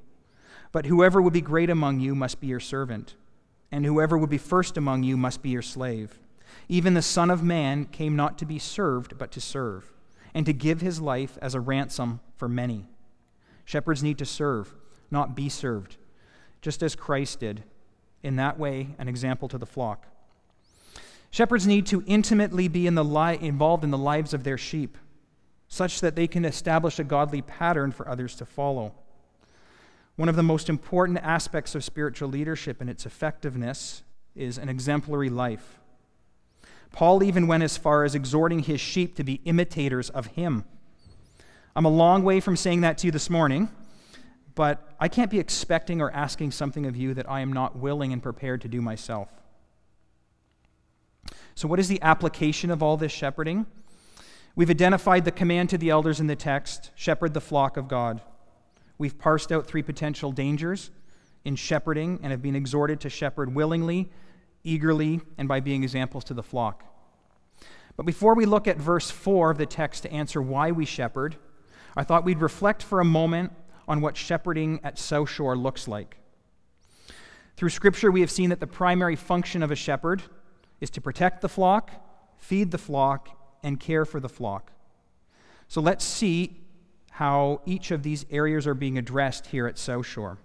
But 0.70 0.86
whoever 0.86 1.22
would 1.22 1.32
be 1.32 1.40
great 1.40 1.70
among 1.70 2.00
you 2.00 2.14
must 2.14 2.40
be 2.40 2.46
your 2.46 2.60
servant, 2.60 3.14
and 3.72 3.84
whoever 3.84 4.18
would 4.18 4.30
be 4.30 4.38
first 4.38 4.76
among 4.76 5.02
you 5.02 5.16
must 5.16 5.42
be 5.42 5.50
your 5.50 5.62
slave. 5.62 6.18
Even 6.68 6.94
the 6.94 7.02
Son 7.02 7.30
of 7.30 7.42
Man 7.42 7.84
came 7.86 8.16
not 8.16 8.38
to 8.38 8.46
be 8.46 8.58
served, 8.58 9.18
but 9.18 9.30
to 9.32 9.40
serve, 9.40 9.92
and 10.32 10.46
to 10.46 10.52
give 10.52 10.80
his 10.80 11.00
life 11.00 11.38
as 11.40 11.54
a 11.54 11.60
ransom 11.60 12.20
for 12.36 12.48
many. 12.48 12.86
Shepherds 13.64 14.02
need 14.02 14.18
to 14.18 14.26
serve, 14.26 14.74
not 15.10 15.34
be 15.34 15.48
served, 15.48 15.96
just 16.60 16.82
as 16.82 16.94
Christ 16.94 17.40
did 17.40 17.64
in 18.22 18.36
that 18.36 18.58
way 18.58 18.94
an 18.98 19.08
example 19.08 19.48
to 19.48 19.58
the 19.58 19.66
flock. 19.66 20.06
Shepherds 21.30 21.66
need 21.66 21.86
to 21.86 22.02
intimately 22.06 22.68
be 22.68 22.86
in 22.86 22.94
the 22.94 23.04
li- 23.04 23.38
involved 23.40 23.84
in 23.84 23.90
the 23.90 23.98
lives 23.98 24.32
of 24.32 24.44
their 24.44 24.58
sheep, 24.58 24.96
such 25.68 26.00
that 26.00 26.14
they 26.14 26.26
can 26.26 26.44
establish 26.44 26.98
a 26.98 27.04
godly 27.04 27.42
pattern 27.42 27.90
for 27.90 28.08
others 28.08 28.36
to 28.36 28.46
follow. 28.46 28.94
One 30.16 30.28
of 30.28 30.36
the 30.36 30.42
most 30.42 30.68
important 30.68 31.18
aspects 31.18 31.74
of 31.74 31.82
spiritual 31.82 32.28
leadership 32.28 32.80
and 32.80 32.88
its 32.88 33.04
effectiveness 33.04 34.04
is 34.36 34.58
an 34.58 34.68
exemplary 34.68 35.28
life. 35.28 35.80
Paul 36.94 37.24
even 37.24 37.48
went 37.48 37.64
as 37.64 37.76
far 37.76 38.04
as 38.04 38.14
exhorting 38.14 38.60
his 38.60 38.80
sheep 38.80 39.16
to 39.16 39.24
be 39.24 39.40
imitators 39.44 40.10
of 40.10 40.26
him. 40.28 40.64
I'm 41.74 41.84
a 41.84 41.90
long 41.90 42.22
way 42.22 42.38
from 42.38 42.56
saying 42.56 42.82
that 42.82 42.98
to 42.98 43.08
you 43.08 43.10
this 43.10 43.28
morning, 43.28 43.68
but 44.54 44.94
I 45.00 45.08
can't 45.08 45.28
be 45.28 45.40
expecting 45.40 46.00
or 46.00 46.12
asking 46.12 46.52
something 46.52 46.86
of 46.86 46.94
you 46.94 47.12
that 47.14 47.28
I 47.28 47.40
am 47.40 47.52
not 47.52 47.76
willing 47.76 48.12
and 48.12 48.22
prepared 48.22 48.60
to 48.60 48.68
do 48.68 48.80
myself. 48.80 49.28
So, 51.56 51.66
what 51.66 51.80
is 51.80 51.88
the 51.88 52.00
application 52.00 52.70
of 52.70 52.80
all 52.80 52.96
this 52.96 53.10
shepherding? 53.10 53.66
We've 54.54 54.70
identified 54.70 55.24
the 55.24 55.32
command 55.32 55.70
to 55.70 55.78
the 55.78 55.90
elders 55.90 56.20
in 56.20 56.28
the 56.28 56.36
text 56.36 56.92
shepherd 56.94 57.34
the 57.34 57.40
flock 57.40 57.76
of 57.76 57.88
God. 57.88 58.20
We've 58.98 59.18
parsed 59.18 59.50
out 59.50 59.66
three 59.66 59.82
potential 59.82 60.30
dangers 60.30 60.90
in 61.44 61.56
shepherding 61.56 62.20
and 62.22 62.30
have 62.30 62.40
been 62.40 62.54
exhorted 62.54 63.00
to 63.00 63.10
shepherd 63.10 63.52
willingly, 63.52 64.10
eagerly, 64.64 65.20
and 65.38 65.46
by 65.46 65.60
being 65.60 65.82
examples 65.82 66.24
to 66.24 66.34
the 66.34 66.42
flock. 66.42 66.84
But 67.96 68.06
before 68.06 68.34
we 68.34 68.46
look 68.46 68.66
at 68.66 68.78
verse 68.78 69.10
4 69.10 69.52
of 69.52 69.58
the 69.58 69.66
text 69.66 70.02
to 70.02 70.12
answer 70.12 70.42
why 70.42 70.72
we 70.72 70.84
shepherd, 70.84 71.36
I 71.96 72.02
thought 72.02 72.24
we'd 72.24 72.40
reflect 72.40 72.82
for 72.82 72.98
a 73.00 73.04
moment 73.04 73.52
on 73.86 74.00
what 74.00 74.16
shepherding 74.16 74.80
at 74.82 74.98
South 74.98 75.30
Shore 75.30 75.56
looks 75.56 75.86
like. 75.86 76.16
Through 77.56 77.68
Scripture, 77.68 78.10
we 78.10 78.20
have 78.20 78.30
seen 78.30 78.50
that 78.50 78.58
the 78.58 78.66
primary 78.66 79.14
function 79.14 79.62
of 79.62 79.70
a 79.70 79.76
shepherd 79.76 80.22
is 80.80 80.90
to 80.90 81.00
protect 81.00 81.40
the 81.40 81.48
flock, 81.48 81.92
feed 82.36 82.72
the 82.72 82.78
flock, 82.78 83.28
and 83.62 83.78
care 83.78 84.04
for 84.04 84.18
the 84.18 84.28
flock. 84.28 84.72
So 85.68 85.80
let's 85.80 86.04
see 86.04 86.60
how 87.12 87.60
each 87.64 87.92
of 87.92 88.02
these 88.02 88.26
areas 88.30 88.66
are 88.66 88.74
being 88.74 88.98
addressed 88.98 89.46
here 89.46 89.68
at 89.68 89.78
South 89.78 90.06
Shore. 90.06 90.38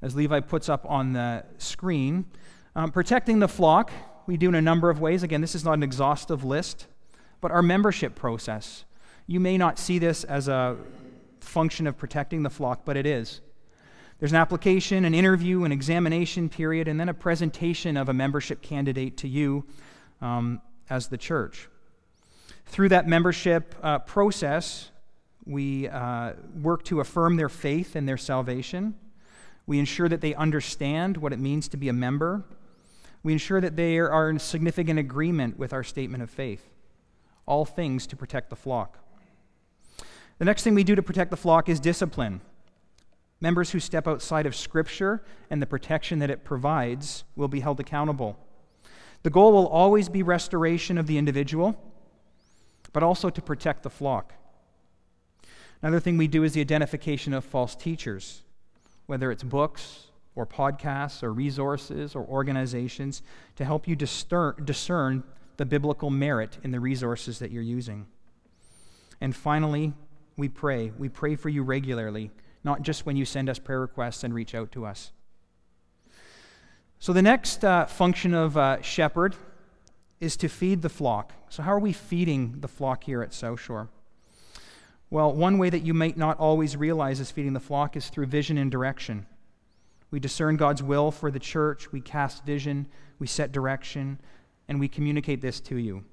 As 0.00 0.14
Levi 0.14 0.38
puts 0.40 0.68
up 0.68 0.86
on 0.88 1.14
the 1.14 1.44
screen, 1.58 2.26
um, 2.74 2.90
protecting 2.90 3.38
the 3.38 3.48
flock, 3.48 3.90
we 4.26 4.36
do 4.36 4.48
in 4.48 4.54
a 4.54 4.62
number 4.62 4.90
of 4.90 5.00
ways. 5.00 5.22
Again, 5.22 5.40
this 5.40 5.54
is 5.54 5.64
not 5.64 5.74
an 5.74 5.82
exhaustive 5.82 6.44
list, 6.44 6.86
but 7.40 7.50
our 7.50 7.62
membership 7.62 8.14
process. 8.14 8.84
You 9.26 9.40
may 9.40 9.58
not 9.58 9.78
see 9.78 9.98
this 9.98 10.24
as 10.24 10.48
a 10.48 10.76
function 11.40 11.86
of 11.86 11.98
protecting 11.98 12.42
the 12.42 12.50
flock, 12.50 12.84
but 12.84 12.96
it 12.96 13.06
is. 13.06 13.40
There's 14.18 14.32
an 14.32 14.38
application, 14.38 15.04
an 15.04 15.14
interview, 15.14 15.64
an 15.64 15.72
examination 15.72 16.48
period, 16.48 16.86
and 16.86 16.98
then 16.98 17.08
a 17.08 17.14
presentation 17.14 17.96
of 17.96 18.08
a 18.08 18.12
membership 18.12 18.62
candidate 18.62 19.16
to 19.18 19.28
you 19.28 19.64
um, 20.20 20.60
as 20.88 21.08
the 21.08 21.18
church. 21.18 21.68
Through 22.66 22.90
that 22.90 23.08
membership 23.08 23.74
uh, 23.82 23.98
process, 23.98 24.90
we 25.44 25.88
uh, 25.88 26.34
work 26.60 26.84
to 26.84 27.00
affirm 27.00 27.36
their 27.36 27.48
faith 27.48 27.96
and 27.96 28.08
their 28.08 28.16
salvation. 28.16 28.94
We 29.66 29.78
ensure 29.78 30.08
that 30.08 30.20
they 30.20 30.34
understand 30.34 31.16
what 31.16 31.32
it 31.32 31.40
means 31.40 31.68
to 31.68 31.76
be 31.76 31.88
a 31.88 31.92
member. 31.92 32.44
We 33.22 33.32
ensure 33.32 33.60
that 33.60 33.76
they 33.76 33.98
are 33.98 34.30
in 34.30 34.38
significant 34.38 34.98
agreement 34.98 35.58
with 35.58 35.72
our 35.72 35.84
statement 35.84 36.22
of 36.22 36.30
faith. 36.30 36.68
All 37.46 37.64
things 37.64 38.06
to 38.08 38.16
protect 38.16 38.50
the 38.50 38.56
flock. 38.56 38.98
The 40.38 40.44
next 40.44 40.64
thing 40.64 40.74
we 40.74 40.84
do 40.84 40.94
to 40.94 41.02
protect 41.02 41.30
the 41.30 41.36
flock 41.36 41.68
is 41.68 41.78
discipline. 41.78 42.40
Members 43.40 43.70
who 43.70 43.80
step 43.80 44.08
outside 44.08 44.46
of 44.46 44.56
Scripture 44.56 45.24
and 45.50 45.60
the 45.60 45.66
protection 45.66 46.18
that 46.20 46.30
it 46.30 46.44
provides 46.44 47.24
will 47.36 47.48
be 47.48 47.60
held 47.60 47.80
accountable. 47.80 48.36
The 49.22 49.30
goal 49.30 49.52
will 49.52 49.68
always 49.68 50.08
be 50.08 50.22
restoration 50.22 50.98
of 50.98 51.06
the 51.06 51.18
individual, 51.18 51.76
but 52.92 53.02
also 53.02 53.30
to 53.30 53.42
protect 53.42 53.82
the 53.82 53.90
flock. 53.90 54.34
Another 55.80 56.00
thing 56.00 56.16
we 56.16 56.28
do 56.28 56.44
is 56.44 56.54
the 56.54 56.60
identification 56.60 57.34
of 57.34 57.44
false 57.44 57.74
teachers, 57.74 58.42
whether 59.06 59.30
it's 59.30 59.42
books 59.42 60.06
or 60.34 60.46
podcasts 60.46 61.22
or 61.22 61.32
resources 61.32 62.14
or 62.14 62.24
organizations, 62.26 63.22
to 63.56 63.64
help 63.64 63.86
you 63.86 63.96
discern, 63.96 65.24
the 65.58 65.66
biblical 65.66 66.10
merit 66.10 66.58
in 66.64 66.70
the 66.70 66.80
resources 66.80 67.38
that 67.38 67.50
you're 67.50 67.62
using. 67.62 68.06
And 69.20 69.36
finally, 69.36 69.92
we 70.36 70.48
pray. 70.48 70.92
We 70.98 71.08
pray 71.08 71.36
for 71.36 71.48
you 71.48 71.62
regularly, 71.62 72.30
not 72.64 72.82
just 72.82 73.06
when 73.06 73.16
you 73.16 73.24
send 73.24 73.48
us 73.48 73.58
prayer 73.58 73.80
requests 73.80 74.24
and 74.24 74.34
reach 74.34 74.54
out 74.54 74.72
to 74.72 74.86
us. 74.86 75.12
So, 76.98 77.12
the 77.12 77.22
next 77.22 77.64
uh, 77.64 77.86
function 77.86 78.32
of 78.32 78.56
uh, 78.56 78.80
shepherd 78.80 79.36
is 80.20 80.36
to 80.38 80.48
feed 80.48 80.82
the 80.82 80.88
flock. 80.88 81.32
So, 81.48 81.62
how 81.62 81.72
are 81.72 81.80
we 81.80 81.92
feeding 81.92 82.60
the 82.60 82.68
flock 82.68 83.04
here 83.04 83.22
at 83.22 83.34
South 83.34 83.60
Shore? 83.60 83.88
Well, 85.10 85.32
one 85.32 85.58
way 85.58 85.68
that 85.68 85.80
you 85.80 85.94
might 85.94 86.16
not 86.16 86.38
always 86.38 86.76
realize 86.76 87.20
is 87.20 87.30
feeding 87.30 87.52
the 87.52 87.60
flock 87.60 87.96
is 87.96 88.08
through 88.08 88.26
vision 88.26 88.56
and 88.56 88.70
direction. 88.70 89.26
We 90.12 90.20
discern 90.20 90.56
God's 90.56 90.82
will 90.82 91.10
for 91.10 91.32
the 91.32 91.40
church, 91.40 91.90
we 91.90 92.00
cast 92.00 92.44
vision, 92.44 92.86
we 93.18 93.26
set 93.26 93.50
direction, 93.50 94.20
and 94.68 94.78
we 94.78 94.86
communicate 94.86 95.40
this 95.40 95.58
to 95.62 95.76
you 95.76 96.04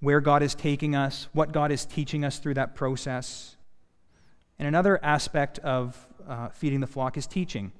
where 0.00 0.20
God 0.20 0.42
is 0.42 0.54
taking 0.54 0.96
us, 0.96 1.28
what 1.32 1.52
God 1.52 1.70
is 1.70 1.84
teaching 1.84 2.24
us 2.24 2.38
through 2.38 2.54
that 2.54 2.74
process. 2.74 3.56
And 4.58 4.66
another 4.66 4.98
aspect 5.04 5.58
of 5.58 6.08
uh, 6.26 6.48
feeding 6.48 6.80
the 6.80 6.86
flock 6.86 7.16
is 7.16 7.26
teaching. 7.26 7.72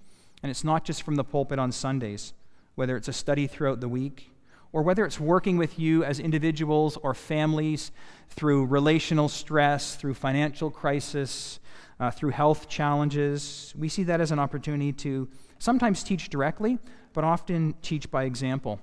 And 0.42 0.50
it's 0.50 0.64
not 0.64 0.84
just 0.84 1.02
from 1.02 1.16
the 1.16 1.24
pulpit 1.24 1.58
on 1.58 1.72
Sundays, 1.72 2.34
whether 2.74 2.96
it's 2.96 3.08
a 3.08 3.12
study 3.12 3.46
throughout 3.46 3.80
the 3.80 3.88
week 3.88 4.29
or 4.72 4.82
whether 4.82 5.04
it's 5.04 5.18
working 5.18 5.56
with 5.56 5.78
you 5.78 6.04
as 6.04 6.20
individuals 6.20 6.96
or 7.02 7.14
families 7.14 7.90
through 8.28 8.66
relational 8.66 9.28
stress, 9.28 9.96
through 9.96 10.14
financial 10.14 10.70
crisis, 10.70 11.58
uh, 11.98 12.10
through 12.10 12.30
health 12.30 12.68
challenges, 12.68 13.74
we 13.76 13.88
see 13.88 14.02
that 14.04 14.20
as 14.20 14.30
an 14.30 14.38
opportunity 14.38 14.92
to 14.92 15.28
sometimes 15.58 16.02
teach 16.02 16.30
directly, 16.30 16.78
but 17.12 17.24
often 17.24 17.74
teach 17.82 18.10
by 18.10 18.24
example. 18.24 18.80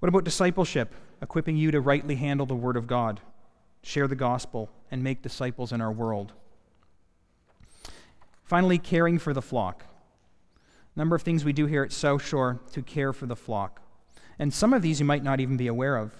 What 0.00 0.08
about 0.08 0.24
discipleship? 0.24 0.94
Equipping 1.22 1.56
you 1.56 1.70
to 1.70 1.80
rightly 1.80 2.16
handle 2.16 2.46
the 2.46 2.54
Word 2.54 2.76
of 2.76 2.86
God, 2.86 3.20
share 3.82 4.06
the 4.06 4.14
gospel, 4.14 4.70
and 4.90 5.02
make 5.02 5.22
disciples 5.22 5.72
in 5.72 5.80
our 5.80 5.90
world. 5.90 6.32
Finally, 8.44 8.78
caring 8.78 9.18
for 9.18 9.32
the 9.32 9.42
flock. 9.42 9.84
A 10.94 10.98
number 10.98 11.16
of 11.16 11.22
things 11.22 11.44
we 11.44 11.52
do 11.52 11.66
here 11.66 11.82
at 11.82 11.92
South 11.92 12.24
Shore 12.24 12.60
to 12.72 12.82
care 12.82 13.12
for 13.12 13.26
the 13.26 13.36
flock. 13.36 13.80
And 14.38 14.52
some 14.52 14.72
of 14.72 14.82
these 14.82 15.00
you 15.00 15.06
might 15.06 15.24
not 15.24 15.40
even 15.40 15.56
be 15.56 15.66
aware 15.66 15.96
of. 15.96 16.12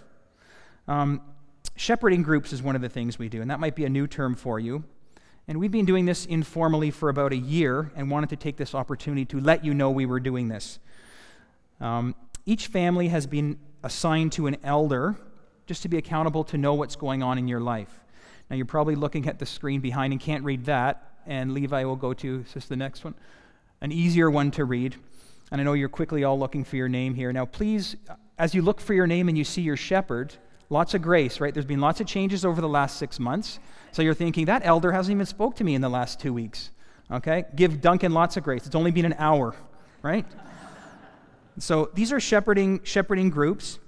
Um, 0.86 1.20
shepherding 1.76 2.22
groups 2.22 2.52
is 2.52 2.62
one 2.62 2.74
of 2.74 2.82
the 2.82 2.88
things 2.88 3.18
we 3.18 3.28
do, 3.28 3.40
and 3.40 3.50
that 3.50 3.60
might 3.60 3.76
be 3.76 3.84
a 3.84 3.88
new 3.88 4.06
term 4.06 4.34
for 4.34 4.58
you. 4.58 4.84
And 5.46 5.58
we've 5.58 5.70
been 5.70 5.86
doing 5.86 6.04
this 6.04 6.26
informally 6.26 6.90
for 6.90 7.08
about 7.08 7.32
a 7.32 7.36
year 7.36 7.90
and 7.96 8.10
wanted 8.10 8.28
to 8.30 8.36
take 8.36 8.56
this 8.56 8.74
opportunity 8.74 9.24
to 9.26 9.40
let 9.40 9.64
you 9.64 9.72
know 9.72 9.90
we 9.90 10.04
were 10.04 10.20
doing 10.20 10.48
this. 10.48 10.78
Um, 11.80 12.14
each 12.44 12.66
family 12.66 13.08
has 13.08 13.26
been 13.26 13.58
assigned 13.82 14.32
to 14.32 14.46
an 14.46 14.56
elder 14.62 15.16
just 15.66 15.82
to 15.82 15.88
be 15.88 15.96
accountable 15.96 16.44
to 16.44 16.58
know 16.58 16.74
what's 16.74 16.96
going 16.96 17.22
on 17.22 17.38
in 17.38 17.48
your 17.48 17.60
life. 17.60 18.00
Now, 18.50 18.56
you're 18.56 18.66
probably 18.66 18.94
looking 18.94 19.28
at 19.28 19.38
the 19.38 19.46
screen 19.46 19.80
behind 19.80 20.12
and 20.12 20.20
can't 20.20 20.42
read 20.42 20.64
that, 20.64 21.12
and 21.26 21.52
Levi 21.52 21.84
will 21.84 21.96
go 21.96 22.14
to, 22.14 22.44
is 22.46 22.54
this 22.54 22.66
the 22.66 22.76
next 22.76 23.04
one? 23.04 23.14
An 23.80 23.92
easier 23.92 24.30
one 24.30 24.50
to 24.52 24.64
read. 24.64 24.96
And 25.50 25.60
I 25.60 25.64
know 25.64 25.72
you're 25.72 25.88
quickly 25.88 26.24
all 26.24 26.38
looking 26.38 26.64
for 26.64 26.76
your 26.76 26.88
name 26.88 27.14
here. 27.14 27.32
Now, 27.32 27.46
please, 27.46 27.96
as 28.38 28.54
you 28.54 28.62
look 28.62 28.80
for 28.80 28.94
your 28.94 29.06
name 29.06 29.28
and 29.28 29.36
you 29.36 29.44
see 29.44 29.62
your 29.62 29.76
shepherd, 29.76 30.34
lots 30.70 30.94
of 30.94 31.02
grace, 31.02 31.40
right? 31.40 31.52
There's 31.52 31.66
been 31.66 31.80
lots 31.80 32.00
of 32.00 32.06
changes 32.06 32.44
over 32.44 32.60
the 32.60 32.68
last 32.68 32.98
six 32.98 33.18
months. 33.18 33.58
So 33.92 34.02
you're 34.02 34.14
thinking, 34.14 34.44
that 34.46 34.62
elder 34.64 34.92
hasn't 34.92 35.14
even 35.14 35.26
spoke 35.26 35.56
to 35.56 35.64
me 35.64 35.74
in 35.74 35.80
the 35.80 35.88
last 35.88 36.20
two 36.20 36.32
weeks. 36.32 36.70
Okay? 37.10 37.44
Give 37.56 37.80
Duncan 37.80 38.12
lots 38.12 38.36
of 38.36 38.44
grace. 38.44 38.66
It's 38.66 38.74
only 38.74 38.90
been 38.90 39.06
an 39.06 39.16
hour, 39.18 39.54
right? 40.02 40.26
so 41.58 41.90
these 41.94 42.12
are 42.12 42.20
shepherding, 42.20 42.80
shepherding 42.84 43.30
groups 43.30 43.78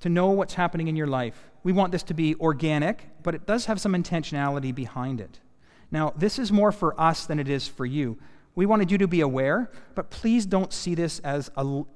to 0.00 0.08
know 0.08 0.30
what's 0.30 0.54
happening 0.54 0.88
in 0.88 0.96
your 0.96 1.08
life. 1.08 1.50
We 1.64 1.72
want 1.72 1.90
this 1.90 2.04
to 2.04 2.14
be 2.14 2.36
organic, 2.36 3.08
but 3.22 3.34
it 3.34 3.46
does 3.46 3.66
have 3.66 3.80
some 3.80 3.94
intentionality 3.94 4.72
behind 4.72 5.20
it. 5.20 5.40
Now, 5.90 6.12
this 6.16 6.38
is 6.38 6.52
more 6.52 6.70
for 6.70 6.98
us 7.00 7.26
than 7.26 7.40
it 7.40 7.48
is 7.48 7.66
for 7.66 7.84
you. 7.84 8.18
We 8.58 8.66
wanted 8.66 8.90
you 8.90 8.98
to 8.98 9.06
be 9.06 9.20
aware, 9.20 9.70
but 9.94 10.10
please 10.10 10.44
don't 10.44 10.72
see 10.72 10.96
this 10.96 11.20
as 11.20 11.48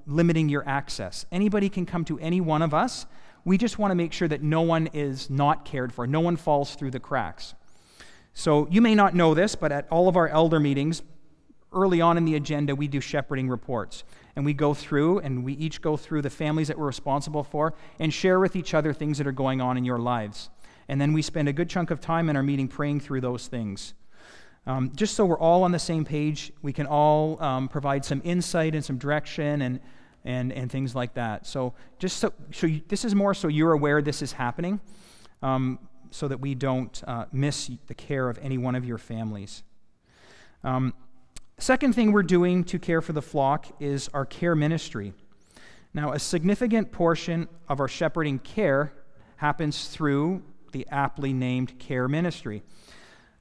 limiting 0.07 0.49
your 0.49 0.63
access. 0.65 1.27
Anybody 1.33 1.69
can 1.69 1.85
come 1.85 2.05
to 2.05 2.21
any 2.21 2.41
one 2.41 2.63
of 2.63 2.73
us. 2.73 3.05
We 3.45 3.59
just 3.59 3.81
want 3.81 3.91
to 3.91 3.97
make 3.97 4.13
sure 4.13 4.29
that 4.29 4.45
no 4.45 4.61
one 4.61 4.87
is 4.93 5.29
not 5.29 5.65
cared 5.65 5.93
for, 5.93 6.07
no 6.07 6.21
one 6.21 6.37
falls 6.37 6.77
through 6.77 6.93
the 6.93 7.01
cracks. 7.01 7.55
So 8.33 8.69
you 8.71 8.81
may 8.81 8.95
not 8.95 9.13
know 9.13 9.35
this, 9.35 9.57
but 9.57 9.73
at 9.73 9.89
all 9.91 10.07
of 10.07 10.17
our 10.17 10.29
elder 10.29 10.61
meetings, 10.61 11.03
early 11.73 12.01
on 12.01 12.17
in 12.17 12.27
the 12.27 12.37
agenda, 12.37 12.77
we 12.77 12.87
do 12.87 13.01
shepherding 13.01 13.49
reports. 13.49 14.05
And 14.37 14.45
we 14.45 14.55
go 14.55 14.73
through, 14.73 15.19
and 15.19 15.43
we 15.43 15.55
each 15.55 15.83
go 15.83 15.97
through 15.97 16.23
the 16.23 16.31
families 16.31 16.69
that 16.69 16.79
we're 16.79 16.87
responsible 16.87 17.43
for 17.43 17.75
and 17.99 18.15
share 18.15 18.39
with 18.39 18.55
each 18.55 18.73
other 18.73 18.93
things 18.93 19.19
that 19.19 19.27
are 19.27 19.33
going 19.33 19.61
on 19.61 19.77
in 19.77 19.85
your 19.85 19.99
lives. 19.99 20.49
And 20.87 21.01
then 21.01 21.13
we 21.13 21.23
spend 21.23 21.49
a 21.49 21.53
good 21.53 21.69
chunk 21.69 21.91
of 21.91 22.01
time 22.01 22.31
in 22.31 22.37
our 22.37 22.43
meeting 22.45 22.69
praying 22.69 23.01
through 23.01 23.23
those 23.23 23.49
things. 23.49 23.95
Um, 24.67 24.93
just 24.95 25.15
so 25.15 25.25
we're 25.25 25.39
all 25.39 25.65
on 25.65 25.73
the 25.73 25.79
same 25.79 26.05
page, 26.05 26.53
we 26.63 26.73
can 26.73 26.87
all 26.87 27.43
um, 27.43 27.69
provide 27.69 28.05
some 28.05 28.23
insight 28.25 28.75
and 28.75 28.85
some 28.85 28.97
direction 28.97 29.63
and, 29.63 29.81
and, 30.25 30.53
and 30.53 30.71
things 30.71 30.95
like 30.95 31.15
that. 31.15 31.47
So, 31.47 31.75
just 31.99 32.19
so, 32.19 32.33
so 32.53 32.69
you, 32.69 32.81
this 32.87 33.05
is 33.05 33.15
more 33.15 33.35
so 33.35 33.49
you're 33.49 33.73
aware 33.73 34.01
this 34.01 34.23
is 34.23 34.33
happening, 34.33 34.81
um, 35.43 35.81
so 36.13 36.29
that 36.29 36.39
we 36.39 36.55
don't 36.55 37.03
uh, 37.09 37.25
miss 37.33 37.71
the 37.89 37.95
care 37.95 38.29
of 38.29 38.39
any 38.41 38.57
one 38.57 38.77
of 38.77 38.85
your 38.85 38.99
families. 38.99 39.65
Um, 40.63 40.95
second 41.59 41.95
thing 41.95 42.13
we're 42.13 42.23
doing 42.23 42.63
to 42.65 42.79
care 42.79 43.01
for 43.01 43.13
the 43.13 43.23
flock 43.23 43.67
is 43.81 44.09
our 44.15 44.25
care 44.25 44.55
ministry. 44.55 45.13
Now, 45.93 46.13
a 46.13 46.21
significant 46.21 46.93
portion 46.93 47.49
of 47.69 47.81
our 47.81 47.89
shepherding 47.89 48.39
care 48.39 48.93
happens 49.37 49.89
through 49.89 50.45
the 50.71 50.87
aptly 50.91 51.33
named 51.33 51.81
care 51.81 52.07
ministry. 52.07 52.63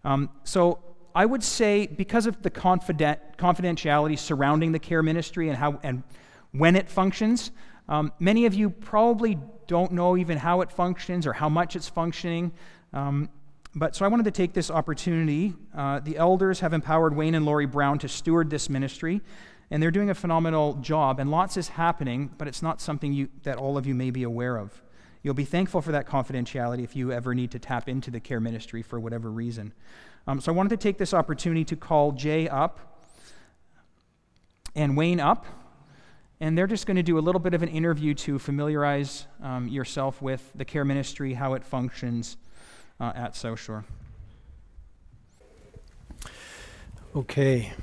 Um, 0.03 0.29
so, 0.43 0.79
I 1.13 1.25
would 1.25 1.43
say 1.43 1.87
because 1.87 2.25
of 2.25 2.41
the 2.41 2.49
confident, 2.49 3.19
confidentiality 3.37 4.17
surrounding 4.17 4.71
the 4.71 4.79
care 4.79 5.03
ministry 5.03 5.49
and 5.49 5.57
how 5.57 5.79
and 5.83 6.03
when 6.51 6.75
it 6.75 6.89
functions, 6.89 7.51
um, 7.87 8.11
many 8.19 8.45
of 8.45 8.53
you 8.53 8.69
probably 8.69 9.37
don't 9.67 9.91
know 9.91 10.17
even 10.17 10.37
how 10.37 10.61
it 10.61 10.71
functions 10.71 11.25
or 11.25 11.33
how 11.33 11.49
much 11.49 11.75
it's 11.75 11.87
functioning. 11.87 12.51
Um, 12.93 13.29
but 13.73 13.95
so 13.95 14.03
I 14.03 14.09
wanted 14.09 14.23
to 14.25 14.31
take 14.31 14.53
this 14.53 14.69
opportunity. 14.69 15.53
Uh, 15.75 15.99
the 15.99 16.17
elders 16.17 16.59
have 16.59 16.73
empowered 16.73 17.15
Wayne 17.15 17.35
and 17.35 17.45
Lori 17.45 17.65
Brown 17.65 17.99
to 17.99 18.09
steward 18.09 18.49
this 18.49 18.69
ministry, 18.69 19.21
and 19.69 19.81
they're 19.81 19.91
doing 19.91 20.09
a 20.09 20.15
phenomenal 20.15 20.73
job. 20.75 21.19
And 21.19 21.31
lots 21.31 21.55
is 21.55 21.69
happening, 21.69 22.31
but 22.37 22.49
it's 22.49 22.61
not 22.61 22.81
something 22.81 23.13
you, 23.13 23.29
that 23.43 23.57
all 23.57 23.77
of 23.77 23.87
you 23.87 23.95
may 23.95 24.11
be 24.11 24.23
aware 24.23 24.57
of. 24.57 24.81
You'll 25.23 25.35
be 25.35 25.45
thankful 25.45 25.81
for 25.81 25.93
that 25.93 26.07
confidentiality 26.07 26.83
if 26.83 26.95
you 26.95 27.11
ever 27.11 27.33
need 27.33 27.51
to 27.51 27.59
tap 27.59 27.87
into 27.87 28.11
the 28.11 28.19
care 28.19 28.39
ministry 28.39 28.81
for 28.81 28.99
whatever 28.99 29.31
reason. 29.31 29.71
Um, 30.27 30.39
so 30.39 30.51
I 30.51 30.55
wanted 30.55 30.69
to 30.69 30.77
take 30.77 30.97
this 30.97 31.13
opportunity 31.13 31.65
to 31.65 31.75
call 31.75 32.11
Jay 32.11 32.47
up 32.47 32.79
and 34.75 34.95
Wayne 34.95 35.19
up, 35.19 35.45
and 36.39 36.57
they're 36.57 36.67
just 36.67 36.85
going 36.85 36.97
to 36.97 37.03
do 37.03 37.17
a 37.17 37.21
little 37.21 37.39
bit 37.39 37.53
of 37.53 37.63
an 37.63 37.69
interview 37.69 38.13
to 38.13 38.39
familiarize 38.39 39.25
um, 39.41 39.67
yourself 39.67 40.21
with 40.21 40.51
the 40.55 40.65
care 40.65 40.85
ministry, 40.85 41.33
how 41.33 41.53
it 41.53 41.63
functions 41.63 42.37
uh, 42.99 43.11
at 43.15 43.35
South 43.35 43.59
Shore. 43.59 43.83
Okay. 47.15 47.73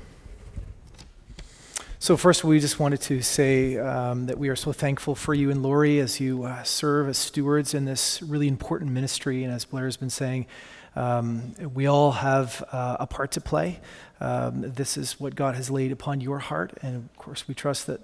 So, 2.01 2.15
first, 2.15 2.45
we 2.45 2.59
just 2.61 2.79
wanted 2.79 3.01
to 3.01 3.21
say 3.21 3.77
um, 3.77 4.27
that 4.27 4.37
we 4.37 4.47
are 4.47 4.55
so 4.55 4.71
thankful 4.71 5.15
for 5.15 5.33
you 5.33 5.51
and 5.51 5.61
Lori 5.61 5.99
as 5.99 6.21
you 6.21 6.43
uh, 6.43 6.63
serve 6.63 7.09
as 7.09 7.17
stewards 7.17 7.73
in 7.73 7.83
this 7.83 8.21
really 8.21 8.47
important 8.47 8.91
ministry. 8.91 9.43
And 9.43 9.53
as 9.53 9.65
Blair 9.65 9.83
has 9.83 9.97
been 9.97 10.09
saying, 10.09 10.47
um, 10.95 11.53
we 11.73 11.87
all 11.87 12.11
have 12.11 12.63
uh, 12.71 12.97
a 12.99 13.07
part 13.07 13.31
to 13.31 13.41
play. 13.41 13.79
Um, 14.19 14.61
this 14.61 14.97
is 14.97 15.19
what 15.19 15.35
God 15.35 15.55
has 15.55 15.69
laid 15.69 15.91
upon 15.91 16.21
your 16.21 16.39
heart. 16.39 16.73
And 16.81 16.95
of 16.95 17.17
course, 17.17 17.47
we 17.47 17.53
trust 17.53 17.87
that 17.87 18.01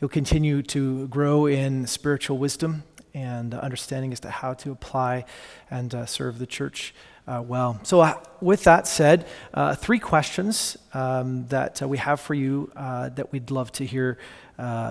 you'll 0.00 0.08
continue 0.08 0.62
to 0.62 1.08
grow 1.08 1.46
in 1.46 1.86
spiritual 1.86 2.38
wisdom 2.38 2.84
and 3.14 3.54
uh, 3.54 3.58
understanding 3.58 4.12
as 4.12 4.20
to 4.20 4.30
how 4.30 4.54
to 4.54 4.70
apply 4.70 5.24
and 5.70 5.94
uh, 5.94 6.06
serve 6.06 6.38
the 6.38 6.46
church 6.46 6.94
uh, 7.26 7.42
well. 7.42 7.78
So, 7.82 8.00
uh, 8.00 8.14
with 8.40 8.64
that 8.64 8.86
said, 8.86 9.26
uh, 9.52 9.74
three 9.74 9.98
questions 9.98 10.78
um, 10.94 11.46
that 11.48 11.82
uh, 11.82 11.88
we 11.88 11.98
have 11.98 12.20
for 12.20 12.34
you 12.34 12.70
that 12.74 13.30
we'd 13.32 13.50
love 13.50 13.70
to 13.72 13.84
hear 13.84 14.18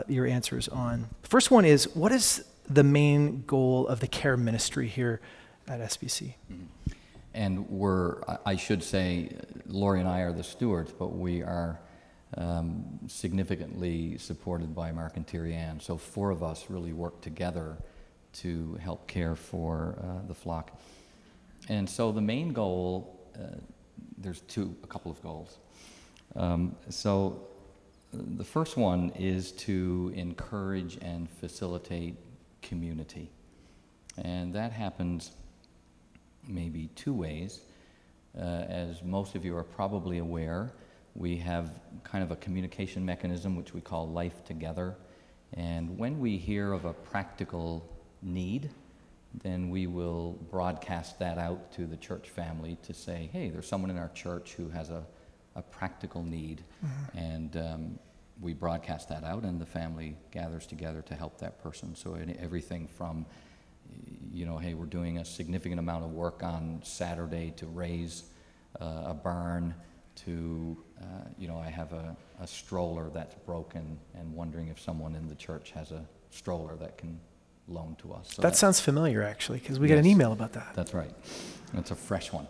your 0.08 0.28
answers 0.28 0.68
on. 0.68 1.10
The 1.24 1.30
first 1.30 1.50
one 1.50 1.66
is 1.66 1.96
What 1.96 2.12
is 2.12 2.46
the 2.70 2.84
main 2.84 3.44
goal 3.48 3.88
of 3.88 4.02
the 4.02 4.08
care 4.08 4.38
ministry 4.38 4.88
here 4.88 5.20
at 5.68 5.80
SBC? 5.80 6.36
Mm-hmm. 6.52 6.77
And 7.38 7.70
we're, 7.70 8.24
I 8.48 8.56
should 8.56 8.82
say, 8.82 9.30
Lori 9.68 10.00
and 10.00 10.10
I 10.10 10.22
are 10.22 10.34
the 10.34 10.44
stewards, 10.44 10.92
but 10.92 11.16
we 11.16 11.44
are 11.44 11.80
um, 12.36 13.00
significantly 13.08 14.18
supported 14.18 14.74
by 14.74 14.92
Mark 14.92 15.18
and 15.18 15.54
Ann. 15.54 15.80
So 15.80 15.98
four 15.98 16.32
of 16.32 16.42
us 16.42 16.66
really 16.68 16.94
work 16.94 17.22
together 17.22 17.78
to 18.42 18.74
help 18.82 19.08
care 19.08 19.36
for 19.36 20.00
uh, 20.02 20.28
the 20.28 20.34
flock. 20.34 20.82
And 21.70 21.88
so 21.88 22.12
the 22.12 22.22
main 22.22 22.54
goal, 22.54 23.20
uh, 23.36 23.58
there's 24.18 24.42
two, 24.42 24.76
a 24.84 24.88
couple 24.88 25.12
of 25.12 25.22
goals. 25.22 25.60
Um, 26.36 26.76
so 26.90 27.48
the 28.14 28.44
first 28.44 28.78
one 28.78 29.12
is 29.12 29.52
to 29.68 30.12
encourage 30.16 30.98
and 31.04 31.30
facilitate 31.30 32.16
community. 32.64 33.30
And 34.18 34.54
that 34.54 34.72
happens 34.72 35.34
maybe 36.48 36.90
two 36.96 37.14
ways. 37.14 37.62
Uh, 38.38 38.42
as 38.42 39.04
most 39.04 39.36
of 39.36 39.44
you 39.44 39.56
are 39.56 39.64
probably 39.64 40.20
aware, 40.20 40.72
we 41.16 41.38
have 41.38 41.72
kind 42.04 42.24
of 42.24 42.32
a 42.32 42.36
communication 42.36 43.04
mechanism 43.06 43.56
which 43.56 43.74
we 43.74 43.82
call 43.82 44.08
Life 44.08 44.44
Together. 44.46 44.96
And 45.54 45.98
when 45.98 46.20
we 46.20 46.38
hear 46.38 46.74
of 46.74 46.86
a 46.86 46.94
practical 46.94 47.88
need, 48.22 48.70
then 49.44 49.70
we 49.70 49.88
will 49.88 50.38
broadcast 50.52 51.20
that 51.20 51.38
out 51.38 51.72
to 51.74 51.86
the 51.86 51.98
church 51.98 52.30
family 52.30 52.78
to 52.84 52.94
say, 52.94 53.30
hey, 53.34 53.50
there's 53.50 53.68
someone 53.68 53.90
in 53.90 53.98
our 53.98 54.10
church 54.10 54.54
who 54.54 54.70
has 54.70 54.90
a, 54.90 55.04
a 55.56 55.62
practical 55.62 56.24
need. 56.24 56.64
Mm-hmm. 56.86 57.18
And 57.18 57.58
um, 57.58 58.00
we 58.42 58.54
broadcast 58.54 59.10
that 59.10 59.24
out, 59.24 59.44
and 59.44 59.60
the 59.60 59.66
family 59.66 60.16
gathers 60.32 60.68
together 60.68 61.02
to 61.04 61.16
help 61.16 61.40
that 61.40 61.62
person. 61.62 61.96
So 61.96 62.18
everything 62.40 62.88
from 62.88 63.26
you 64.34 64.46
know, 64.46 64.58
hey, 64.58 64.74
we're 64.74 64.86
doing 64.86 65.18
a 65.18 65.26
significant 65.26 65.80
amount 65.80 66.04
of 66.04 66.12
work 66.12 66.44
on 66.44 66.82
Saturday 66.84 67.54
to 67.58 67.66
raise 67.66 68.24
uh, 68.80 69.04
a 69.08 69.14
barn, 69.14 69.74
to, 70.16 70.78
uh, 71.02 71.06
you 71.38 71.48
know, 71.48 71.58
I 71.60 71.70
have 71.70 71.94
a, 71.94 72.16
a 72.40 72.48
stroller 72.48 73.10
that's 73.14 73.36
broken 73.46 74.00
and 74.16 74.34
wondering 74.34 74.68
if 74.68 74.80
someone 74.80 75.16
in 75.16 75.28
the 75.28 75.36
church 75.36 75.72
has 75.72 75.92
a, 75.92 76.06
stroller 76.30 76.76
that 76.76 76.98
can 76.98 77.20
loan 77.68 77.96
to 78.02 78.14
us. 78.14 78.34
So 78.34 78.42
that 78.42 78.56
sounds 78.56 78.80
familiar, 78.80 79.24
actually, 79.24 79.60
because 79.60 79.80
we 79.80 79.88
got 79.88 79.98
an 79.98 80.06
email 80.06 80.32
about 80.32 80.54
that. 80.54 80.74
That's 80.76 80.94
right. 80.94 81.12
It's 81.74 81.92
a 81.92 81.96
fresh 81.96 82.32
one. 82.32 82.48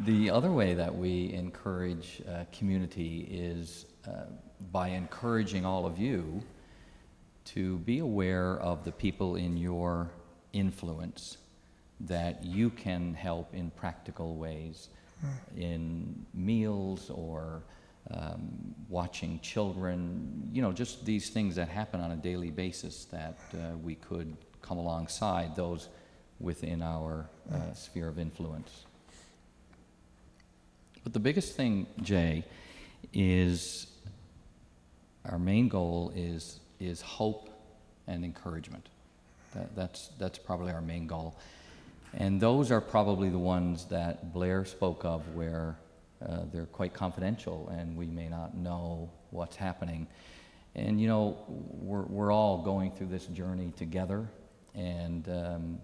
The 0.00 0.30
other 0.30 0.52
way 0.52 0.74
that 0.74 0.94
we 0.94 1.32
encourage 1.32 2.22
uh, 2.28 2.44
community 2.52 3.28
is 3.30 3.86
uh, 4.06 4.26
by 4.70 4.88
encouraging 4.88 5.66
all 5.66 5.84
of 5.84 5.98
you 5.98 6.42
to 7.44 7.78
be 7.78 7.98
aware 7.98 8.58
of 8.60 8.84
the 8.84 8.92
people 8.92 9.36
in 9.36 9.56
your 9.56 10.10
influence 10.52 11.36
that 12.00 12.44
you 12.44 12.70
can 12.70 13.14
help 13.14 13.54
in 13.54 13.70
practical 13.70 14.36
ways 14.36 14.88
in 15.56 16.26
meals 16.34 17.10
or 17.10 17.62
um, 18.10 18.74
watching 18.88 19.40
children, 19.40 20.50
you 20.52 20.60
know, 20.60 20.72
just 20.72 21.04
these 21.06 21.30
things 21.30 21.56
that 21.56 21.68
happen 21.68 22.00
on 22.00 22.10
a 22.10 22.16
daily 22.16 22.50
basis 22.50 23.06
that 23.06 23.38
uh, 23.54 23.76
we 23.82 23.94
could 23.94 24.36
come 24.60 24.76
alongside 24.78 25.56
those 25.56 25.88
within 26.40 26.82
our 26.82 27.28
uh, 27.52 27.72
sphere 27.72 28.08
of 28.08 28.18
influence. 28.18 28.84
But 31.02 31.12
the 31.12 31.20
biggest 31.20 31.54
thing, 31.54 31.86
Jay, 32.02 32.44
is 33.12 33.86
our 35.24 35.38
main 35.38 35.68
goal 35.68 36.12
is, 36.14 36.60
is 36.80 37.00
hope 37.00 37.50
and 38.06 38.24
encouragement. 38.24 38.88
That, 39.54 39.74
that's, 39.76 40.10
that's 40.18 40.38
probably 40.38 40.72
our 40.72 40.80
main 40.80 41.06
goal. 41.06 41.36
And 42.12 42.40
those 42.40 42.70
are 42.70 42.80
probably 42.80 43.28
the 43.28 43.38
ones 43.38 43.86
that 43.86 44.32
Blair 44.32 44.64
spoke 44.64 45.04
of 45.04 45.34
where 45.34 45.76
uh, 46.24 46.42
they're 46.52 46.66
quite 46.66 46.94
confidential 46.94 47.68
and 47.76 47.96
we 47.96 48.06
may 48.06 48.28
not 48.28 48.56
know 48.56 49.10
what's 49.30 49.56
happening. 49.56 50.06
And 50.74 51.00
you 51.00 51.08
know, 51.08 51.36
we're, 51.48 52.02
we're 52.02 52.32
all 52.32 52.62
going 52.62 52.90
through 52.92 53.06
this 53.06 53.26
journey 53.26 53.72
together, 53.76 54.28
and 54.74 55.28
um, 55.28 55.78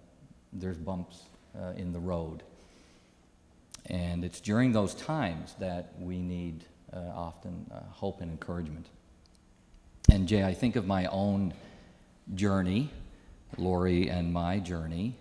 there's 0.51 0.77
bumps 0.77 1.23
uh, 1.57 1.71
in 1.77 1.93
the 1.93 1.99
road. 1.99 2.43
And 3.85 4.25
it's 4.25 4.41
during 4.41 4.73
those 4.73 4.93
times 4.93 5.55
that 5.59 5.93
we 5.97 6.21
need 6.21 6.65
uh, 6.93 6.99
often 7.15 7.65
uh, 7.73 7.79
hope 7.89 8.21
and 8.21 8.29
encouragement. 8.29 8.87
And 10.09 10.27
Jay, 10.27 10.43
I 10.43 10.53
think 10.53 10.75
of 10.75 10.85
my 10.85 11.05
own 11.07 11.53
journey, 12.35 12.89
Lori 13.57 14.09
and 14.09 14.31
my 14.31 14.59
journey, 14.59 15.15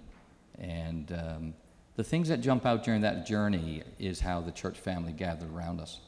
and 0.59 1.13
um, 1.13 1.55
the 1.97 2.05
things 2.05 2.29
that 2.29 2.41
jump 2.41 2.67
out 2.67 2.85
during 2.85 3.03
that 3.03 3.27
journey 3.27 3.83
is 3.99 4.21
how 4.21 4.41
the 4.41 4.53
church 4.53 4.79
family 4.79 5.13
gathered 5.13 5.53
around 5.55 5.81
us. 5.81 6.01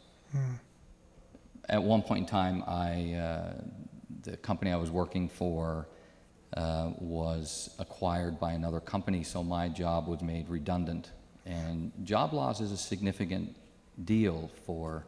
At 1.69 1.83
one 1.83 2.03
point 2.03 2.21
in 2.21 2.27
time, 2.27 2.65
I, 2.67 3.15
uh, 3.15 3.53
the 4.23 4.37
company 4.39 4.73
I 4.73 4.77
was 4.77 4.91
working 4.91 5.29
for 5.29 5.87
uh, 6.57 6.91
was 6.99 7.71
acquired 7.79 8.39
by 8.41 8.53
another 8.53 8.81
company, 8.81 9.23
so 9.23 9.43
my 9.43 9.69
job 9.69 10.07
was 10.09 10.23
made 10.23 10.49
redundant. 10.49 11.11
And 11.47 11.93
job 12.05 12.33
loss 12.33 12.61
is 12.61 12.73
a 12.73 12.77
significant 12.77 13.55
deal 14.05 14.51
for 14.65 15.05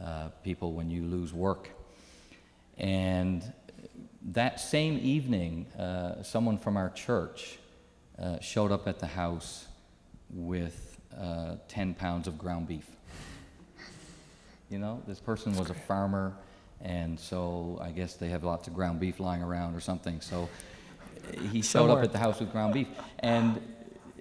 uh, 0.00 0.28
people 0.42 0.72
when 0.72 0.90
you 0.90 1.02
lose 1.02 1.32
work. 1.32 1.70
And 2.78 3.52
that 4.22 4.60
same 4.60 4.98
evening, 5.02 5.66
uh, 5.78 6.22
someone 6.22 6.58
from 6.58 6.76
our 6.76 6.90
church 6.90 7.58
uh, 8.18 8.40
showed 8.40 8.72
up 8.72 8.86
at 8.88 8.98
the 8.98 9.06
house 9.06 9.66
with 10.30 10.98
uh, 11.18 11.56
10 11.68 11.94
pounds 11.94 12.26
of 12.26 12.38
ground 12.38 12.68
beef. 12.68 12.86
You 14.68 14.78
know, 14.78 15.02
this 15.06 15.20
person 15.20 15.56
was 15.56 15.70
a 15.70 15.74
farmer, 15.74 16.34
and 16.80 17.18
so 17.18 17.78
I 17.80 17.90
guess 17.90 18.14
they 18.14 18.28
have 18.28 18.42
lots 18.42 18.66
of 18.66 18.74
ground 18.74 18.98
beef 18.98 19.20
lying 19.20 19.42
around 19.42 19.76
or 19.76 19.80
something. 19.80 20.20
So 20.20 20.48
he 21.52 21.62
showed 21.62 21.86
Somewhere. 21.86 21.98
up 21.98 22.04
at 22.04 22.12
the 22.12 22.18
house 22.18 22.40
with 22.40 22.50
ground 22.50 22.74
beef. 22.74 22.88
And 23.20 23.60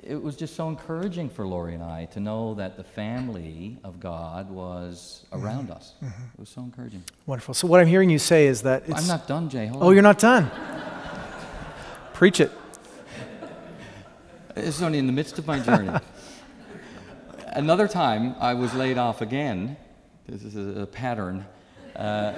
it 0.06 0.22
was 0.22 0.36
just 0.36 0.56
so 0.56 0.70
encouraging 0.70 1.30
for 1.30 1.47
Lori 1.47 1.74
and 1.74 1.84
I 1.84 2.06
to 2.06 2.20
know 2.20 2.53
that 2.56 2.78
the 2.78 2.84
family 2.84 3.78
of 3.84 3.99
God 3.99 4.51
was 4.51 5.26
around 5.34 5.72
us. 5.72 5.93
It 6.01 6.39
was 6.39 6.49
so 6.49 6.62
encouraging. 6.62 7.03
Wonderful. 7.26 7.53
So, 7.53 7.68
what 7.68 7.80
I'm 7.80 7.88
hearing 7.88 8.10
you 8.10 8.20
say 8.20 8.45
is 8.45 8.62
that 8.62 8.84
it's. 8.88 9.01
I'm 9.01 9.08
not 9.08 9.28
done, 9.28 9.49
Jay. 9.49 9.66
Hold 9.68 9.84
oh, 9.84 9.88
on. 9.88 9.93
you're 9.93 10.03
not 10.03 10.20
done. 10.20 10.51
Preach 12.14 12.39
it. 12.39 12.51
It's 14.56 14.82
only 14.82 14.99
in 14.99 15.08
the 15.08 15.14
midst 15.14 15.39
of 15.39 15.47
my 15.47 15.60
journey. 15.60 15.91
Another 17.47 17.88
time, 17.88 18.36
I 18.39 18.53
was 18.53 18.74
laid 18.74 18.97
off 18.97 19.22
again. 19.22 19.76
This 20.28 20.43
is 20.43 20.56
a, 20.56 20.82
a 20.82 20.86
pattern. 20.86 21.45
Uh, 21.95 22.34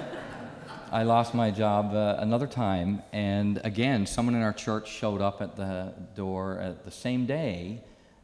I 0.90 1.02
lost 1.02 1.34
my 1.34 1.50
job 1.50 1.92
uh, 1.94 2.16
another 2.18 2.46
time, 2.46 3.02
and 3.12 3.60
again, 3.62 4.06
someone 4.06 4.34
in 4.34 4.42
our 4.42 4.54
church 4.54 4.90
showed 4.90 5.20
up 5.20 5.42
at 5.42 5.54
the 5.54 5.92
door 6.14 6.58
at 6.60 6.84
the 6.84 6.90
same 6.90 7.26
day 7.26 7.82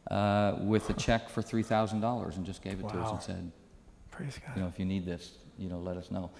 uh, 0.09 0.55
with 0.61 0.89
a 0.89 0.93
check 0.93 1.29
for 1.29 1.43
three 1.43 1.61
thousand 1.61 1.99
dollars 1.99 2.37
and 2.37 2.45
just 2.45 2.63
gave 2.63 2.79
it 2.79 2.89
to 2.89 2.97
us 2.99 3.11
and 3.11 3.21
said, 3.21 3.51
Praise 4.09 4.39
God. 4.43 4.55
you 4.55 4.61
know, 4.63 4.67
if 4.67 4.79
you 4.79 4.85
need 4.85 5.05
this, 5.05 5.33
you 5.59 5.69
know, 5.69 5.79
let 5.79 5.95
us 5.95 6.09
know, 6.09 6.31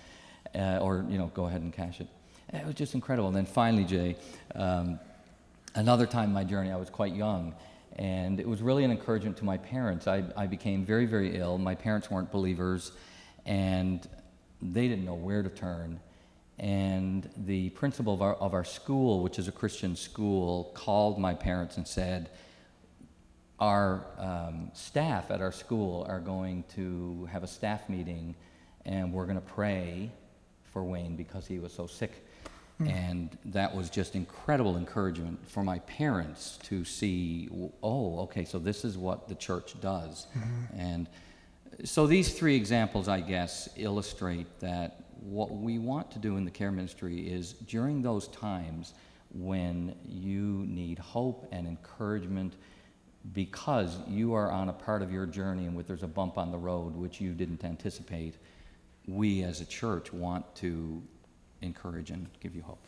uh, 0.55 0.79
or 0.81 1.05
you 1.09 1.19
know, 1.19 1.27
go 1.35 1.45
ahead 1.45 1.61
and 1.61 1.71
cash 1.71 2.01
it. 2.01 2.07
And 2.49 2.61
it 2.61 2.65
was 2.65 2.75
just 2.75 2.95
incredible. 2.95 3.27
And 3.27 3.37
then 3.37 3.45
finally, 3.45 3.83
Jay, 3.83 4.15
um, 4.55 4.99
another 5.75 6.07
time 6.07 6.29
in 6.29 6.33
my 6.33 6.43
journey, 6.43 6.71
I 6.71 6.77
was 6.77 6.89
quite 6.89 7.13
young, 7.15 7.53
and 7.97 8.39
it 8.39 8.47
was 8.47 8.63
really 8.63 8.83
an 8.83 8.89
encouragement 8.91 9.37
to 9.37 9.45
my 9.45 9.57
parents. 9.57 10.07
I, 10.07 10.23
I 10.35 10.47
became 10.47 10.85
very, 10.85 11.05
very 11.05 11.37
ill. 11.37 11.59
My 11.59 11.75
parents 11.75 12.09
weren't 12.09 12.31
believers, 12.31 12.93
and 13.45 14.07
they 14.59 14.87
didn't 14.87 15.05
know 15.05 15.13
where 15.13 15.43
to 15.43 15.49
turn. 15.49 15.99
And 16.57 17.29
the 17.35 17.69
principal 17.71 18.13
of 18.13 18.21
our, 18.21 18.35
of 18.35 18.53
our 18.53 18.63
school, 18.63 19.21
which 19.21 19.39
is 19.39 19.47
a 19.47 19.51
Christian 19.51 19.95
school, 19.95 20.71
called 20.73 21.19
my 21.19 21.33
parents 21.33 21.77
and 21.77 21.87
said, 21.87 22.29
our 23.59 24.05
um, 24.17 24.71
staff 24.73 25.31
at 25.31 25.41
our 25.41 25.51
school 25.51 26.05
are 26.09 26.19
going 26.19 26.63
to 26.75 27.27
have 27.31 27.43
a 27.43 27.47
staff 27.47 27.87
meeting 27.89 28.35
and 28.85 29.11
we're 29.13 29.25
going 29.25 29.39
to 29.39 29.53
pray 29.53 30.11
for 30.71 30.83
Wayne 30.83 31.15
because 31.15 31.47
he 31.47 31.59
was 31.59 31.73
so 31.73 31.87
sick. 31.87 32.25
And 32.89 33.37
that 33.45 33.73
was 33.73 33.89
just 33.89 34.15
incredible 34.15 34.75
encouragement 34.75 35.39
for 35.49 35.63
my 35.63 35.79
parents 35.79 36.59
to 36.63 36.83
see, 36.83 37.47
oh, 37.81 38.19
okay, 38.19 38.43
so 38.43 38.59
this 38.59 38.83
is 38.83 38.97
what 38.97 39.29
the 39.29 39.35
church 39.35 39.79
does. 39.79 40.27
And 40.77 41.07
so 41.85 42.05
these 42.05 42.37
three 42.37 42.55
examples, 42.55 43.07
I 43.07 43.21
guess, 43.21 43.69
illustrate 43.77 44.59
that 44.59 45.04
what 45.21 45.51
we 45.51 45.79
want 45.79 46.11
to 46.11 46.19
do 46.19 46.37
in 46.37 46.45
the 46.45 46.51
care 46.51 46.71
ministry 46.71 47.19
is 47.31 47.53
during 47.53 48.01
those 48.01 48.27
times 48.29 48.93
when 49.33 49.95
you 50.07 50.65
need 50.67 50.99
hope 50.99 51.47
and 51.51 51.67
encouragement 51.67 52.53
because 53.33 53.97
you 54.07 54.33
are 54.33 54.51
on 54.51 54.69
a 54.69 54.73
part 54.73 55.01
of 55.01 55.11
your 55.11 55.25
journey 55.25 55.65
and 55.65 55.77
there's 55.87 56.03
a 56.03 56.07
bump 56.07 56.37
on 56.37 56.51
the 56.51 56.57
road 56.57 56.95
which 56.95 57.19
you 57.19 57.33
didn't 57.33 57.63
anticipate, 57.63 58.35
we 59.07 59.43
as 59.43 59.61
a 59.61 59.65
church 59.65 60.13
want 60.13 60.55
to 60.55 61.01
encourage 61.61 62.11
and 62.11 62.27
give 62.39 62.55
you 62.55 62.61
hope. 62.61 62.79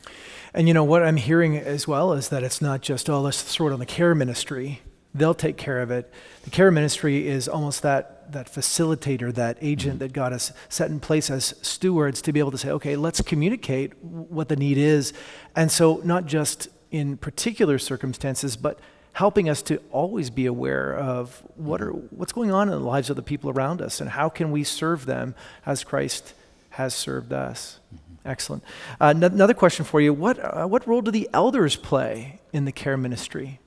And 0.53 0.67
you 0.67 0.73
know 0.73 0.83
what 0.83 1.03
I'm 1.03 1.17
hearing 1.17 1.57
as 1.57 1.87
well 1.87 2.13
is 2.13 2.29
that 2.29 2.43
it's 2.43 2.61
not 2.61 2.81
just, 2.81 3.09
oh, 3.09 3.21
let's 3.21 3.43
on 3.73 3.79
the 3.79 3.85
care 3.85 4.13
ministry. 4.13 4.81
They'll 5.17 5.33
take 5.33 5.57
care 5.57 5.81
of 5.81 5.91
it. 5.91 6.11
The 6.43 6.49
care 6.49 6.71
ministry 6.71 7.27
is 7.27 7.47
almost 7.47 7.81
that, 7.81 8.31
that 8.31 8.51
facilitator, 8.51 9.33
that 9.33 9.57
agent 9.61 9.99
that 9.99 10.13
God 10.13 10.31
has 10.31 10.53
set 10.69 10.89
in 10.89 10.99
place 10.99 11.29
as 11.29 11.55
stewards 11.61 12.21
to 12.23 12.31
be 12.31 12.39
able 12.39 12.51
to 12.51 12.57
say, 12.57 12.69
okay, 12.69 12.95
let's 12.95 13.21
communicate 13.21 14.01
what 14.03 14.49
the 14.49 14.55
need 14.55 14.77
is. 14.77 15.13
And 15.55 15.71
so, 15.71 16.01
not 16.03 16.25
just 16.25 16.69
in 16.91 17.17
particular 17.17 17.79
circumstances, 17.79 18.55
but 18.55 18.79
helping 19.13 19.49
us 19.49 19.63
to 19.63 19.81
always 19.91 20.29
be 20.29 20.45
aware 20.45 20.95
of 20.95 21.41
what 21.55 21.81
are, 21.81 21.89
what's 21.89 22.31
going 22.31 22.51
on 22.51 22.69
in 22.69 22.73
the 22.73 22.85
lives 22.85 23.09
of 23.09 23.15
the 23.15 23.23
people 23.23 23.49
around 23.49 23.81
us 23.81 23.99
and 23.99 24.11
how 24.11 24.29
can 24.29 24.51
we 24.51 24.63
serve 24.63 25.07
them 25.07 25.33
as 25.65 25.83
Christ 25.83 26.33
has 26.69 26.93
served 26.93 27.33
us. 27.33 27.79
Excellent. 28.23 28.63
Uh, 29.01 29.07
n- 29.07 29.23
another 29.23 29.55
question 29.55 29.85
for 29.85 29.99
you: 29.99 30.13
What 30.13 30.37
uh, 30.37 30.67
what 30.67 30.85
role 30.85 31.01
do 31.01 31.11
the 31.11 31.29
elders 31.33 31.75
play 31.75 32.39
in 32.53 32.65
the 32.65 32.71
care 32.71 32.97
ministry? 32.97 33.59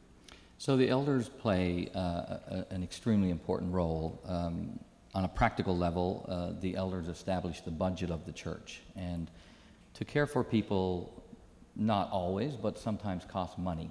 So 0.60 0.76
the 0.76 0.90
elders 0.90 1.26
play 1.26 1.88
uh, 1.94 1.98
a, 1.98 2.66
an 2.68 2.82
extremely 2.82 3.30
important 3.30 3.72
role. 3.72 4.20
Um, 4.26 4.78
on 5.14 5.24
a 5.24 5.28
practical 5.28 5.74
level, 5.74 6.26
uh, 6.28 6.60
the 6.60 6.76
elders 6.76 7.08
establish 7.08 7.62
the 7.62 7.70
budget 7.70 8.10
of 8.10 8.26
the 8.26 8.32
church, 8.32 8.82
and 8.94 9.30
to 9.94 10.04
care 10.04 10.26
for 10.26 10.44
people, 10.44 11.24
not 11.76 12.10
always, 12.10 12.56
but 12.56 12.78
sometimes 12.78 13.24
costs 13.24 13.56
money. 13.56 13.90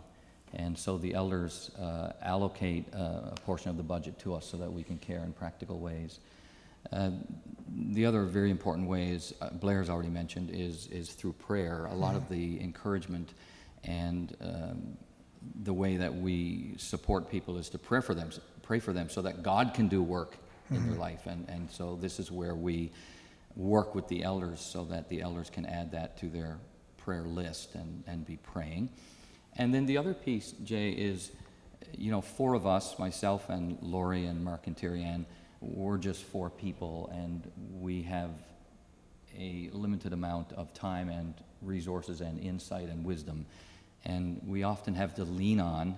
And 0.53 0.77
so 0.77 0.99
the 0.99 1.15
elders 1.15 1.71
uh, 1.81 2.11
allocate 2.21 2.85
uh, 2.93 3.31
a 3.31 3.35
portion 3.47 3.71
of 3.71 3.77
the 3.77 3.81
budget 3.81 4.19
to 4.19 4.35
us 4.35 4.45
so 4.45 4.55
that 4.57 4.71
we 4.71 4.83
can 4.83 4.99
care 4.99 5.23
in 5.23 5.33
practical 5.33 5.79
ways. 5.79 6.19
Uh, 6.93 7.09
the 7.93 8.05
other 8.05 8.25
very 8.25 8.51
important 8.51 8.87
way 8.87 9.09
is 9.09 9.33
uh, 9.41 9.49
Blair's 9.49 9.89
already 9.89 10.09
mentioned 10.09 10.51
is 10.51 10.85
is 10.91 11.09
through 11.13 11.33
prayer. 11.33 11.85
A 11.85 11.95
lot 11.95 12.15
of 12.15 12.29
the 12.29 12.61
encouragement 12.61 13.33
and 13.83 14.35
um, 14.39 14.97
the 15.63 15.73
way 15.73 15.97
that 15.97 16.13
we 16.13 16.73
support 16.77 17.29
people 17.29 17.57
is 17.57 17.69
to 17.69 17.77
pray 17.77 18.01
for 18.01 18.13
them, 18.13 18.29
pray 18.61 18.79
for 18.79 18.93
them, 18.93 19.09
so 19.09 19.21
that 19.21 19.43
God 19.43 19.73
can 19.73 19.87
do 19.87 20.03
work 20.03 20.37
in 20.69 20.75
their 20.75 20.91
mm-hmm. 20.91 20.99
life. 20.99 21.25
And 21.25 21.47
and 21.49 21.69
so 21.71 21.97
this 21.99 22.19
is 22.19 22.31
where 22.31 22.55
we 22.55 22.91
work 23.55 23.95
with 23.95 24.07
the 24.07 24.23
elders, 24.23 24.61
so 24.61 24.85
that 24.85 25.09
the 25.09 25.21
elders 25.21 25.49
can 25.49 25.65
add 25.65 25.91
that 25.91 26.17
to 26.19 26.27
their 26.27 26.57
prayer 26.97 27.23
list 27.23 27.75
and, 27.75 28.03
and 28.07 28.25
be 28.25 28.37
praying. 28.37 28.89
And 29.57 29.73
then 29.73 29.85
the 29.85 29.97
other 29.97 30.13
piece, 30.13 30.51
Jay, 30.63 30.91
is 30.91 31.31
you 31.97 32.11
know, 32.11 32.21
four 32.21 32.53
of 32.53 32.67
us, 32.67 32.99
myself 32.99 33.49
and 33.49 33.77
Lori 33.81 34.25
and 34.25 34.43
Mark 34.43 34.67
and 34.67 34.83
Ann, 34.83 35.25
we're 35.61 35.97
just 35.97 36.23
four 36.23 36.49
people, 36.49 37.09
and 37.13 37.51
we 37.73 38.01
have 38.03 38.29
a 39.37 39.69
limited 39.73 40.13
amount 40.13 40.53
of 40.53 40.73
time 40.73 41.09
and 41.09 41.33
resources 41.61 42.21
and 42.21 42.39
insight 42.39 42.89
and 42.89 43.05
wisdom. 43.05 43.45
And 44.05 44.41
we 44.45 44.63
often 44.63 44.95
have 44.95 45.15
to 45.15 45.23
lean 45.23 45.59
on 45.59 45.97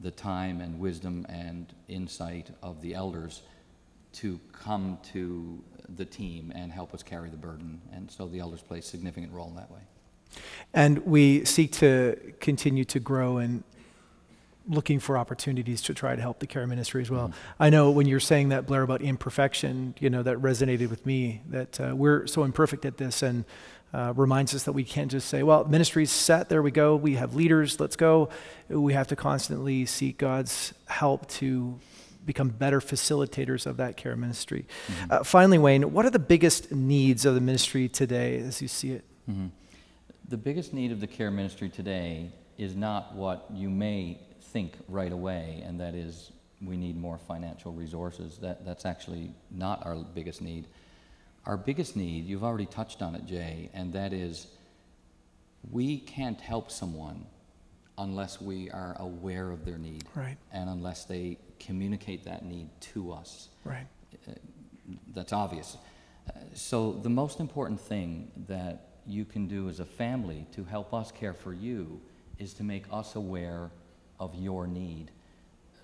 the 0.00 0.10
time 0.10 0.60
and 0.60 0.78
wisdom 0.78 1.26
and 1.28 1.72
insight 1.88 2.50
of 2.62 2.80
the 2.80 2.94
elders 2.94 3.42
to 4.12 4.40
come 4.52 4.98
to 5.12 5.62
the 5.96 6.04
team 6.04 6.52
and 6.54 6.72
help 6.72 6.94
us 6.94 7.02
carry 7.02 7.28
the 7.28 7.36
burden. 7.36 7.80
And 7.92 8.10
so 8.10 8.28
the 8.28 8.40
elders 8.40 8.62
play 8.62 8.78
a 8.78 8.82
significant 8.82 9.32
role 9.32 9.48
in 9.48 9.56
that 9.56 9.70
way. 9.70 9.80
And 10.72 10.98
we 11.06 11.44
seek 11.44 11.72
to 11.72 12.16
continue 12.40 12.84
to 12.84 13.00
grow 13.00 13.38
and 13.38 13.64
looking 14.68 15.00
for 15.00 15.18
opportunities 15.18 15.82
to 15.82 15.94
try 15.94 16.14
to 16.14 16.22
help 16.22 16.38
the 16.38 16.46
care 16.46 16.66
ministry 16.66 17.02
as 17.02 17.10
well. 17.10 17.28
Mm-hmm. 17.28 17.62
I 17.62 17.70
know 17.70 17.90
when 17.90 18.06
you're 18.06 18.20
saying 18.20 18.50
that, 18.50 18.66
Blair, 18.66 18.82
about 18.82 19.02
imperfection, 19.02 19.94
you 19.98 20.10
know, 20.10 20.22
that 20.22 20.36
resonated 20.38 20.90
with 20.90 21.04
me, 21.04 21.42
that 21.48 21.80
uh, 21.80 21.96
we're 21.96 22.26
so 22.26 22.44
imperfect 22.44 22.84
at 22.84 22.96
this 22.96 23.22
and 23.22 23.44
uh, 23.92 24.12
reminds 24.16 24.54
us 24.54 24.64
that 24.64 24.72
we 24.72 24.84
can't 24.84 25.10
just 25.10 25.28
say, 25.28 25.42
well, 25.42 25.64
ministry's 25.64 26.10
set, 26.10 26.48
there 26.48 26.62
we 26.62 26.70
go, 26.70 26.96
we 26.96 27.14
have 27.16 27.34
leaders, 27.34 27.80
let's 27.80 27.96
go. 27.96 28.28
We 28.68 28.92
have 28.92 29.08
to 29.08 29.16
constantly 29.16 29.86
seek 29.86 30.18
God's 30.18 30.72
help 30.86 31.28
to 31.28 31.78
become 32.24 32.50
better 32.50 32.80
facilitators 32.80 33.66
of 33.66 33.78
that 33.78 33.96
care 33.96 34.14
ministry. 34.14 34.66
Mm-hmm. 34.86 35.12
Uh, 35.12 35.24
finally, 35.24 35.58
Wayne, 35.58 35.92
what 35.92 36.04
are 36.04 36.10
the 36.10 36.18
biggest 36.18 36.70
needs 36.70 37.24
of 37.24 37.34
the 37.34 37.40
ministry 37.40 37.88
today 37.88 38.38
as 38.38 38.62
you 38.62 38.68
see 38.68 38.92
it? 38.92 39.04
Mm-hmm. 39.28 39.46
The 40.28 40.36
biggest 40.36 40.72
need 40.72 40.92
of 40.92 41.00
the 41.00 41.06
care 41.06 41.30
ministry 41.30 41.68
today 41.68 42.30
is 42.56 42.76
not 42.76 43.14
what 43.14 43.46
you 43.52 43.70
may 43.70 44.20
think 44.40 44.74
right 44.86 45.10
away, 45.10 45.62
and 45.66 45.80
that 45.80 45.94
is 45.94 46.30
we 46.64 46.76
need 46.76 46.96
more 46.96 47.18
financial 47.18 47.72
resources. 47.72 48.38
That, 48.38 48.64
that's 48.64 48.84
actually 48.84 49.32
not 49.50 49.84
our 49.84 49.96
biggest 49.96 50.42
need. 50.42 50.66
Our 51.46 51.56
biggest 51.56 51.96
need, 51.96 52.26
you've 52.26 52.44
already 52.44 52.66
touched 52.66 53.02
on 53.02 53.14
it, 53.14 53.26
Jay, 53.26 53.70
and 53.72 53.92
that 53.94 54.12
is 54.12 54.46
we 55.70 55.98
can't 55.98 56.40
help 56.40 56.70
someone 56.70 57.26
unless 57.98 58.40
we 58.40 58.70
are 58.70 58.96
aware 58.98 59.50
of 59.50 59.64
their 59.64 59.78
need. 59.78 60.04
Right. 60.14 60.36
And 60.52 60.68
unless 60.68 61.04
they 61.04 61.38
communicate 61.58 62.24
that 62.24 62.44
need 62.44 62.68
to 62.80 63.12
us. 63.12 63.48
Right. 63.64 63.86
Uh, 64.28 64.32
that's 65.14 65.32
obvious. 65.32 65.76
Uh, 66.28 66.32
so, 66.54 66.92
the 66.92 67.10
most 67.10 67.40
important 67.40 67.80
thing 67.80 68.30
that 68.48 68.88
you 69.06 69.24
can 69.24 69.46
do 69.46 69.68
as 69.68 69.80
a 69.80 69.84
family 69.84 70.46
to 70.52 70.64
help 70.64 70.92
us 70.94 71.10
care 71.10 71.34
for 71.34 71.52
you 71.52 72.00
is 72.38 72.54
to 72.54 72.62
make 72.62 72.84
us 72.92 73.16
aware 73.16 73.70
of 74.18 74.34
your 74.34 74.66
need 74.66 75.10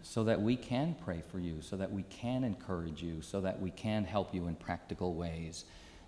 so 0.09 0.23
that 0.23 0.41
we 0.41 0.57
can 0.57 0.95
pray 1.05 1.21
for 1.31 1.41
you, 1.41 1.61
so 1.61 1.77
that 1.77 1.91
we 1.91 2.05
can 2.05 2.45
encourage 2.45 3.03
you, 3.03 3.21
so 3.21 3.41
that 3.41 3.61
we 3.61 3.71
can 3.73 4.05
help 4.05 4.33
you 4.33 4.47
in 4.47 4.55
practical 4.55 5.15
ways. 5.15 5.65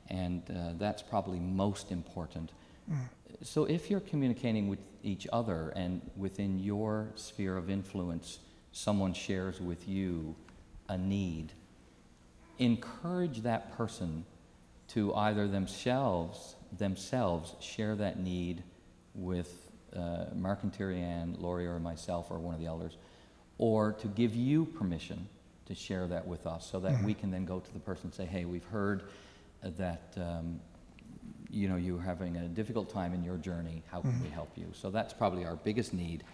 And 0.08 0.42
uh, 0.48 0.74
that's 0.78 1.02
probably 1.02 1.40
most 1.40 1.90
important. 1.90 2.52
Mm. 2.90 2.96
So 3.42 3.64
if 3.64 3.90
you're 3.90 4.00
communicating 4.00 4.68
with 4.68 4.78
each 5.02 5.26
other 5.32 5.72
and 5.74 6.00
within 6.16 6.60
your 6.60 7.08
sphere 7.16 7.56
of 7.56 7.68
influence, 7.68 8.38
someone 8.72 9.12
shares 9.12 9.60
with 9.60 9.88
you 9.88 10.36
a 10.88 10.96
need, 10.96 11.52
encourage 12.58 13.42
that 13.42 13.76
person 13.76 14.24
to 14.88 15.12
either 15.14 15.48
themselves 15.48 16.54
themselves 16.76 17.54
share 17.60 17.96
that 17.96 18.20
need 18.20 18.62
with 19.14 19.70
uh, 19.96 20.26
Mark 20.34 20.62
and 20.62 20.72
Terry 20.72 21.00
Ann, 21.00 21.36
Lori 21.38 21.66
or 21.66 21.78
myself 21.78 22.30
or 22.30 22.38
one 22.38 22.54
of 22.54 22.60
the 22.60 22.66
elders, 22.66 22.98
or 23.58 23.92
to 23.92 24.06
give 24.08 24.34
you 24.34 24.64
permission 24.64 25.28
to 25.66 25.74
share 25.74 26.06
that 26.06 26.26
with 26.26 26.46
us 26.46 26.68
so 26.70 26.80
that 26.80 26.92
mm-hmm. 26.92 27.06
we 27.06 27.14
can 27.14 27.30
then 27.30 27.44
go 27.44 27.60
to 27.60 27.72
the 27.72 27.80
person 27.80 28.06
and 28.06 28.14
say, 28.14 28.24
hey, 28.24 28.44
we've 28.44 28.64
heard 28.64 29.04
that 29.62 30.14
um, 30.16 30.60
you 31.50 31.68
know, 31.68 31.76
you're 31.76 32.00
having 32.00 32.36
a 32.36 32.48
difficult 32.48 32.90
time 32.90 33.14
in 33.14 33.24
your 33.24 33.36
journey. 33.36 33.82
How 33.90 34.00
can 34.00 34.12
mm-hmm. 34.12 34.24
we 34.24 34.28
help 34.30 34.50
you? 34.56 34.66
So 34.72 34.90
that's 34.90 35.12
probably 35.12 35.44
our 35.44 35.56
biggest 35.56 35.94
need 35.94 36.24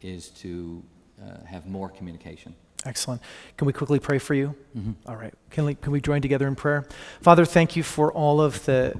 is 0.00 0.28
to 0.30 0.82
uh, 1.22 1.44
have 1.44 1.66
more 1.66 1.88
communication. 1.88 2.54
Excellent. 2.84 3.22
Can 3.56 3.66
we 3.66 3.72
quickly 3.72 4.00
pray 4.00 4.18
for 4.18 4.34
you? 4.34 4.54
Mm-hmm. 4.76 4.92
All 5.06 5.16
right. 5.16 5.34
Can 5.50 5.64
we, 5.64 5.74
can 5.74 5.92
we 5.92 6.00
join 6.00 6.20
together 6.22 6.48
in 6.48 6.56
prayer? 6.56 6.86
Father, 7.20 7.44
thank 7.44 7.76
you 7.76 7.82
for 7.82 8.12
all 8.12 8.40
of 8.40 8.64
the 8.64 8.94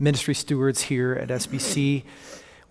ministry 0.00 0.34
stewards 0.34 0.82
here 0.82 1.12
at 1.12 1.28
SBC. 1.28 2.04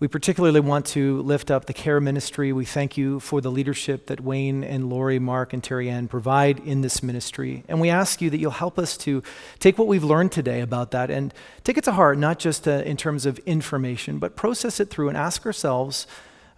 We 0.00 0.06
particularly 0.06 0.60
want 0.60 0.86
to 0.86 1.20
lift 1.22 1.50
up 1.50 1.64
the 1.64 1.72
care 1.72 2.00
ministry. 2.00 2.52
We 2.52 2.64
thank 2.64 2.96
you 2.96 3.18
for 3.18 3.40
the 3.40 3.50
leadership 3.50 4.06
that 4.06 4.20
Wayne 4.20 4.62
and 4.62 4.88
Lori, 4.88 5.18
Mark, 5.18 5.52
and 5.52 5.62
Terry 5.62 5.90
Ann 5.90 6.06
provide 6.06 6.60
in 6.60 6.82
this 6.82 7.02
ministry. 7.02 7.64
And 7.66 7.80
we 7.80 7.90
ask 7.90 8.22
you 8.22 8.30
that 8.30 8.38
you'll 8.38 8.52
help 8.52 8.78
us 8.78 8.96
to 8.98 9.24
take 9.58 9.76
what 9.76 9.88
we've 9.88 10.04
learned 10.04 10.30
today 10.30 10.60
about 10.60 10.92
that 10.92 11.10
and 11.10 11.34
take 11.64 11.76
it 11.76 11.82
to 11.82 11.92
heart, 11.92 12.16
not 12.16 12.38
just 12.38 12.68
uh, 12.68 12.82
in 12.86 12.96
terms 12.96 13.26
of 13.26 13.40
information, 13.40 14.20
but 14.20 14.36
process 14.36 14.78
it 14.78 14.88
through 14.88 15.08
and 15.08 15.18
ask 15.18 15.44
ourselves 15.44 16.06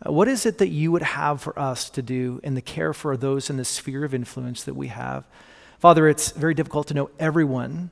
uh, 0.07 0.13
what 0.13 0.29
is 0.29 0.45
it 0.45 0.59
that 0.59 0.69
you 0.69 0.93
would 0.93 1.03
have 1.03 1.41
for 1.41 1.59
us 1.59 1.89
to 1.91 2.03
do 2.03 2.41
in 2.43 2.55
the 2.55 2.61
care 2.61 2.93
for 2.93 3.17
those 3.17 3.49
in 3.49 3.57
the 3.57 3.65
sphere 3.65 4.05
of 4.05 4.13
influence 4.13 4.65
that 4.65 4.75
we 4.75 4.89
have? 4.89 5.25
Father, 5.79 6.09
it's 6.09 6.33
very 6.33 6.53
difficult 6.53 6.89
to 6.89 6.95
know 6.95 7.09
everyone 7.19 7.91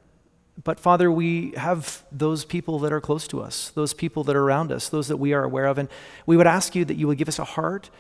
but 0.63 0.81
Father, 0.81 1.11
we 1.11 1.53
have 1.57 2.05
those 2.11 2.45
people 2.45 2.81
that 2.81 2.93
are 2.93 3.01
close 3.01 3.29
to 3.29 3.41
us, 3.41 3.71
those 3.71 3.95
people 3.95 4.25
that 4.25 4.35
are 4.35 4.43
around 4.43 4.73
us, 4.73 4.89
those 4.89 5.07
that 5.07 5.19
we 5.19 5.33
are 5.33 5.45
aware 5.45 5.67
of. 5.67 5.79
And 5.79 5.89
we 6.27 6.37
would 6.37 6.49
ask 6.49 6.75
you 6.75 6.85
that 6.85 6.97
you 6.97 7.07
would 7.07 7.19
give 7.19 7.29
us 7.29 7.39
a 7.39 7.45
heart 7.45 7.91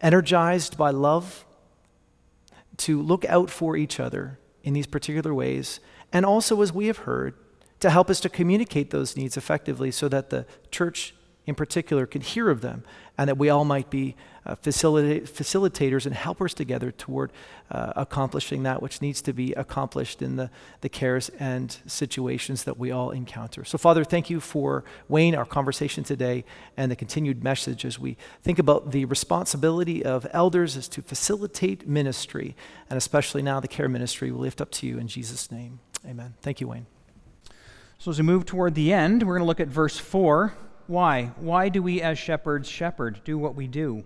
energized 0.00 0.78
by 0.78 0.90
love 0.90 1.44
to 2.78 3.02
look 3.02 3.24
out 3.24 3.50
for 3.50 3.76
each 3.76 3.98
other 3.98 4.38
in 4.62 4.74
these 4.74 4.86
particular 4.86 5.34
ways. 5.34 5.80
And 6.12 6.24
also, 6.24 6.62
as 6.62 6.72
we 6.72 6.86
have 6.86 6.98
heard, 6.98 7.34
to 7.80 7.90
help 7.90 8.08
us 8.08 8.20
to 8.20 8.28
communicate 8.28 8.90
those 8.90 9.16
needs 9.16 9.36
effectively 9.36 9.90
so 9.90 10.08
that 10.08 10.30
the 10.30 10.46
church 10.70 11.14
in 11.46 11.54
particular 11.54 12.06
can 12.06 12.20
hear 12.20 12.50
of 12.50 12.60
them 12.60 12.84
and 13.18 13.28
that 13.28 13.36
we 13.36 13.50
all 13.50 13.64
might 13.64 13.90
be 13.90 14.16
uh, 14.44 14.56
facilita- 14.56 15.22
facilitators 15.22 16.06
and 16.06 16.14
helpers 16.14 16.54
together 16.54 16.90
toward 16.90 17.30
uh, 17.70 17.92
accomplishing 17.94 18.62
that 18.62 18.82
which 18.82 19.00
needs 19.00 19.20
to 19.22 19.32
be 19.32 19.52
accomplished 19.52 20.22
in 20.22 20.36
the, 20.36 20.50
the 20.80 20.88
cares 20.88 21.28
and 21.38 21.78
situations 21.86 22.64
that 22.64 22.78
we 22.78 22.90
all 22.90 23.10
encounter. 23.10 23.64
So, 23.64 23.78
Father, 23.78 24.02
thank 24.02 24.30
you 24.30 24.40
for 24.40 24.84
Wayne, 25.08 25.34
our 25.34 25.44
conversation 25.44 26.04
today, 26.04 26.44
and 26.76 26.90
the 26.90 26.96
continued 26.96 27.44
message 27.44 27.84
as 27.84 27.98
we 27.98 28.16
think 28.42 28.58
about 28.58 28.90
the 28.90 29.04
responsibility 29.04 30.04
of 30.04 30.26
elders 30.32 30.76
is 30.76 30.88
to 30.88 31.02
facilitate 31.02 31.86
ministry, 31.86 32.56
and 32.90 32.96
especially 32.96 33.42
now 33.42 33.60
the 33.60 33.68
care 33.68 33.88
ministry. 33.88 34.32
We 34.32 34.38
lift 34.38 34.60
up 34.60 34.70
to 34.72 34.86
you 34.86 34.98
in 34.98 35.06
Jesus' 35.06 35.50
name. 35.52 35.80
Amen. 36.06 36.34
Thank 36.40 36.60
you, 36.60 36.68
Wayne. 36.68 36.86
So, 37.98 38.10
as 38.10 38.18
we 38.18 38.24
move 38.24 38.46
toward 38.46 38.74
the 38.74 38.92
end, 38.92 39.22
we're 39.22 39.34
going 39.34 39.44
to 39.44 39.46
look 39.46 39.60
at 39.60 39.68
verse 39.68 39.96
4. 39.96 40.54
Why? 40.86 41.32
Why 41.36 41.68
do 41.68 41.82
we 41.82 42.00
as 42.02 42.18
shepherds 42.18 42.68
shepherd, 42.68 43.20
do 43.24 43.38
what 43.38 43.54
we 43.54 43.66
do? 43.66 44.04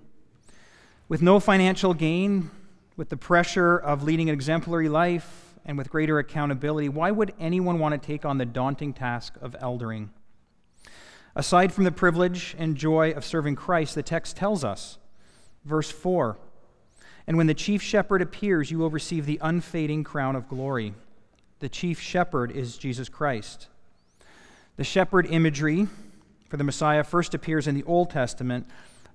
With 1.09 1.23
no 1.23 1.41
financial 1.41 1.95
gain, 1.95 2.51
with 2.97 3.09
the 3.09 3.17
pressure 3.17 3.77
of 3.77 4.03
leading 4.03 4.29
an 4.29 4.35
exemplary 4.35 4.89
life, 4.89 5.47
and 5.67 5.77
with 5.77 5.91
greater 5.91 6.19
accountability, 6.19 6.89
why 6.89 7.11
would 7.11 7.35
anyone 7.41 7.79
want 7.79 8.01
to 8.01 8.07
take 8.07 8.25
on 8.25 8.39
the 8.39 8.47
daunting 8.47 8.93
task 8.93 9.35
of 9.43 9.57
eldering? 9.61 10.11
Aside 11.35 11.73
from 11.73 11.85
the 11.85 11.93
privilege 11.93 12.55
and 12.57 12.77
joy 12.77 13.11
of 13.11 13.25
serving 13.25 13.57
Christ, 13.57 13.95
the 13.95 14.03
text 14.03 14.37
tells 14.37 14.65
us, 14.65 14.97
verse 15.65 15.91
4 15.91 16.39
And 17.27 17.37
when 17.37 17.49
the 17.49 17.53
chief 17.55 17.83
shepherd 17.83 18.23
appears, 18.23 18.71
you 18.71 18.79
will 18.79 18.91
receive 18.91 19.27
the 19.27 19.41
unfading 19.43 20.05
crown 20.05 20.37
of 20.37 20.49
glory. 20.49 20.95
The 21.59 21.69
chief 21.69 22.01
shepherd 22.01 22.53
is 22.53 22.79
Jesus 22.79 23.09
Christ. 23.09 23.67
The 24.77 24.85
shepherd 24.85 25.27
imagery 25.27 25.89
for 26.49 26.57
the 26.57 26.65
Messiah 26.65 27.05
first 27.05 27.35
appears 27.35 27.67
in 27.67 27.75
the 27.75 27.85
Old 27.85 28.11
Testament 28.11 28.67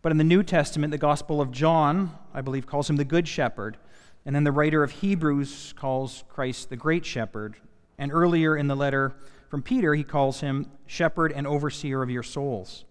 but 0.01 0.11
in 0.11 0.17
the 0.17 0.23
New 0.23 0.41
Testament, 0.41 0.91
the 0.91 0.97
Gospel 0.97 1.41
of 1.41 1.51
John, 1.51 2.17
I 2.33 2.41
believe, 2.41 2.65
calls 2.65 2.89
him 2.89 2.95
the 2.95 3.05
Good 3.05 3.27
Shepherd. 3.27 3.77
And 4.25 4.35
then 4.35 4.43
the 4.43 4.51
writer 4.51 4.83
of 4.83 4.91
Hebrews 4.91 5.73
calls 5.77 6.23
Christ 6.27 6.69
the 6.69 6.75
Great 6.75 7.05
Shepherd. 7.05 7.57
And 7.97 8.11
earlier 8.11 8.55
in 8.55 8.67
the 8.67 8.75
letter 8.75 9.13
from 9.49 9.61
Peter, 9.61 9.93
he 9.93 10.03
calls 10.03 10.41
him 10.41 10.71
Shepherd 10.87 11.31
and 11.31 11.45
Overseer 11.45 12.01
of 12.01 12.09
your 12.09 12.23
souls. 12.23 12.85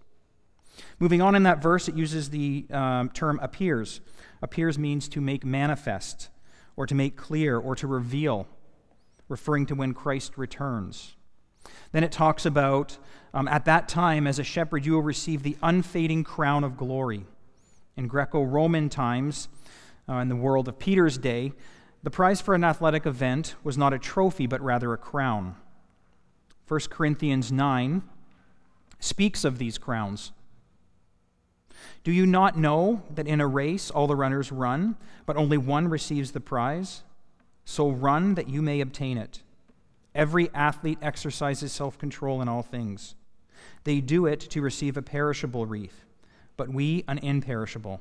Moving 0.99 1.21
on 1.21 1.35
in 1.35 1.43
that 1.43 1.61
verse, 1.61 1.89
it 1.89 1.97
uses 1.97 2.31
the 2.31 2.67
um, 2.71 3.11
term 3.11 3.41
appears. 3.43 4.01
Appears 4.41 4.79
means 4.79 5.09
to 5.09 5.21
make 5.21 5.45
manifest, 5.45 6.31
or 6.77 6.87
to 6.87 6.95
make 6.95 7.17
clear, 7.17 7.59
or 7.59 7.75
to 7.75 7.87
reveal, 7.87 8.47
referring 9.29 9.67
to 9.67 9.75
when 9.75 9.95
Christ 9.95 10.39
returns. 10.39 11.17
Then 11.93 12.05
it 12.05 12.13
talks 12.13 12.47
about 12.47 12.99
um, 13.33 13.47
at 13.49 13.65
that 13.67 13.89
time, 13.89 14.27
as 14.27 14.39
a 14.39 14.45
shepherd, 14.45 14.85
you 14.85 14.93
will 14.93 15.03
receive 15.03 15.43
the 15.43 15.57
unfading 15.63 16.25
crown 16.25 16.65
of 16.65 16.77
glory. 16.77 17.25
In 17.97 18.09
Greco 18.09 18.43
Roman 18.43 18.89
times, 18.89 19.49
uh, 20.09 20.15
in 20.15 20.29
the 20.29 20.37
world 20.37 20.67
of 20.69 20.79
Peter's 20.79 21.19
day, 21.19 21.53
the 22.03 22.11
prize 22.11 22.41
for 22.41 22.55
an 22.55 22.65
athletic 22.65 23.07
event 23.07 23.55
was 23.63 23.77
not 23.79 23.93
a 23.93 23.99
trophy, 23.99 24.47
but 24.47 24.61
rather 24.61 24.93
a 24.93 24.99
crown. 24.99 25.55
1 26.67 26.81
Corinthians 26.91 27.53
9 27.53 28.03
speaks 28.99 29.45
of 29.45 29.59
these 29.59 29.79
crowns. 29.79 30.33
Do 32.03 32.13
you 32.13 32.27
not 32.27 32.59
know 32.59 33.03
that 33.15 33.27
in 33.27 33.41
a 33.41 33.47
race 33.47 33.91
all 33.91 34.07
the 34.07 34.17
runners 34.17 34.51
run, 34.51 34.97
but 35.27 35.37
only 35.37 35.59
one 35.59 35.89
receives 35.89 36.33
the 36.33 36.41
prize? 36.41 37.03
So 37.65 37.91
run 37.91 38.35
that 38.35 38.49
you 38.49 38.63
may 38.63 38.81
obtain 38.81 39.19
it. 39.19 39.43
Every 40.15 40.51
athlete 40.55 40.99
exercises 41.03 41.73
self 41.73 41.99
control 41.99 42.43
in 42.43 42.49
all 42.49 42.63
things. 42.63 43.15
They 43.85 44.01
do 44.01 44.27
it 44.27 44.41
to 44.41 44.61
receive 44.61 44.97
a 44.97 45.03
perishable 45.03 45.67
wreath, 45.67 46.05
but 46.57 46.69
we 46.69 47.05
an 47.09 47.19
imperishable. 47.19 48.01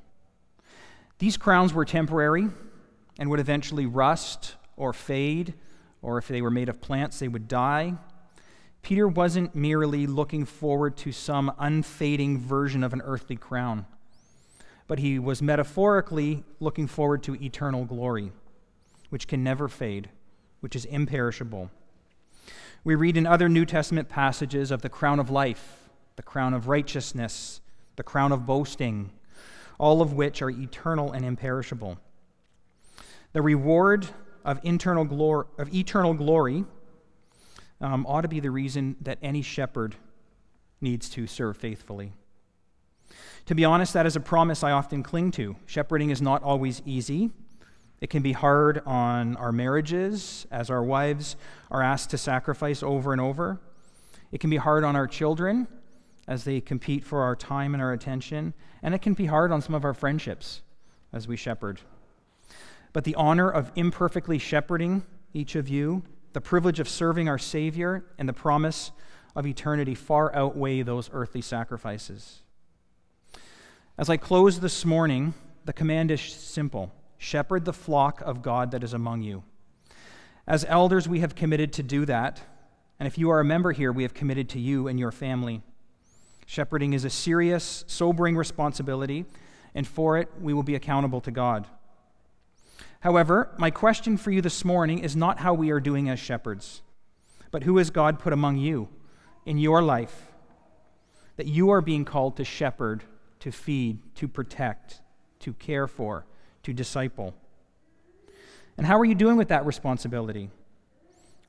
These 1.20 1.38
crowns 1.38 1.74
were 1.74 1.86
temporary 1.86 2.47
and 3.18 3.30
would 3.30 3.39
eventually 3.39 3.86
rust 3.86 4.55
or 4.78 4.93
fade, 4.93 5.53
or 6.01 6.18
if 6.18 6.28
they 6.28 6.41
were 6.41 6.49
made 6.49 6.70
of 6.70 6.82
plants, 6.82 7.20
they 7.20 7.28
would 7.28 7.47
die. 7.47 7.95
Peter 8.82 9.07
wasn't 9.07 9.53
merely 9.53 10.07
looking 10.07 10.45
forward 10.45 10.95
to 10.97 11.12
some 11.12 11.51
unfading 11.60 12.39
version 12.39 12.84
of 12.84 12.93
an 12.93 13.01
earthly 13.03 13.36
crown, 13.36 13.86
but 14.88 14.99
he 14.99 15.20
was 15.20 15.41
metaphorically 15.41 16.43
looking 16.62 16.88
forward 16.88 17.22
to 17.24 17.36
eternal 17.43 17.84
glory, 17.84 18.32
which 19.10 19.28
can 19.28 19.43
never 19.43 19.68
fade, 19.68 20.10
which 20.62 20.76
is 20.76 20.86
imperishable. 20.86 21.70
We 22.84 22.95
read 22.95 23.17
in 23.17 23.25
other 23.25 23.49
New 23.49 23.65
Testament 23.65 24.09
passages 24.09 24.71
of 24.71 24.82
the 24.82 24.89
crown 24.89 25.19
of 25.19 25.30
life, 25.30 25.89
the 26.15 26.23
crown 26.23 26.53
of 26.53 26.67
righteousness, 26.67 27.61
the 27.95 28.03
crown 28.03 28.32
of 28.32 28.45
boasting, 28.45 29.11
all 29.77 30.01
of 30.01 30.13
which 30.13 30.41
are 30.41 30.49
eternal 30.49 31.11
and 31.11 31.25
imperishable. 31.25 31.99
The 33.34 33.41
reward 33.41 34.07
of, 34.45 34.59
internal 34.63 35.03
of 35.57 35.73
eternal 35.73 36.13
glory 36.13 36.65
um, 37.82 38.05
ought 38.07 38.21
to 38.21 38.27
be 38.27 38.39
the 38.39 38.51
reason 38.51 38.95
that 39.01 39.19
any 39.21 39.41
shepherd 39.41 39.95
needs 40.82 41.09
to 41.09 41.27
serve 41.27 41.57
faithfully. 41.57 42.13
To 43.45 43.55
be 43.55 43.65
honest, 43.65 43.93
that 43.93 44.05
is 44.05 44.15
a 44.15 44.19
promise 44.19 44.63
I 44.63 44.71
often 44.71 45.03
cling 45.03 45.32
to. 45.32 45.55
Shepherding 45.65 46.09
is 46.09 46.21
not 46.21 46.43
always 46.43 46.82
easy. 46.86 47.32
It 48.01 48.09
can 48.09 48.21
be 48.21 48.31
hard 48.31 48.81
on 48.85 49.35
our 49.37 49.51
marriages 49.51 50.47
as 50.51 50.69
our 50.69 50.83
wives 50.83 51.35
are 51.69 51.83
asked 51.83 52.09
to 52.11 52.17
sacrifice 52.17 52.81
over 52.81 53.11
and 53.11 53.21
over. 53.21 53.59
It 54.31 54.39
can 54.39 54.49
be 54.49 54.57
hard 54.57 54.83
on 54.83 54.95
our 54.95 55.07
children 55.07 55.67
as 56.27 56.43
they 56.43 56.61
compete 56.61 57.03
for 57.03 57.23
our 57.23 57.35
time 57.35 57.73
and 57.73 57.81
our 57.81 57.91
attention. 57.91 58.53
And 58.81 58.93
it 58.93 59.01
can 59.01 59.13
be 59.13 59.25
hard 59.25 59.51
on 59.51 59.61
some 59.61 59.75
of 59.75 59.83
our 59.83 59.93
friendships 59.93 60.61
as 61.11 61.27
we 61.27 61.35
shepherd. 61.35 61.81
But 62.93 63.03
the 63.03 63.15
honor 63.15 63.49
of 63.49 63.71
imperfectly 63.75 64.39
shepherding 64.39 65.03
each 65.33 65.55
of 65.55 65.67
you 65.67 66.03
the 66.33 66.41
privilege 66.41 66.79
of 66.79 66.87
serving 66.87 67.27
our 67.27 67.39
Savior 67.39 68.05
and 68.17 68.29
the 68.29 68.33
promise 68.33 68.91
of 69.35 69.47
eternity 69.47 69.95
far 69.95 70.33
outweigh 70.35 70.81
those 70.83 71.09
earthly 71.11 71.41
sacrifices. 71.41 72.41
As 73.97 74.09
I 74.09 74.17
close 74.17 74.59
this 74.59 74.85
morning, 74.85 75.33
the 75.65 75.73
command 75.73 76.11
is 76.11 76.21
simple 76.21 76.91
shepherd 77.20 77.65
the 77.65 77.74
flock 77.74 78.22
of 78.22 78.41
God 78.41 78.72
that 78.72 78.84
is 78.84 78.93
among 78.93 79.22
you. 79.22 79.43
As 80.47 80.65
elders, 80.65 81.07
we 81.07 81.20
have 81.20 81.36
committed 81.36 81.72
to 81.74 81.84
do 81.84 82.05
that. 82.05 82.41
And 82.99 83.05
if 83.05 83.20
you 83.20 83.30
are 83.30 83.39
a 83.39 83.45
member 83.45 83.72
here, 83.72 83.91
we 83.91 84.03
have 84.03 84.15
committed 84.15 84.49
to 84.49 84.59
you 84.59 84.88
and 84.88 84.99
your 84.99 85.11
family. 85.11 85.61
Shepherding 86.47 86.93
is 86.93 87.05
a 87.05 87.09
serious, 87.11 87.84
sobering 87.86 88.36
responsibility, 88.36 89.26
and 89.76 89.86
for 89.86 90.17
it, 90.17 90.30
we 90.41 90.53
will 90.53 90.63
be 90.63 90.74
accountable 90.74 91.22
to 91.22 91.30
God. 91.30 91.67
However, 93.01 93.53
my 93.59 93.70
question 93.70 94.17
for 94.17 94.32
you 94.32 94.41
this 94.41 94.65
morning 94.65 94.99
is 94.99 95.15
not 95.15 95.39
how 95.39 95.53
we 95.53 95.70
are 95.70 95.80
doing 95.80 96.09
as 96.09 96.20
shepherds, 96.20 96.82
but 97.51 97.63
who 97.63 97.78
has 97.78 97.91
God 97.91 98.17
put 98.17 98.34
among 98.34 98.57
you 98.57 98.89
in 99.45 99.57
your 99.59 99.84
life 99.84 100.26
that 101.36 101.47
you 101.47 101.70
are 101.70 101.82
being 101.82 102.03
called 102.03 102.36
to 102.38 102.43
shepherd, 102.43 103.03
to 103.39 103.51
feed, 103.51 103.99
to 104.15 104.28
protect, 104.28 105.01
to 105.39 105.53
care 105.53 105.88
for, 105.88 106.26
to 106.64 106.74
disciple? 106.74 107.34
And 108.78 108.86
how 108.86 108.97
are 108.99 109.05
you 109.05 109.16
doing 109.16 109.38
with 109.38 109.49
that 109.49 109.66
responsibility? 109.66 110.49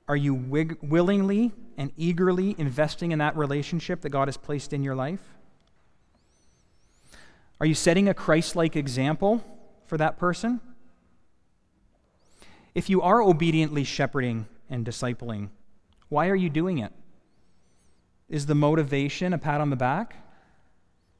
Are 0.08 0.16
you 0.16 0.34
wig- 0.34 0.78
willingly 0.82 1.52
and 1.76 1.92
eagerly 1.96 2.56
investing 2.58 3.12
in 3.12 3.20
that 3.20 3.36
relationship 3.36 4.00
that 4.00 4.10
God 4.10 4.26
has 4.26 4.36
placed 4.36 4.72
in 4.72 4.82
your 4.82 4.96
life? 4.96 5.20
Are 7.60 7.66
you 7.66 7.74
setting 7.74 8.08
a 8.08 8.14
Christ 8.14 8.56
like 8.56 8.74
example 8.74 9.44
for 9.86 9.96
that 9.98 10.18
person? 10.18 10.60
If 12.74 12.90
you 12.90 13.02
are 13.02 13.22
obediently 13.22 13.84
shepherding 13.84 14.46
and 14.68 14.84
discipling, 14.84 15.50
why 16.08 16.28
are 16.28 16.36
you 16.36 16.50
doing 16.50 16.78
it? 16.78 16.92
Is 18.28 18.46
the 18.46 18.54
motivation 18.54 19.32
a 19.32 19.38
pat 19.38 19.60
on 19.60 19.70
the 19.70 19.76
back? 19.76 20.16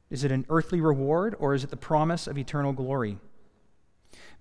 Is 0.09 0.23
it 0.23 0.31
an 0.31 0.45
earthly 0.49 0.81
reward 0.81 1.35
or 1.39 1.53
is 1.53 1.63
it 1.63 1.69
the 1.69 1.77
promise 1.77 2.27
of 2.27 2.37
eternal 2.37 2.73
glory? 2.73 3.17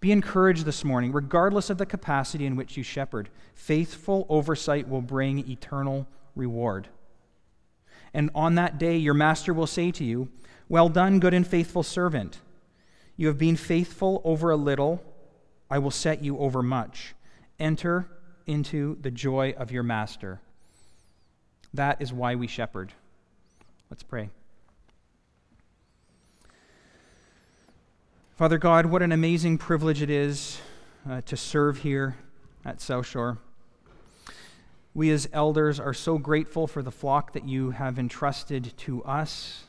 Be 0.01 0.13
encouraged 0.13 0.65
this 0.65 0.85
morning, 0.85 1.13
regardless 1.13 1.69
of 1.71 1.79
the 1.79 1.87
capacity 1.87 2.47
in 2.47 2.57
which 2.57 2.77
you 2.77 2.83
shepherd. 2.83 3.29
Faithful 3.55 4.27
oversight 4.29 4.89
will 4.89 5.03
bring 5.03 5.49
eternal 5.49 6.07
reward. 6.35 6.89
And 8.15 8.31
on 8.35 8.55
that 8.55 8.79
day, 8.79 8.97
your 8.97 9.15
master 9.15 9.53
will 9.53 9.67
say 9.67 9.91
to 9.93 10.05
you, 10.05 10.29
Well 10.69 10.89
done, 10.89 11.21
good 11.21 11.35
and 11.35 11.47
faithful 11.47 11.83
servant. 11.83 12.39
You 13.17 13.27
have 13.27 13.39
been 13.39 13.57
faithful 13.57 14.23
over 14.25 14.51
a 14.51 14.57
little 14.57 15.05
I 15.71 15.79
will 15.79 15.93
set 15.93 16.25
you 16.25 16.39
over 16.39 16.63
much. 16.63 17.15
Enter 17.59 18.09
into 18.47 18.99
the 19.01 19.11
joy 19.11 19.55
of 19.57 19.71
your 19.71 19.85
master. 19.85 20.41
That 21.73 22.03
is 22.03 22.13
why 22.13 22.35
we 22.35 22.49
shepherd. 22.49 22.93
Let's 23.89 24.03
pray. 24.03 24.31
Father 28.41 28.57
God, 28.57 28.87
what 28.87 29.03
an 29.03 29.13
amazing 29.13 29.59
privilege 29.59 30.01
it 30.01 30.09
is 30.09 30.63
uh, 31.07 31.21
to 31.27 31.37
serve 31.37 31.77
here 31.77 32.17
at 32.65 32.81
South 32.81 33.07
Shore. 33.07 33.37
We 34.95 35.11
as 35.11 35.29
elders 35.35 35.79
are 35.79 35.93
so 35.93 36.17
grateful 36.17 36.67
for 36.67 36.83
the 36.83 36.91
flock 36.91 37.35
that 37.35 37.47
you 37.47 37.73
have 37.73 37.99
entrusted 37.99 38.73
to 38.79 39.05
us. 39.05 39.65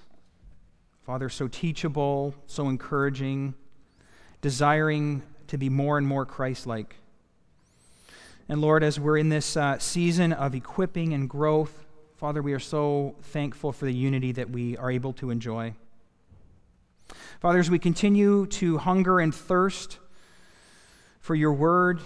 Father, 1.06 1.28
so 1.28 1.50
teachable, 1.50 2.34
so 2.48 2.70
encouraging, 2.70 3.56
desiring 4.40 5.24
to 5.48 5.58
be 5.58 5.68
more 5.68 5.98
and 5.98 6.08
more 6.08 6.26
Christ 6.26 6.66
like. 6.66 6.96
And 8.48 8.62
Lord, 8.62 8.86
as 8.86 8.98
we're 8.98 9.18
in 9.18 9.28
this 9.28 9.58
uh, 9.58 9.80
season 9.80 10.32
of 10.32 10.56
equipping 10.56 11.12
and 11.12 11.30
growth, 11.30 11.84
Father, 12.16 12.42
we 12.42 12.54
are 12.54 12.60
so 12.60 13.16
thankful 13.22 13.74
for 13.74 13.84
the 13.84 13.94
unity 13.94 14.32
that 14.32 14.50
we 14.50 14.78
are 14.78 14.90
able 14.90 15.12
to 15.12 15.30
enjoy. 15.30 15.74
Father, 17.40 17.60
as 17.60 17.72
we 17.72 17.80
continue 17.80 18.46
to 18.48 18.78
hunger 18.78 19.20
and 19.20 19.34
thirst 19.34 20.00
for 21.20 21.36
your 21.36 21.54
word, 21.54 22.00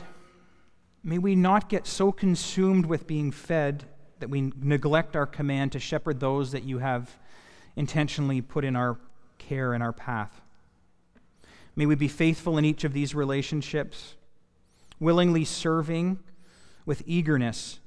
may 1.04 1.18
we 1.18 1.36
not 1.36 1.70
get 1.70 1.86
so 1.86 2.12
consumed 2.12 2.86
with 2.86 3.06
being 3.06 3.32
fed 3.32 3.86
that 4.20 4.30
we 4.30 4.54
neglect 4.62 5.16
our 5.16 5.26
command 5.26 5.72
to 5.74 5.80
shepherd 5.80 6.20
those 6.20 6.52
that 6.52 6.64
you 6.64 6.80
have 6.80 7.18
intentionally 7.76 8.42
put 8.42 8.64
in 8.64 8.76
our 8.76 8.98
care 9.38 9.74
and 9.74 9.84
our 9.84 9.94
path. 9.94 10.42
May 11.76 11.86
we 11.86 11.96
be 11.96 12.08
faithful 12.08 12.58
in 12.58 12.64
each 12.64 12.86
of 12.86 12.94
these 12.94 13.14
relationships, 13.14 14.16
willingly 15.00 15.44
serving 15.44 16.20
with 16.86 17.04
eagerness, 17.06 17.80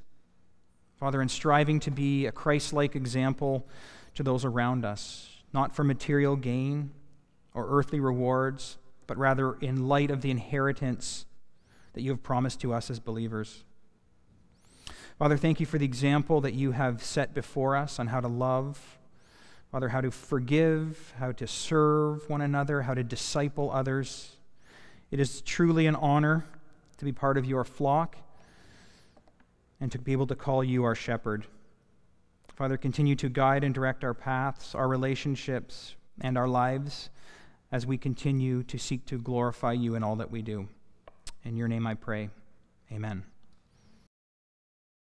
Father, 1.00 1.22
and 1.22 1.30
striving 1.30 1.80
to 1.80 1.90
be 1.90 2.26
a 2.26 2.32
Christ 2.32 2.72
like 2.72 2.94
example 2.94 3.66
to 4.14 4.22
those 4.22 4.44
around 4.44 4.84
us, 4.84 5.30
not 5.54 5.74
for 5.74 5.84
material 5.84 6.36
gain 6.36 6.90
or 7.54 7.66
earthly 7.68 8.00
rewards, 8.00 8.78
but 9.06 9.16
rather 9.16 9.54
in 9.54 9.88
light 9.88 10.10
of 10.10 10.22
the 10.22 10.30
inheritance 10.30 11.26
that 11.94 12.02
you 12.02 12.10
have 12.10 12.22
promised 12.22 12.60
to 12.60 12.72
us 12.72 12.90
as 12.90 13.00
believers. 13.00 13.64
Father, 15.18 15.36
thank 15.36 15.58
you 15.58 15.66
for 15.66 15.78
the 15.78 15.84
example 15.84 16.40
that 16.40 16.54
you 16.54 16.72
have 16.72 17.02
set 17.02 17.34
before 17.34 17.74
us 17.76 17.98
on 17.98 18.08
how 18.08 18.20
to 18.20 18.28
love 18.28 18.98
Father, 19.70 19.90
how 19.90 20.00
to 20.00 20.10
forgive, 20.10 21.12
how 21.18 21.32
to 21.32 21.46
serve 21.46 22.28
one 22.30 22.40
another, 22.40 22.82
how 22.82 22.94
to 22.94 23.04
disciple 23.04 23.70
others. 23.70 24.36
It 25.10 25.20
is 25.20 25.42
truly 25.42 25.86
an 25.86 25.94
honor 25.94 26.46
to 26.96 27.04
be 27.04 27.12
part 27.12 27.36
of 27.36 27.44
your 27.44 27.64
flock 27.64 28.16
and 29.78 29.92
to 29.92 29.98
be 29.98 30.12
able 30.12 30.26
to 30.28 30.34
call 30.34 30.64
you 30.64 30.84
our 30.84 30.94
shepherd. 30.94 31.46
Father, 32.56 32.78
continue 32.78 33.14
to 33.16 33.28
guide 33.28 33.62
and 33.62 33.74
direct 33.74 34.04
our 34.04 34.14
paths, 34.14 34.74
our 34.74 34.88
relationships, 34.88 35.94
and 36.22 36.38
our 36.38 36.48
lives 36.48 37.10
as 37.70 37.86
we 37.86 37.98
continue 37.98 38.62
to 38.62 38.78
seek 38.78 39.04
to 39.06 39.18
glorify 39.18 39.72
you 39.72 39.94
in 39.94 40.02
all 40.02 40.16
that 40.16 40.30
we 40.30 40.42
do. 40.42 40.68
In 41.44 41.56
your 41.56 41.68
name 41.68 41.86
I 41.86 41.94
pray. 41.94 42.30
Amen. 42.90 43.24